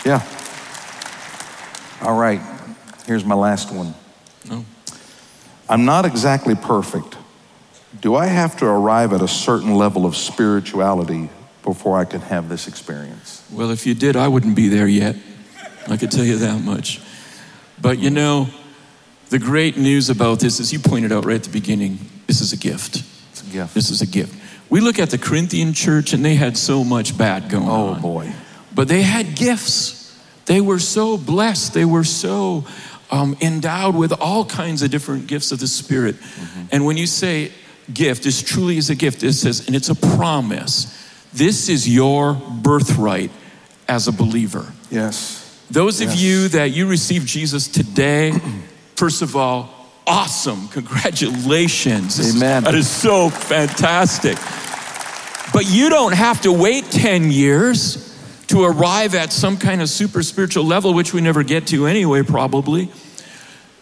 Yeah. 0.05 0.27
All 2.03 2.19
right. 2.19 2.41
Here's 3.07 3.25
my 3.25 3.35
last 3.35 3.73
one. 3.73 3.95
No. 4.49 4.65
I'm 5.69 5.85
not 5.85 6.07
exactly 6.07 6.55
perfect. 6.55 7.17
Do 8.01 8.15
I 8.15 8.27
have 8.27 8.57
to 8.59 8.67
arrive 8.67 9.13
at 9.13 9.21
a 9.21 9.29
certain 9.29 9.75
level 9.75 10.07
of 10.07 10.17
spirituality 10.17 11.29
before 11.63 11.99
I 11.99 12.05
can 12.05 12.21
have 12.21 12.49
this 12.49 12.69
experience? 12.69 13.43
Well, 13.51 13.71
if 13.71 13.87
you 13.87 13.95
did, 13.95 14.17
I 14.17 14.29
wouldn't 14.29 14.55
be 14.55 14.69
there 14.69 14.87
yet. 14.87 15.17
I 15.89 15.97
could 15.97 16.11
tell 16.11 16.25
you 16.25 16.37
that 16.39 16.63
much. 16.63 17.01
But 17.81 17.99
you 17.99 18.11
know, 18.11 18.49
the 19.31 19.39
great 19.39 19.77
news 19.77 20.11
about 20.11 20.41
this, 20.41 20.61
as 20.61 20.73
you 20.73 20.79
pointed 20.79 21.13
out 21.13 21.25
right 21.25 21.37
at 21.37 21.45
the 21.45 21.51
beginning, 21.51 21.99
this 22.27 22.41
is 22.41 22.53
a 22.53 22.57
gift. 22.57 23.03
It's 23.33 23.43
a 23.43 23.47
gift. 23.53 23.75
This 23.75 23.91
is 23.91 24.01
a 24.03 24.07
gift. 24.07 24.35
We 24.71 24.81
look 24.81 24.99
at 24.99 25.11
the 25.11 25.19
Corinthian 25.19 25.73
church 25.73 26.13
and 26.13 26.25
they 26.25 26.35
had 26.35 26.57
so 26.57 26.85
much 26.85 27.17
bad 27.17 27.49
going 27.49 27.69
Oh, 27.69 27.89
on. 27.89 27.99
Oh 27.99 28.03
boy. 28.03 28.33
But 28.75 28.89
they 28.89 29.03
had 29.03 29.35
gifts. 29.35 30.19
They 30.47 30.61
were 30.61 30.79
so 30.79 31.17
blessed. 31.19 31.75
They 31.75 31.85
were 31.85 32.05
so 32.05 32.65
um, 33.11 33.37
endowed 33.41 33.97
with 33.97 34.13
all 34.21 34.45
kinds 34.45 34.83
of 34.83 34.91
different 34.91 35.27
gifts 35.27 35.53
of 35.53 35.61
the 35.61 35.67
Spirit. 35.67 36.17
Mm-hmm. 36.17 36.63
And 36.73 36.85
when 36.85 36.97
you 36.97 37.07
say 37.07 37.53
gift, 37.93 38.25
this 38.25 38.43
truly 38.43 38.77
is 38.77 38.91
a 38.91 38.95
gift, 38.95 39.23
it 39.23 39.33
says, 39.33 39.67
and 39.67 39.75
it's 39.75 39.89
a 39.89 39.95
promise. 39.95 40.95
This 41.33 41.69
is 41.69 41.89
your 41.89 42.35
birthright 42.35 43.31
as 43.89 44.09
a 44.09 44.13
believer. 44.13 44.73
Yes. 44.91 45.38
Those 45.71 46.01
of 46.01 46.15
you 46.15 46.49
that 46.49 46.71
you 46.71 46.87
received 46.87 47.27
Jesus 47.27 47.69
today, 47.69 48.33
first 48.97 49.23
of 49.23 49.37
all, 49.37 49.69
awesome. 50.07 50.69
Congratulations. 50.69 52.19
Is- 52.19 52.37
Amen. 52.37 52.65
that 52.65 52.75
is 52.75 52.89
so 52.89 53.29
fantastic. 53.29 54.37
But 55.53 55.67
you 55.67 55.89
don't 55.89 56.15
have 56.15 56.43
to 56.43 56.53
wait 56.53 56.85
10 56.91 57.31
years 57.31 58.05
to 58.49 58.65
arrive 58.65 59.15
at 59.15 59.33
some 59.33 59.59
kind 59.59 59.83
of 59.83 59.89
super 59.89 60.23
spiritual 60.23 60.65
level, 60.65 60.95
which 60.95 61.13
we 61.13 61.21
never 61.21 61.43
get 61.43 61.67
to 61.69 61.87
anyway, 61.87 62.23
probably. 62.23 62.91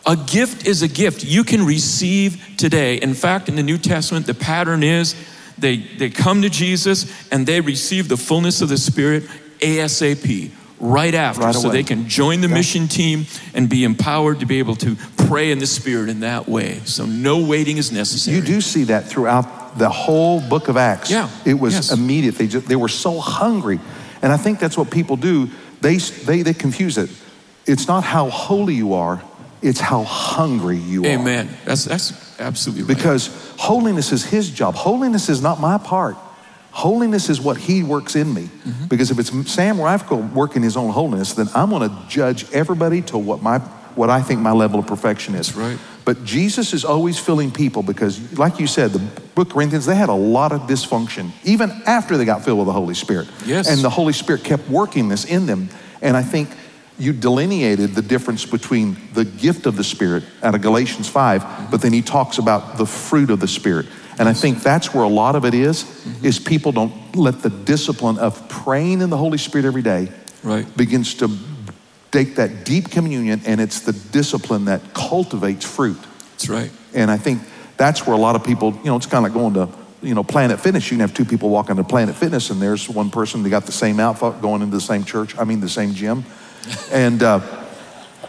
A 0.04 0.16
gift 0.16 0.66
is 0.66 0.82
a 0.82 0.88
gift 0.88 1.24
you 1.24 1.42
can 1.44 1.64
receive 1.64 2.54
today. 2.56 2.96
In 2.96 3.14
fact, 3.14 3.48
in 3.48 3.56
the 3.56 3.62
New 3.62 3.78
Testament, 3.78 4.26
the 4.26 4.34
pattern 4.34 4.82
is 4.82 5.14
they, 5.58 5.78
they 5.78 6.10
come 6.10 6.42
to 6.42 6.48
Jesus 6.48 7.30
and 7.30 7.46
they 7.46 7.60
receive 7.60 8.08
the 8.08 8.16
fullness 8.16 8.60
of 8.60 8.68
the 8.68 8.78
Spirit 8.78 9.24
ASAP, 9.58 10.50
right 10.78 11.14
after, 11.14 11.42
Right 11.42 11.54
so 11.54 11.70
they 11.70 11.82
can 11.82 12.08
join 12.08 12.40
the 12.40 12.48
mission 12.48 12.88
team 12.88 13.26
and 13.54 13.68
be 13.68 13.84
empowered 13.84 14.40
to 14.40 14.46
be 14.46 14.58
able 14.58 14.76
to 14.76 14.96
pray 15.16 15.50
in 15.50 15.58
the 15.58 15.66
Spirit 15.66 16.08
in 16.08 16.20
that 16.20 16.48
way. 16.48 16.80
So 16.84 17.06
no 17.06 17.44
waiting 17.44 17.78
is 17.78 17.90
necessary. 17.92 18.36
You 18.36 18.42
do 18.42 18.60
see 18.60 18.84
that 18.84 19.06
throughout 19.06 19.78
the 19.78 19.88
whole 19.88 20.40
book 20.40 20.68
of 20.68 20.76
Acts. 20.76 21.10
Yeah. 21.10 21.30
It 21.44 21.54
was 21.54 21.74
Yes. 21.74 21.92
immediate. 21.92 22.36
They, 22.36 22.46
just, 22.46 22.66
they 22.66 22.76
were 22.76 22.88
so 22.88 23.18
hungry. 23.20 23.80
And 24.22 24.32
I 24.32 24.36
think 24.36 24.58
that's 24.58 24.76
what 24.76 24.90
people 24.90 25.16
do. 25.16 25.50
They, 25.80 25.96
they, 25.96 26.42
they 26.42 26.54
confuse 26.54 26.98
it. 26.98 27.10
It's 27.66 27.86
not 27.88 28.02
how 28.04 28.28
holy 28.30 28.74
you 28.74 28.94
are, 28.94 29.22
it's 29.62 29.80
how 29.80 30.04
hungry 30.04 30.76
you 30.76 31.04
are. 31.04 31.08
Amen. 31.08 31.48
That's, 31.64 31.84
that's 31.84 32.40
absolutely 32.40 32.84
right. 32.84 32.96
Because 32.96 33.28
holiness 33.58 34.12
is 34.12 34.24
his 34.24 34.50
job. 34.50 34.74
Holiness 34.74 35.28
is 35.28 35.42
not 35.42 35.60
my 35.60 35.78
part. 35.78 36.16
Holiness 36.76 37.30
is 37.30 37.40
what 37.40 37.56
he 37.56 37.82
works 37.82 38.16
in 38.16 38.34
me. 38.34 38.42
Mm-hmm. 38.42 38.86
Because 38.88 39.10
if 39.10 39.18
it's 39.18 39.30
Sam 39.50 39.76
Rijfkogel 39.76 40.34
working 40.34 40.62
his 40.62 40.76
own 40.76 40.90
holiness, 40.90 41.32
then 41.32 41.46
I'm 41.54 41.70
going 41.70 41.88
to 41.88 42.08
judge 42.08 42.52
everybody 42.52 43.00
to 43.02 43.16
what 43.16 43.42
my 43.42 43.60
what 43.94 44.10
I 44.10 44.20
think 44.20 44.40
my 44.40 44.52
level 44.52 44.78
of 44.78 44.86
perfection 44.86 45.34
is. 45.34 45.46
That's 45.46 45.56
right. 45.56 45.78
But 46.04 46.22
Jesus 46.24 46.74
is 46.74 46.84
always 46.84 47.18
filling 47.18 47.50
people 47.50 47.82
because, 47.82 48.38
like 48.38 48.60
you 48.60 48.66
said, 48.66 48.92
the 48.92 48.98
book 49.34 49.48
of 49.48 49.54
Corinthians, 49.54 49.86
they 49.86 49.94
had 49.94 50.10
a 50.10 50.14
lot 50.14 50.52
of 50.52 50.60
dysfunction, 50.62 51.30
even 51.44 51.70
after 51.86 52.18
they 52.18 52.26
got 52.26 52.44
filled 52.44 52.58
with 52.58 52.66
the 52.66 52.74
Holy 52.74 52.94
Spirit. 52.94 53.26
Yes. 53.46 53.70
And 53.70 53.82
the 53.82 53.88
Holy 53.88 54.12
Spirit 54.12 54.44
kept 54.44 54.68
working 54.68 55.08
this 55.08 55.24
in 55.24 55.46
them. 55.46 55.70
And 56.02 56.14
I 56.14 56.22
think 56.22 56.50
you 56.98 57.14
delineated 57.14 57.94
the 57.94 58.02
difference 58.02 58.44
between 58.44 58.98
the 59.14 59.24
gift 59.24 59.64
of 59.64 59.76
the 59.76 59.84
Spirit 59.84 60.24
out 60.42 60.54
of 60.54 60.60
Galatians 60.60 61.08
5, 61.08 61.70
but 61.70 61.80
then 61.80 61.94
he 61.94 62.02
talks 62.02 62.36
about 62.36 62.76
the 62.76 62.86
fruit 62.86 63.30
of 63.30 63.40
the 63.40 63.48
Spirit. 63.48 63.86
And 64.18 64.28
I 64.28 64.32
think 64.32 64.62
that's 64.62 64.94
where 64.94 65.04
a 65.04 65.08
lot 65.08 65.36
of 65.36 65.44
it 65.44 65.54
is, 65.54 65.84
is 66.22 66.38
people 66.38 66.72
don't 66.72 67.14
let 67.14 67.42
the 67.42 67.50
discipline 67.50 68.18
of 68.18 68.48
praying 68.48 69.00
in 69.02 69.10
the 69.10 69.16
Holy 69.16 69.38
Spirit 69.38 69.66
every 69.66 69.82
day 69.82 70.08
Right. 70.42 70.66
begins 70.76 71.14
to 71.16 71.28
take 72.12 72.36
that 72.36 72.64
deep 72.64 72.90
communion, 72.90 73.42
and 73.44 73.60
it's 73.60 73.80
the 73.80 73.92
discipline 73.92 74.66
that 74.66 74.94
cultivates 74.94 75.66
fruit. 75.66 75.98
That's 76.32 76.48
right. 76.48 76.70
And 76.94 77.10
I 77.10 77.18
think 77.18 77.42
that's 77.76 78.06
where 78.06 78.16
a 78.16 78.18
lot 78.18 78.36
of 78.36 78.44
people, 78.44 78.72
you 78.76 78.84
know, 78.86 78.96
it's 78.96 79.06
kind 79.06 79.26
of 79.26 79.34
like 79.34 79.40
going 79.40 79.54
to, 79.54 79.68
you 80.02 80.14
know, 80.14 80.22
Planet 80.24 80.60
Fitness. 80.60 80.84
You 80.90 80.96
can 80.96 81.00
have 81.00 81.12
two 81.14 81.24
people 81.24 81.50
walking 81.50 81.76
to 81.76 81.84
Planet 81.84 82.14
Fitness, 82.14 82.48
and 82.50 82.62
there's 82.62 82.88
one 82.88 83.10
person 83.10 83.42
they 83.42 83.50
got 83.50 83.66
the 83.66 83.72
same 83.72 84.00
outfit 84.00 84.40
going 84.40 84.62
into 84.62 84.74
the 84.76 84.80
same 84.80 85.04
church. 85.04 85.36
I 85.38 85.44
mean, 85.44 85.60
the 85.60 85.68
same 85.68 85.92
gym, 85.94 86.24
and 86.92 87.22
uh, 87.22 87.40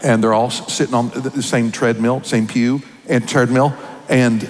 and 0.02 0.22
they're 0.22 0.34
all 0.34 0.50
sitting 0.50 0.94
on 0.94 1.08
the 1.10 1.42
same 1.42 1.72
treadmill, 1.72 2.22
same 2.24 2.46
pew 2.46 2.82
and 3.08 3.26
treadmill, 3.26 3.74
and 4.08 4.48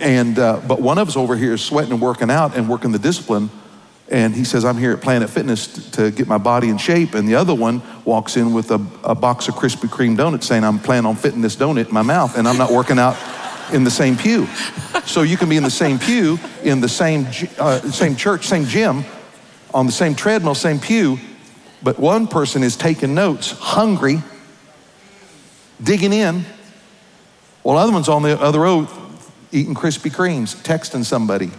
and 0.00 0.38
uh, 0.38 0.60
but 0.66 0.80
one 0.80 0.98
of 0.98 1.08
us 1.08 1.16
over 1.16 1.36
here 1.36 1.54
is 1.54 1.62
sweating 1.62 1.92
and 1.92 2.00
working 2.00 2.30
out 2.30 2.56
and 2.56 2.68
working 2.68 2.92
the 2.92 2.98
discipline. 2.98 3.50
And 4.08 4.34
he 4.34 4.42
says, 4.42 4.64
I'm 4.64 4.76
here 4.76 4.92
at 4.92 5.00
Planet 5.00 5.30
Fitness 5.30 5.68
t- 5.68 5.90
to 5.92 6.10
get 6.10 6.26
my 6.26 6.38
body 6.38 6.68
in 6.68 6.78
shape. 6.78 7.14
And 7.14 7.28
the 7.28 7.36
other 7.36 7.54
one 7.54 7.80
walks 8.04 8.36
in 8.36 8.52
with 8.52 8.72
a, 8.72 8.84
a 9.04 9.14
box 9.14 9.46
of 9.46 9.54
Krispy 9.54 9.88
Kreme 9.88 10.16
donuts 10.16 10.48
saying, 10.48 10.64
I'm 10.64 10.80
planning 10.80 11.06
on 11.06 11.14
fitting 11.14 11.42
this 11.42 11.54
donut 11.54 11.86
in 11.86 11.94
my 11.94 12.02
mouth 12.02 12.36
and 12.36 12.48
I'm 12.48 12.58
not 12.58 12.72
working 12.72 12.98
out 12.98 13.16
in 13.72 13.84
the 13.84 13.90
same 13.90 14.16
pew. 14.16 14.46
So 15.04 15.22
you 15.22 15.36
can 15.36 15.48
be 15.48 15.56
in 15.56 15.62
the 15.62 15.70
same 15.70 16.00
pew, 16.00 16.40
in 16.64 16.80
the 16.80 16.88
same, 16.88 17.26
uh, 17.58 17.78
same 17.92 18.16
church, 18.16 18.46
same 18.46 18.64
gym, 18.64 19.04
on 19.72 19.86
the 19.86 19.92
same 19.92 20.16
treadmill, 20.16 20.56
same 20.56 20.80
pew, 20.80 21.18
but 21.82 21.98
one 21.98 22.26
person 22.26 22.62
is 22.62 22.76
taking 22.76 23.14
notes, 23.14 23.52
hungry, 23.52 24.22
digging 25.82 26.12
in, 26.12 26.44
while 27.62 27.76
the 27.76 27.82
other 27.82 27.92
one's 27.92 28.08
on 28.08 28.22
the 28.22 28.40
other 28.40 28.60
row 28.60 28.88
eating 29.52 29.74
Krispy 29.74 30.10
Kremes, 30.10 30.54
texting 30.56 31.04
somebody, 31.04 31.50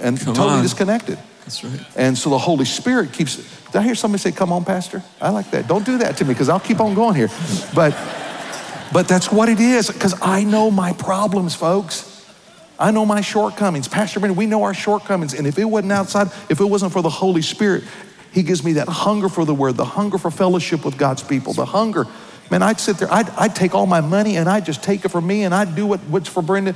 and 0.00 0.18
Come 0.20 0.34
totally 0.34 0.56
on. 0.56 0.62
disconnected. 0.62 1.18
That's 1.40 1.64
right. 1.64 1.80
And 1.96 2.16
so 2.16 2.30
the 2.30 2.38
Holy 2.38 2.64
Spirit 2.64 3.12
keeps. 3.12 3.36
Did 3.36 3.76
I 3.76 3.82
hear 3.82 3.94
somebody 3.94 4.20
say, 4.20 4.32
"Come 4.32 4.52
on, 4.52 4.64
Pastor"? 4.64 5.02
I 5.20 5.30
like 5.30 5.50
that. 5.50 5.66
Don't 5.66 5.84
do 5.84 5.98
that 5.98 6.16
to 6.18 6.24
me 6.24 6.34
because 6.34 6.48
I'll 6.48 6.60
keep 6.60 6.80
on 6.80 6.94
going 6.94 7.14
here. 7.16 7.28
But, 7.74 7.96
but 8.92 9.08
that's 9.08 9.32
what 9.32 9.48
it 9.48 9.58
is. 9.60 9.90
Because 9.90 10.14
I 10.22 10.44
know 10.44 10.70
my 10.70 10.92
problems, 10.92 11.54
folks. 11.54 12.08
I 12.78 12.90
know 12.90 13.04
my 13.04 13.20
shortcomings. 13.20 13.86
Pastor 13.88 14.18
Brandon, 14.20 14.36
we 14.36 14.46
know 14.46 14.62
our 14.64 14.74
shortcomings. 14.74 15.34
And 15.34 15.46
if 15.46 15.58
it 15.58 15.64
wasn't 15.64 15.92
outside, 15.92 16.28
if 16.48 16.60
it 16.60 16.64
wasn't 16.64 16.92
for 16.92 17.02
the 17.02 17.10
Holy 17.10 17.42
Spirit, 17.42 17.84
He 18.32 18.42
gives 18.42 18.64
me 18.64 18.74
that 18.74 18.88
hunger 18.88 19.28
for 19.28 19.44
the 19.44 19.54
Word, 19.54 19.76
the 19.76 19.84
hunger 19.84 20.18
for 20.18 20.30
fellowship 20.30 20.84
with 20.84 20.96
God's 20.96 21.22
people, 21.22 21.52
the 21.52 21.66
hunger. 21.66 22.06
Man, 22.52 22.62
I'd 22.62 22.78
sit 22.78 22.98
there. 22.98 23.10
I'd, 23.10 23.30
I'd 23.30 23.56
take 23.56 23.74
all 23.74 23.86
my 23.86 24.02
money 24.02 24.36
and 24.36 24.46
I'd 24.46 24.66
just 24.66 24.82
take 24.82 25.06
it 25.06 25.08
for 25.08 25.22
me, 25.22 25.44
and 25.44 25.54
I'd 25.54 25.74
do 25.74 25.86
what, 25.86 26.00
what's 26.00 26.28
for 26.28 26.42
Brenda. 26.42 26.74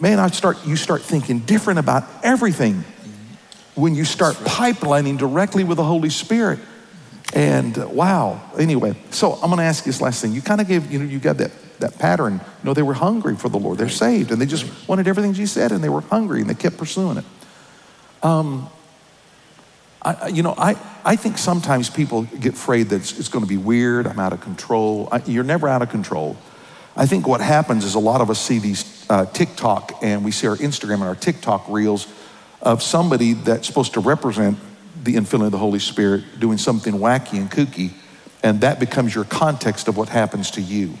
Man, 0.00 0.18
I'd 0.18 0.34
start. 0.34 0.66
You 0.66 0.74
start 0.74 1.02
thinking 1.02 1.40
different 1.40 1.78
about 1.78 2.04
everything 2.22 2.82
when 3.74 3.94
you 3.94 4.06
start 4.06 4.36
pipelining 4.36 5.18
directly 5.18 5.64
with 5.64 5.76
the 5.76 5.84
Holy 5.84 6.08
Spirit. 6.08 6.60
And 7.34 7.76
uh, 7.76 7.88
wow, 7.88 8.40
anyway, 8.58 8.94
so 9.10 9.34
I'm 9.34 9.50
gonna 9.50 9.64
ask 9.64 9.84
you 9.84 9.92
this 9.92 10.00
last 10.00 10.22
thing. 10.22 10.32
You 10.32 10.40
kind 10.40 10.62
of 10.62 10.66
gave, 10.66 10.90
you 10.90 10.98
know, 10.98 11.04
you 11.04 11.18
got 11.18 11.36
that, 11.36 11.50
that 11.80 11.98
pattern. 11.98 12.34
You 12.34 12.64
know, 12.64 12.72
they 12.72 12.82
were 12.82 12.94
hungry 12.94 13.36
for 13.36 13.50
the 13.50 13.58
Lord. 13.58 13.76
They're 13.76 13.90
saved 13.90 14.32
and 14.32 14.40
they 14.40 14.46
just 14.46 14.88
wanted 14.88 15.06
everything 15.08 15.34
Jesus 15.34 15.52
said 15.52 15.72
and 15.72 15.84
they 15.84 15.90
were 15.90 16.00
hungry 16.00 16.40
and 16.40 16.48
they 16.48 16.54
kept 16.54 16.78
pursuing 16.78 17.18
it. 17.18 17.24
Um, 18.22 18.70
I, 20.04 20.28
you 20.28 20.42
know, 20.42 20.54
I, 20.58 20.76
I 21.04 21.14
think 21.16 21.38
sometimes 21.38 21.88
people 21.88 22.24
get 22.24 22.54
afraid 22.54 22.88
that 22.88 22.96
it's, 22.96 23.18
it's 23.18 23.28
gonna 23.28 23.46
be 23.46 23.56
weird, 23.56 24.06
I'm 24.06 24.18
out 24.18 24.32
of 24.32 24.40
control. 24.40 25.08
I, 25.12 25.22
you're 25.26 25.44
never 25.44 25.68
out 25.68 25.80
of 25.80 25.90
control. 25.90 26.36
I 26.96 27.06
think 27.06 27.26
what 27.26 27.40
happens 27.40 27.84
is 27.84 27.94
a 27.94 28.00
lot 28.00 28.20
of 28.20 28.28
us 28.28 28.40
see 28.40 28.58
these 28.58 29.06
uh, 29.08 29.26
TikTok 29.26 29.98
and 30.02 30.24
we 30.24 30.32
see 30.32 30.46
our 30.48 30.56
Instagram 30.56 30.94
and 30.94 31.04
our 31.04 31.14
TikTok 31.14 31.68
reels 31.68 32.06
of 32.60 32.82
somebody 32.82 33.32
that's 33.32 33.66
supposed 33.66 33.94
to 33.94 34.00
represent 34.00 34.58
the 35.02 35.14
infilling 35.14 35.46
of 35.46 35.52
the 35.52 35.58
Holy 35.58 35.78
Spirit 35.78 36.24
doing 36.38 36.58
something 36.58 36.94
wacky 36.94 37.38
and 37.38 37.50
kooky, 37.50 37.92
and 38.42 38.60
that 38.60 38.78
becomes 38.78 39.14
your 39.14 39.24
context 39.24 39.88
of 39.88 39.96
what 39.96 40.08
happens 40.08 40.50
to 40.52 40.60
you. 40.60 40.94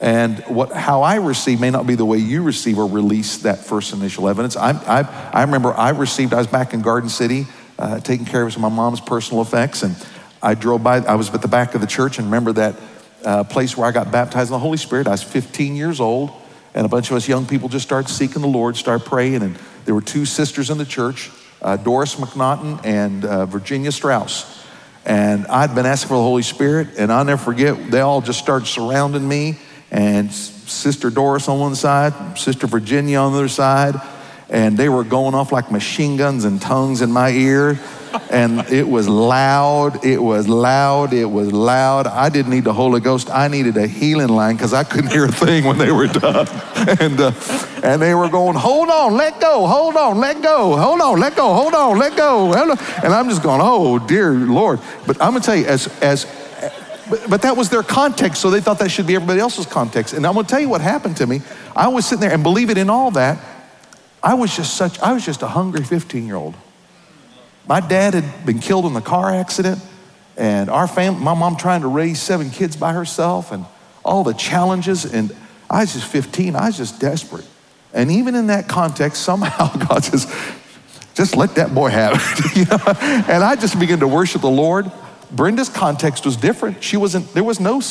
And 0.00 0.40
what, 0.40 0.72
how 0.72 1.02
I 1.02 1.16
receive 1.16 1.58
may 1.58 1.70
not 1.70 1.86
be 1.86 1.94
the 1.94 2.04
way 2.04 2.18
you 2.18 2.42
receive 2.42 2.78
or 2.78 2.88
release 2.88 3.38
that 3.38 3.58
first 3.58 3.94
initial 3.94 4.28
evidence. 4.28 4.56
I, 4.56 4.72
I, 4.72 5.30
I 5.32 5.42
remember 5.42 5.72
I 5.72 5.90
received, 5.90 6.34
I 6.34 6.38
was 6.38 6.46
back 6.46 6.74
in 6.74 6.82
Garden 6.82 7.08
City 7.08 7.46
uh, 7.78 8.00
taking 8.00 8.26
care 8.26 8.46
of 8.46 8.52
some 8.52 8.64
of 8.64 8.72
my 8.72 8.76
mom's 8.76 9.00
personal 9.00 9.42
effects, 9.42 9.82
and 9.82 9.94
I 10.42 10.54
drove 10.54 10.82
by, 10.82 10.98
I 10.98 11.14
was 11.14 11.32
at 11.34 11.42
the 11.42 11.48
back 11.48 11.74
of 11.74 11.80
the 11.80 11.86
church 11.86 12.18
and 12.18 12.26
remember 12.26 12.52
that 12.52 12.76
uh, 13.24 13.44
place 13.44 13.76
where 13.76 13.86
I 13.86 13.92
got 13.92 14.12
baptized 14.12 14.50
in 14.50 14.52
the 14.52 14.58
Holy 14.58 14.76
Spirit. 14.76 15.06
I 15.06 15.10
was 15.10 15.22
15 15.22 15.74
years 15.74 16.00
old, 16.00 16.30
and 16.74 16.86
a 16.86 16.88
bunch 16.88 17.10
of 17.10 17.16
us 17.16 17.28
young 17.28 17.46
people 17.46 17.68
just 17.68 17.84
started 17.84 18.08
seeking 18.08 18.42
the 18.42 18.48
Lord, 18.48 18.76
started 18.76 19.06
praying, 19.06 19.42
and 19.42 19.58
there 19.84 19.94
were 19.94 20.02
two 20.02 20.24
sisters 20.24 20.70
in 20.70 20.78
the 20.78 20.84
church, 20.84 21.30
uh, 21.62 21.76
Doris 21.76 22.14
McNaughton 22.16 22.84
and 22.84 23.24
uh, 23.24 23.46
Virginia 23.46 23.90
Strauss. 23.90 24.64
And 25.04 25.46
I'd 25.46 25.74
been 25.74 25.86
asking 25.86 26.08
for 26.08 26.14
the 26.14 26.22
Holy 26.22 26.42
Spirit, 26.42 26.88
and 26.98 27.12
I'll 27.12 27.24
never 27.24 27.42
forget, 27.42 27.90
they 27.90 28.00
all 28.00 28.20
just 28.20 28.38
started 28.38 28.66
surrounding 28.66 29.26
me, 29.26 29.58
and 29.90 30.32
Sister 30.32 31.10
Doris 31.10 31.48
on 31.48 31.60
one 31.60 31.74
side, 31.74 32.38
Sister 32.38 32.66
Virginia 32.66 33.18
on 33.18 33.32
the 33.32 33.38
other 33.38 33.48
side, 33.48 33.94
and 34.48 34.78
they 34.78 34.88
were 34.88 35.04
going 35.04 35.34
off 35.34 35.52
like 35.52 35.70
machine 35.70 36.16
guns 36.16 36.44
and 36.44 36.60
tongues 36.60 37.02
in 37.02 37.10
my 37.10 37.30
ear. 37.30 37.78
And 38.30 38.60
it 38.70 38.88
was 38.88 39.08
loud, 39.08 40.04
it 40.04 40.22
was 40.22 40.48
loud, 40.48 41.12
it 41.12 41.26
was 41.26 41.52
loud. 41.52 42.06
I 42.06 42.30
didn't 42.30 42.50
need 42.50 42.64
the 42.64 42.72
Holy 42.72 43.00
Ghost, 43.00 43.28
I 43.30 43.48
needed 43.48 43.76
a 43.76 43.86
healing 43.86 44.28
line 44.28 44.56
because 44.56 44.72
I 44.72 44.84
couldn't 44.84 45.10
hear 45.10 45.26
a 45.26 45.32
thing 45.32 45.64
when 45.64 45.76
they 45.76 45.92
were 45.92 46.06
done. 46.06 46.46
And, 46.86 47.20
uh, 47.20 47.32
and 47.82 48.00
they 48.00 48.14
were 48.14 48.28
going, 48.28 48.56
Hold 48.56 48.90
on, 48.90 49.16
let 49.16 49.40
go, 49.40 49.66
hold 49.66 49.96
on, 49.96 50.18
let 50.18 50.40
go, 50.40 50.76
hold 50.76 51.00
on, 51.00 51.18
let 51.18 51.34
go, 51.34 51.52
hold 51.52 51.74
on, 51.74 51.98
let 51.98 52.16
go. 52.16 52.52
And 52.52 53.12
I'm 53.12 53.28
just 53.28 53.42
going, 53.42 53.60
Oh, 53.62 53.98
dear 53.98 54.30
Lord. 54.32 54.80
But 55.04 55.20
I'm 55.20 55.32
going 55.32 55.42
to 55.42 55.46
tell 55.46 55.56
you, 55.56 55.66
as, 55.66 55.88
as 56.00 56.26
but, 57.10 57.28
but 57.28 57.42
that 57.42 57.56
was 57.56 57.68
their 57.68 57.82
context, 57.82 58.40
so 58.40 58.50
they 58.50 58.60
thought 58.60 58.78
that 58.78 58.90
should 58.90 59.06
be 59.06 59.14
everybody 59.14 59.40
else's 59.40 59.66
context. 59.66 60.14
And 60.14 60.26
I'm 60.26 60.34
gonna 60.34 60.46
tell 60.46 60.60
you 60.60 60.68
what 60.68 60.80
happened 60.80 61.16
to 61.18 61.26
me. 61.26 61.40
I 61.74 61.88
was 61.88 62.06
sitting 62.06 62.20
there, 62.20 62.32
and 62.32 62.42
believe 62.42 62.70
it 62.70 62.78
in 62.78 62.90
all 62.90 63.10
that, 63.12 63.38
I 64.22 64.34
was 64.34 64.54
just 64.54 64.76
such, 64.76 64.98
I 65.00 65.12
was 65.12 65.24
just 65.24 65.42
a 65.42 65.48
hungry 65.48 65.84
15 65.84 66.26
year 66.26 66.36
old. 66.36 66.54
My 67.68 67.80
dad 67.80 68.14
had 68.14 68.46
been 68.46 68.60
killed 68.60 68.84
in 68.86 68.94
a 68.96 69.00
car 69.00 69.34
accident, 69.34 69.80
and 70.36 70.70
our 70.70 70.86
family, 70.86 71.22
my 71.22 71.34
mom 71.34 71.56
trying 71.56 71.80
to 71.80 71.88
raise 71.88 72.20
seven 72.20 72.50
kids 72.50 72.76
by 72.76 72.92
herself, 72.92 73.52
and 73.52 73.64
all 74.04 74.24
the 74.24 74.34
challenges. 74.34 75.04
And 75.04 75.34
I 75.68 75.80
was 75.80 75.92
just 75.92 76.06
15, 76.06 76.56
I 76.56 76.66
was 76.66 76.76
just 76.76 77.00
desperate. 77.00 77.46
And 77.92 78.10
even 78.10 78.34
in 78.34 78.46
that 78.48 78.68
context, 78.68 79.22
somehow 79.22 79.74
God 79.88 80.04
says, 80.04 80.32
just 81.14 81.34
let 81.34 81.56
that 81.56 81.74
boy 81.74 81.88
have 81.88 82.12
it. 82.14 82.56
you 82.56 82.64
know? 82.66 82.78
And 83.32 83.42
I 83.42 83.56
just 83.56 83.78
began 83.80 84.00
to 84.00 84.08
worship 84.08 84.42
the 84.42 84.50
Lord. 84.50 84.90
Brenda's 85.32 85.68
context 85.68 86.24
was 86.24 86.36
different. 86.36 86.84
She 86.84 86.96
wasn't, 86.96 87.32
there 87.32 87.42
was 87.42 87.58
no, 87.58 87.82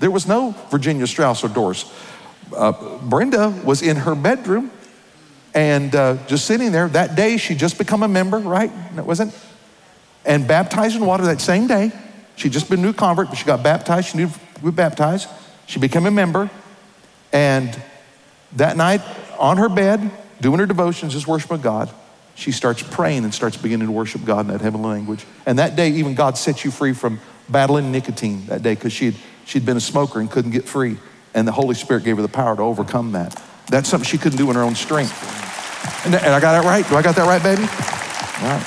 there 0.00 0.10
was 0.10 0.26
no 0.26 0.52
Virginia 0.70 1.06
Strauss 1.06 1.44
or 1.44 1.48
Doris. 1.48 1.84
Uh, 2.54 2.72
Brenda 2.98 3.50
was 3.64 3.82
in 3.82 3.96
her 3.96 4.14
bedroom 4.14 4.70
and 5.54 5.94
uh, 5.94 6.16
just 6.26 6.46
sitting 6.46 6.72
there. 6.72 6.88
That 6.88 7.14
day, 7.14 7.36
she 7.36 7.54
just 7.54 7.78
become 7.78 8.02
a 8.02 8.08
member, 8.08 8.38
right? 8.38 8.70
It 8.96 9.06
wasn't? 9.06 9.34
And 10.24 10.46
baptized 10.46 10.96
in 10.96 11.06
water 11.06 11.24
that 11.26 11.40
same 11.40 11.66
day. 11.66 11.92
She'd 12.36 12.52
just 12.52 12.68
been 12.68 12.80
a 12.80 12.82
new 12.82 12.92
convert, 12.92 13.28
but 13.28 13.36
she 13.36 13.44
got 13.44 13.62
baptized. 13.62 14.08
She 14.08 14.18
knew 14.18 14.30
be 14.62 14.70
baptized. 14.70 15.28
She 15.66 15.78
became 15.78 16.06
a 16.06 16.10
member. 16.10 16.50
And 17.32 17.80
that 18.56 18.76
night, 18.76 19.02
on 19.38 19.56
her 19.58 19.68
bed, 19.68 20.10
doing 20.40 20.58
her 20.58 20.66
devotions, 20.66 21.12
just 21.12 21.26
worshiping 21.26 21.60
God, 21.60 21.90
she 22.34 22.50
starts 22.50 22.82
praying 22.82 23.24
and 23.24 23.32
starts 23.32 23.56
beginning 23.56 23.86
to 23.86 23.92
worship 23.92 24.24
God 24.24 24.46
in 24.46 24.52
that 24.52 24.60
heavenly 24.60 24.88
language. 24.88 25.24
And 25.46 25.58
that 25.58 25.76
day, 25.76 25.90
even 25.90 26.14
God 26.14 26.36
set 26.36 26.64
you 26.64 26.70
free 26.70 26.92
from 26.92 27.20
battling 27.48 27.92
nicotine 27.92 28.46
that 28.46 28.62
day 28.62 28.74
because 28.74 28.92
she'd, 28.92 29.14
she'd 29.44 29.64
been 29.64 29.76
a 29.76 29.80
smoker 29.80 30.20
and 30.20 30.30
couldn't 30.30 30.50
get 30.50 30.64
free. 30.64 30.96
And 31.34 31.46
the 31.46 31.52
Holy 31.52 31.74
Spirit 31.74 32.04
gave 32.04 32.16
her 32.16 32.22
the 32.22 32.28
power 32.28 32.56
to 32.56 32.62
overcome 32.62 33.12
that. 33.12 33.40
That's 33.68 33.88
something 33.88 34.06
she 34.06 34.18
couldn't 34.18 34.38
do 34.38 34.48
in 34.50 34.56
her 34.56 34.62
own 34.62 34.74
strength. 34.74 35.12
And, 36.06 36.14
and 36.14 36.34
I 36.34 36.40
got 36.40 36.60
that 36.60 36.64
right? 36.64 36.86
Do 36.88 36.96
I 36.96 37.02
got 37.02 37.16
that 37.16 37.26
right, 37.26 37.42
baby? 37.42 37.62
All 37.62 38.56
right. 38.56 38.64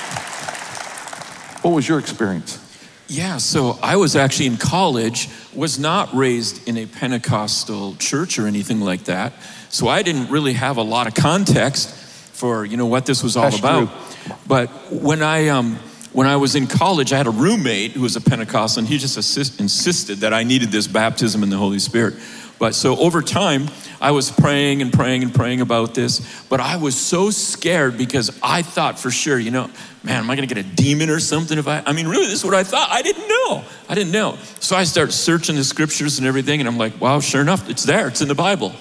What 1.62 1.74
was 1.74 1.88
your 1.88 1.98
experience? 1.98 2.64
Yeah, 3.08 3.38
so 3.38 3.78
I 3.82 3.96
was 3.96 4.16
actually 4.16 4.46
in 4.46 4.58
college, 4.58 5.30
was 5.54 5.78
not 5.78 6.14
raised 6.14 6.68
in 6.68 6.76
a 6.76 6.84
Pentecostal 6.84 7.94
church 7.96 8.38
or 8.38 8.46
anything 8.46 8.80
like 8.80 9.04
that. 9.04 9.32
So 9.70 9.88
I 9.88 10.02
didn't 10.02 10.30
really 10.30 10.52
have 10.52 10.76
a 10.76 10.82
lot 10.82 11.06
of 11.06 11.14
context 11.14 11.88
for, 11.88 12.66
you 12.66 12.76
know, 12.76 12.86
what 12.86 13.06
this 13.06 13.22
was 13.22 13.36
all 13.36 13.44
That's 13.44 13.58
about. 13.58 13.88
true. 13.88 14.36
But 14.46 14.68
when 14.92 15.22
I 15.22 15.48
um 15.48 15.78
when 16.12 16.26
I 16.26 16.36
was 16.36 16.54
in 16.54 16.66
college, 16.66 17.12
I 17.12 17.16
had 17.16 17.26
a 17.26 17.30
roommate 17.30 17.92
who 17.92 18.00
was 18.02 18.16
a 18.16 18.20
Pentecostal, 18.20 18.80
and 18.80 18.88
he 18.88 18.98
just 18.98 19.16
assist, 19.16 19.60
insisted 19.60 20.18
that 20.18 20.34
I 20.34 20.42
needed 20.42 20.70
this 20.70 20.86
baptism 20.86 21.42
in 21.42 21.50
the 21.50 21.56
Holy 21.56 21.78
Spirit. 21.78 22.14
But 22.58 22.74
so 22.74 22.96
over 22.96 23.22
time, 23.22 23.68
I 24.00 24.10
was 24.10 24.30
praying 24.30 24.82
and 24.82 24.92
praying 24.92 25.22
and 25.22 25.34
praying 25.34 25.60
about 25.60 25.94
this, 25.94 26.44
but 26.48 26.60
I 26.60 26.76
was 26.76 26.96
so 26.96 27.30
scared 27.30 27.96
because 27.96 28.36
I 28.42 28.62
thought 28.62 28.98
for 28.98 29.10
sure, 29.10 29.38
you 29.38 29.50
know, 29.50 29.70
man, 30.02 30.18
am 30.18 30.30
I 30.30 30.36
going 30.36 30.48
to 30.48 30.54
get 30.54 30.64
a 30.64 30.68
demon 30.68 31.08
or 31.10 31.20
something 31.20 31.58
if 31.58 31.68
I, 31.68 31.82
I 31.86 31.92
mean, 31.92 32.08
really, 32.08 32.26
this 32.26 32.40
is 32.40 32.44
what 32.44 32.54
I 32.54 32.64
thought. 32.64 32.90
I 32.90 33.02
didn't 33.02 33.28
know. 33.28 33.64
I 33.88 33.94
didn't 33.94 34.12
know. 34.12 34.38
So 34.60 34.76
I 34.76 34.84
start 34.84 35.12
searching 35.12 35.56
the 35.56 35.64
scriptures 35.64 36.18
and 36.18 36.26
everything, 36.26 36.60
and 36.60 36.68
I'm 36.68 36.78
like, 36.78 37.00
wow, 37.00 37.20
sure 37.20 37.40
enough, 37.40 37.68
it's 37.70 37.84
there. 37.84 38.08
It's 38.08 38.20
in 38.20 38.28
the 38.28 38.34
Bible. 38.34 38.72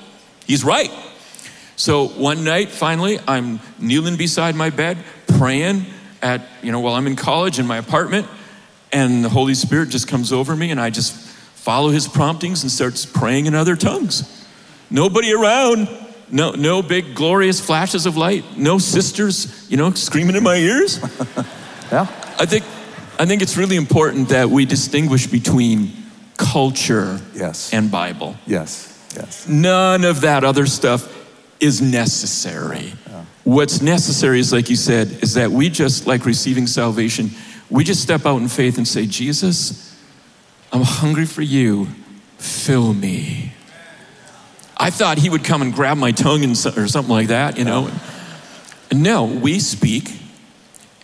He's 0.45 0.63
right. 0.63 0.91
So 1.75 2.07
one 2.07 2.43
night, 2.43 2.69
finally, 2.69 3.19
I'm 3.28 3.59
kneeling 3.78 4.17
beside 4.17 4.55
my 4.55 4.71
bed, 4.71 4.97
praying 5.38 5.86
at, 6.21 6.41
you 6.63 6.71
know, 6.71 6.80
while 6.80 6.95
I'm 6.95 7.05
in 7.05 7.15
college 7.15 7.59
in 7.59 7.67
my 7.67 7.78
apartment, 7.78 8.28
and 8.91 9.23
the 9.23 9.30
Holy 9.30 9.53
Spirit 9.53 9.89
just 9.89 10.07
comes 10.07 10.32
over 10.32 10.55
me, 10.55 10.71
and 10.71 10.80
I 10.80 10.89
just 10.89 11.26
follow 11.68 11.89
his 11.89 12.07
promptings 12.07 12.63
and 12.63 12.72
starts 12.72 13.05
praying 13.05 13.45
in 13.45 13.53
other 13.53 13.76
tongues. 13.76 14.24
Nobody 14.89 15.34
around, 15.34 15.89
no, 16.32 16.51
no 16.51 16.82
big 16.82 17.13
glorious 17.13 17.59
flashes 17.59 18.05
of 18.05 18.15
light, 18.15 18.45
no 18.55 18.78
sisters, 18.78 19.70
you 19.70 19.76
know, 19.76 19.91
screaming 19.91 20.38
in 20.38 20.43
my 20.43 20.55
ears. 20.55 20.97
Yeah. 21.91 22.05
I 22.38 22.45
think, 22.45 22.65
I 23.18 23.26
think 23.26 23.41
it's 23.41 23.55
really 23.55 23.78
important 23.78 24.28
that 24.30 24.49
we 24.49 24.65
distinguish 24.65 25.26
between 25.28 25.91
culture 26.36 27.22
Yes. 27.34 27.74
and 27.74 27.89
Bible. 27.89 28.36
Yes. 28.45 28.93
Yes. 29.15 29.47
None 29.47 30.03
of 30.03 30.20
that 30.22 30.43
other 30.43 30.65
stuff 30.65 31.01
is 31.61 31.82
necessary. 31.82 32.91
What's 33.45 33.82
necessary 33.82 34.41
is, 34.41 34.51
like 34.51 34.70
you 34.70 34.76
said, 34.76 35.20
is 35.24 35.34
that 35.36 35.49
we 35.49 35.70
just, 35.70 36.07
like 36.07 36.26
receiving 36.26 36.68
salvation, 36.68 37.30
we 37.70 37.86
just 37.86 38.01
step 38.03 38.26
out 38.26 38.41
in 38.41 38.49
faith 38.49 38.78
and 38.78 38.86
say, 38.86 39.05
Jesus, 39.05 39.86
I'm 40.72 40.82
hungry 40.84 41.26
for 41.26 41.41
you. 41.41 41.88
Fill 42.38 42.93
me. 42.93 43.53
I 44.78 44.89
thought 44.91 45.18
he 45.18 45.30
would 45.30 45.43
come 45.43 45.61
and 45.61 45.74
grab 45.74 45.97
my 45.97 46.11
tongue 46.11 46.43
and, 46.43 46.55
so- 46.55 46.72
or 46.78 46.88
something 46.88 47.11
like 47.11 47.28
that, 47.28 47.57
you 47.57 47.63
know. 47.63 47.89
No, 48.93 49.26
we 49.26 49.59
speak 49.59 50.11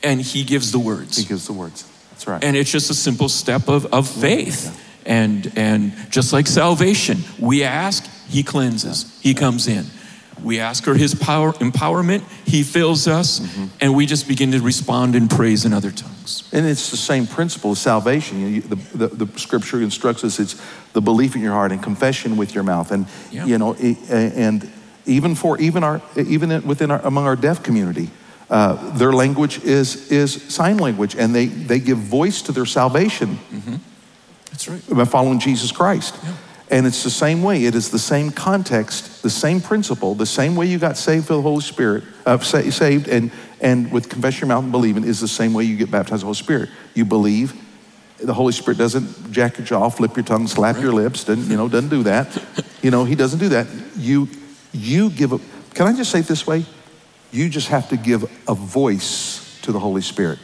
and 0.04 0.22
he 0.22 0.44
gives 0.44 0.72
the 0.72 0.80
words. 0.80 1.18
He 1.18 1.26
gives 1.26 1.48
the 1.48 1.54
words. 1.54 1.90
That's 2.12 2.28
right. 2.28 2.44
And 2.44 2.56
it's 2.56 2.72
just 2.72 2.90
a 2.90 2.94
simple 2.94 3.30
step 3.30 3.68
of, 3.68 3.92
of 3.94 4.08
faith. 4.08 4.80
And, 5.06 5.52
and 5.58 5.94
just 6.10 6.32
like 6.32 6.48
salvation, 6.48 7.20
we 7.40 7.64
ask, 7.64 8.08
He 8.30 8.42
cleanses, 8.44 9.20
He 9.22 9.34
comes 9.34 9.68
in. 9.68 9.86
We 10.42 10.60
ask 10.60 10.84
for 10.84 10.94
His 10.96 11.16
power, 11.16 11.54
empowerment, 11.54 12.24
He 12.46 12.64
fills 12.64 13.08
us, 13.08 13.42
and 13.80 13.96
we 13.96 14.06
just 14.06 14.28
begin 14.28 14.52
to 14.52 14.62
respond 14.62 15.16
in 15.16 15.28
praise 15.28 15.66
in 15.66 15.74
other 15.74 15.92
tongues. 15.92 16.50
And 16.52 16.66
it's 16.66 16.90
the 16.92 16.98
same 16.98 17.28
principle 17.28 17.72
of 17.72 17.78
salvation. 17.78 18.40
You, 18.54 18.62
the, 18.62 18.76
the, 19.08 19.26
the 19.26 19.40
scripture 19.40 19.82
instructs 19.82 20.24
us 20.24 20.40
it's 20.40 20.62
the 20.94 21.02
belief 21.02 21.36
in 21.36 21.42
your 21.42 21.54
heart 21.54 21.72
and 21.72 21.82
confession 21.82 22.38
with 22.38 22.54
your 22.54 22.64
mouth. 22.64 22.92
And, 22.92 23.08
Yeah. 23.32 23.46
you 23.46 23.58
know, 23.58 23.74
and 23.76 24.70
even 25.06 25.36
for, 25.36 25.58
even 25.60 25.84
our, 25.84 26.02
even 26.16 26.66
within 26.66 26.92
our, 26.92 27.00
among 27.06 27.26
our 27.26 27.36
deaf 27.36 27.64
community, 27.64 28.10
uh, 28.50 28.98
their 28.98 29.12
language 29.14 29.64
is, 29.64 30.12
is 30.12 30.54
sign 30.54 30.78
language 30.78 31.16
and 31.16 31.34
they, 31.34 31.46
they 31.48 31.80
give 31.80 31.98
voice 31.98 32.42
to 32.44 32.52
their 32.52 32.66
salvation 32.66 33.40
That's 34.52 34.68
right. 34.68 34.82
by 34.90 35.06
following 35.06 35.40
Jesus 35.40 35.72
Christ. 35.72 36.16
And 36.72 36.88
it's 36.88 37.04
the 37.04 37.10
same 37.10 37.44
way. 37.44 37.66
It 37.66 37.76
is 37.76 37.92
the 37.92 38.00
same 38.00 38.32
context, 38.32 39.22
the 39.22 39.30
same 39.30 39.62
principle, 39.62 40.16
the 40.16 40.26
same 40.26 40.56
way 40.56 40.66
you 40.66 40.80
got 40.80 40.98
saved 40.98 41.28
for 41.28 41.34
the 41.34 41.42
Holy 41.42 41.62
Spirit, 41.62 42.04
uh, 42.26 42.40
sa- 42.40 42.62
saved 42.70 43.08
and, 43.08 43.32
and 43.62 43.92
with 43.92 44.10
confess 44.10 44.40
your 44.40 44.48
mouth 44.48 44.64
and 44.64 44.72
believing 44.72 45.04
is 45.04 45.20
the 45.20 45.28
same 45.28 45.54
way 45.54 45.66
you 45.66 45.76
get 45.76 45.92
baptized 45.92 46.26
with 46.26 46.38
the 46.38 46.44
Holy 46.44 46.68
Spirit. 46.68 46.70
You 46.94 47.06
believe. 47.06 47.54
The 48.18 48.34
Holy 48.34 48.54
Spirit 48.54 48.78
doesn't 48.78 49.32
jack 49.32 49.58
your 49.58 49.68
jaw, 49.68 49.90
flip 49.90 50.16
your 50.16 50.24
tongue, 50.24 50.48
slap 50.48 50.78
your 50.80 50.94
lips, 50.94 51.26
doesn't, 51.26 51.50
you 51.50 51.58
know, 51.58 51.68
doesn't 51.68 51.90
do 51.90 52.04
that. 52.04 52.42
You 52.82 52.90
know, 52.90 53.04
he 53.04 53.16
doesn't 53.16 53.40
do 53.40 53.50
that. 53.50 53.68
You, 53.98 54.30
you 54.72 55.10
give 55.10 55.34
a, 55.34 55.40
can 55.74 55.88
I 55.88 55.94
just 55.94 56.12
say 56.12 56.20
it 56.20 56.28
this 56.28 56.48
way? 56.48 56.66
You 57.32 57.50
just 57.50 57.68
have 57.68 57.90
to 57.90 57.98
give 57.98 58.24
a 58.48 58.54
voice 58.54 59.60
to 59.64 59.72
the 59.72 59.80
Holy 59.80 60.02
Spirit. 60.02 60.40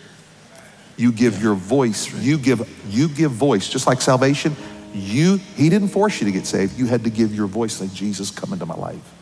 You 0.97 1.13
give 1.13 1.41
your 1.41 1.53
voice. 1.53 2.13
You 2.13 2.37
give 2.37 2.67
you 2.89 3.07
give 3.07 3.31
voice. 3.31 3.69
Just 3.69 3.87
like 3.87 4.01
salvation, 4.01 4.53
you 4.93 5.37
he 5.55 5.69
didn't 5.69 5.89
force 5.89 6.19
you 6.19 6.25
to 6.25 6.31
get 6.31 6.45
saved. 6.45 6.77
You 6.77 6.87
had 6.87 7.03
to 7.03 7.09
give 7.09 7.33
your 7.33 7.47
voice 7.47 7.79
like 7.79 7.93
Jesus 7.93 8.31
come 8.31 8.53
into 8.53 8.65
my 8.65 8.75
life. 8.75 9.13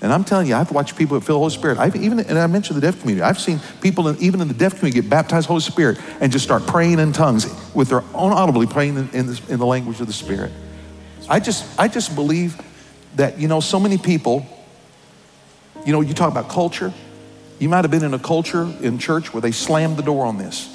And 0.00 0.12
I'm 0.12 0.22
telling 0.22 0.46
you, 0.46 0.54
I've 0.54 0.70
watched 0.70 0.96
people 0.96 1.18
that 1.18 1.26
feel 1.26 1.36
the 1.36 1.40
Holy 1.40 1.50
Spirit. 1.50 1.78
I've 1.78 1.96
even 1.96 2.20
and 2.20 2.38
I 2.38 2.46
mentioned 2.46 2.76
the 2.76 2.80
deaf 2.80 3.00
community. 3.00 3.22
I've 3.22 3.40
seen 3.40 3.60
people 3.80 4.08
in, 4.08 4.16
even 4.18 4.40
in 4.40 4.48
the 4.48 4.54
deaf 4.54 4.78
community 4.78 5.00
get 5.00 5.10
baptized 5.10 5.48
Holy 5.48 5.60
Spirit 5.60 5.98
and 6.20 6.30
just 6.30 6.44
start 6.44 6.66
praying 6.66 7.00
in 7.00 7.12
tongues 7.12 7.46
with 7.74 7.88
their 7.88 8.04
own 8.14 8.32
audibly 8.32 8.66
praying 8.66 8.96
in, 8.96 9.08
in, 9.10 9.28
in 9.48 9.58
the 9.58 9.66
language 9.66 10.00
of 10.00 10.06
the 10.06 10.12
Spirit. 10.12 10.52
I 11.28 11.40
just 11.40 11.66
I 11.78 11.88
just 11.88 12.14
believe 12.14 12.60
that 13.16 13.38
you 13.38 13.48
know 13.48 13.60
so 13.60 13.80
many 13.80 13.98
people. 13.98 14.46
You 15.84 15.92
know, 15.92 16.00
you 16.00 16.14
talk 16.14 16.30
about 16.30 16.48
culture. 16.48 16.92
You 17.58 17.68
might 17.68 17.82
have 17.82 17.90
been 17.90 18.04
in 18.04 18.14
a 18.14 18.18
culture 18.18 18.72
in 18.80 18.98
church 18.98 19.32
where 19.32 19.40
they 19.40 19.52
slammed 19.52 19.96
the 19.96 20.02
door 20.02 20.26
on 20.26 20.38
this. 20.38 20.74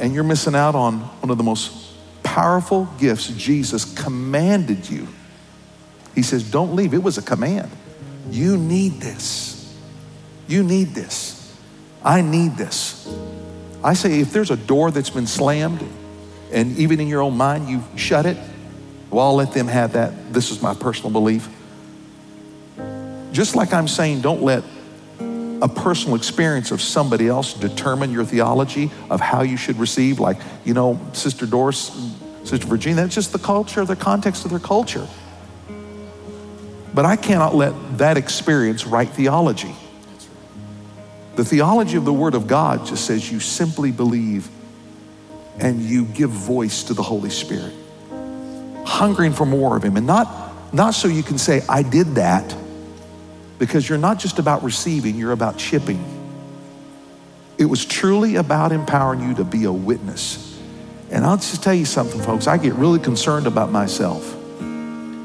And 0.00 0.12
you're 0.12 0.24
missing 0.24 0.54
out 0.54 0.74
on 0.74 1.00
one 1.00 1.30
of 1.30 1.38
the 1.38 1.44
most 1.44 1.91
powerful 2.32 2.88
gifts 2.98 3.28
Jesus 3.28 3.84
commanded 3.94 4.88
you. 4.88 5.06
He 6.14 6.22
says, 6.22 6.50
Don't 6.50 6.74
leave. 6.74 6.94
It 6.94 7.02
was 7.02 7.18
a 7.18 7.22
command. 7.22 7.70
You 8.30 8.56
need 8.56 8.92
this. 8.94 9.76
You 10.48 10.62
need 10.62 10.94
this. 10.94 11.54
I 12.02 12.22
need 12.22 12.56
this. 12.56 13.14
I 13.84 13.92
say, 13.92 14.20
if 14.20 14.32
there's 14.32 14.50
a 14.50 14.56
door 14.56 14.90
that's 14.90 15.10
been 15.10 15.26
slammed, 15.26 15.86
and 16.50 16.78
even 16.78 17.00
in 17.00 17.08
your 17.08 17.20
own 17.20 17.36
mind 17.36 17.68
you've 17.68 17.86
shut 17.96 18.24
it, 18.24 18.38
well, 19.10 19.26
I'll 19.26 19.34
let 19.34 19.52
them 19.52 19.68
have 19.68 19.92
that. 19.92 20.32
This 20.32 20.50
is 20.50 20.62
my 20.62 20.72
personal 20.72 21.10
belief. 21.10 21.48
Just 23.32 23.56
like 23.56 23.74
I'm 23.74 23.88
saying, 23.88 24.22
don't 24.22 24.42
let 24.42 24.64
a 25.20 25.68
personal 25.68 26.16
experience 26.16 26.70
of 26.70 26.80
somebody 26.80 27.28
else 27.28 27.52
determine 27.52 28.10
your 28.10 28.24
theology 28.24 28.90
of 29.10 29.20
how 29.20 29.42
you 29.42 29.56
should 29.58 29.76
receive. 29.78 30.18
Like, 30.18 30.38
you 30.64 30.74
know, 30.74 30.98
Sister 31.12 31.46
Doris, 31.46 31.90
Sister 32.52 32.66
Virginia, 32.66 32.96
that's 32.96 33.14
just 33.14 33.32
the 33.32 33.38
culture, 33.38 33.82
the 33.86 33.96
context 33.96 34.44
of 34.44 34.50
their 34.50 34.60
culture. 34.60 35.08
But 36.92 37.06
I 37.06 37.16
cannot 37.16 37.54
let 37.54 37.72
that 37.96 38.18
experience 38.18 38.84
write 38.84 39.08
theology. 39.08 39.74
The 41.36 41.46
theology 41.46 41.96
of 41.96 42.04
the 42.04 42.12
Word 42.12 42.34
of 42.34 42.46
God 42.46 42.84
just 42.84 43.06
says 43.06 43.32
you 43.32 43.40
simply 43.40 43.90
believe 43.90 44.50
and 45.60 45.80
you 45.80 46.04
give 46.04 46.28
voice 46.28 46.82
to 46.84 46.92
the 46.92 47.02
Holy 47.02 47.30
Spirit, 47.30 47.72
hungering 48.84 49.32
for 49.32 49.46
more 49.46 49.74
of 49.74 49.82
Him. 49.82 49.96
And 49.96 50.06
not, 50.06 50.74
not 50.74 50.90
so 50.90 51.08
you 51.08 51.22
can 51.22 51.38
say, 51.38 51.62
I 51.70 51.82
did 51.82 52.16
that 52.16 52.54
because 53.58 53.88
you're 53.88 53.96
not 53.96 54.18
just 54.18 54.38
about 54.38 54.62
receiving, 54.62 55.16
you're 55.16 55.32
about 55.32 55.58
shipping. 55.58 56.04
It 57.56 57.64
was 57.64 57.86
truly 57.86 58.36
about 58.36 58.72
empowering 58.72 59.26
you 59.26 59.36
to 59.36 59.44
be 59.44 59.64
a 59.64 59.72
witness. 59.72 60.51
And 61.12 61.26
I'll 61.26 61.36
just 61.36 61.62
tell 61.62 61.74
you 61.74 61.84
something, 61.84 62.22
folks, 62.22 62.46
I 62.46 62.56
get 62.56 62.72
really 62.72 62.98
concerned 62.98 63.46
about 63.46 63.70
myself. 63.70 64.34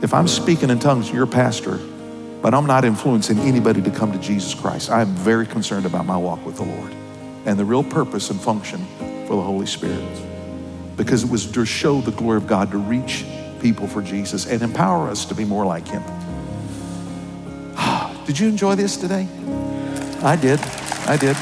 If 0.03 0.13
I'm 0.13 0.27
speaking 0.27 0.69
in 0.69 0.79
tongues, 0.79 1.09
you're 1.09 1.23
a 1.23 1.27
pastor, 1.27 1.77
but 2.41 2.53
I'm 2.53 2.65
not 2.65 2.83
influencing 2.83 3.39
anybody 3.39 3.81
to 3.81 3.89
come 3.89 4.11
to 4.11 4.19
Jesus 4.19 4.53
Christ. 4.53 4.89
I 4.89 5.01
am 5.01 5.15
very 5.15 5.47
concerned 5.47 5.85
about 5.85 6.05
my 6.05 6.17
walk 6.17 6.45
with 6.45 6.57
the 6.57 6.63
Lord 6.63 6.93
and 7.45 7.57
the 7.57 7.63
real 7.63 7.85
purpose 7.85 8.29
and 8.29 8.39
function 8.39 8.85
for 9.27 9.37
the 9.37 9.41
Holy 9.41 9.65
Spirit. 9.65 10.03
Because 10.97 11.23
it 11.23 11.29
was 11.29 11.49
to 11.53 11.65
show 11.65 12.01
the 12.01 12.11
glory 12.11 12.35
of 12.35 12.47
God, 12.47 12.69
to 12.71 12.77
reach 12.77 13.23
people 13.61 13.87
for 13.87 14.01
Jesus 14.01 14.45
and 14.45 14.61
empower 14.61 15.07
us 15.07 15.23
to 15.25 15.35
be 15.35 15.45
more 15.45 15.65
like 15.65 15.87
Him. 15.87 16.03
Did 18.25 18.37
you 18.37 18.49
enjoy 18.49 18.75
this 18.75 18.97
today? 18.97 19.25
I 20.21 20.35
did. 20.35 20.59
I 21.07 21.15
did. 21.15 21.37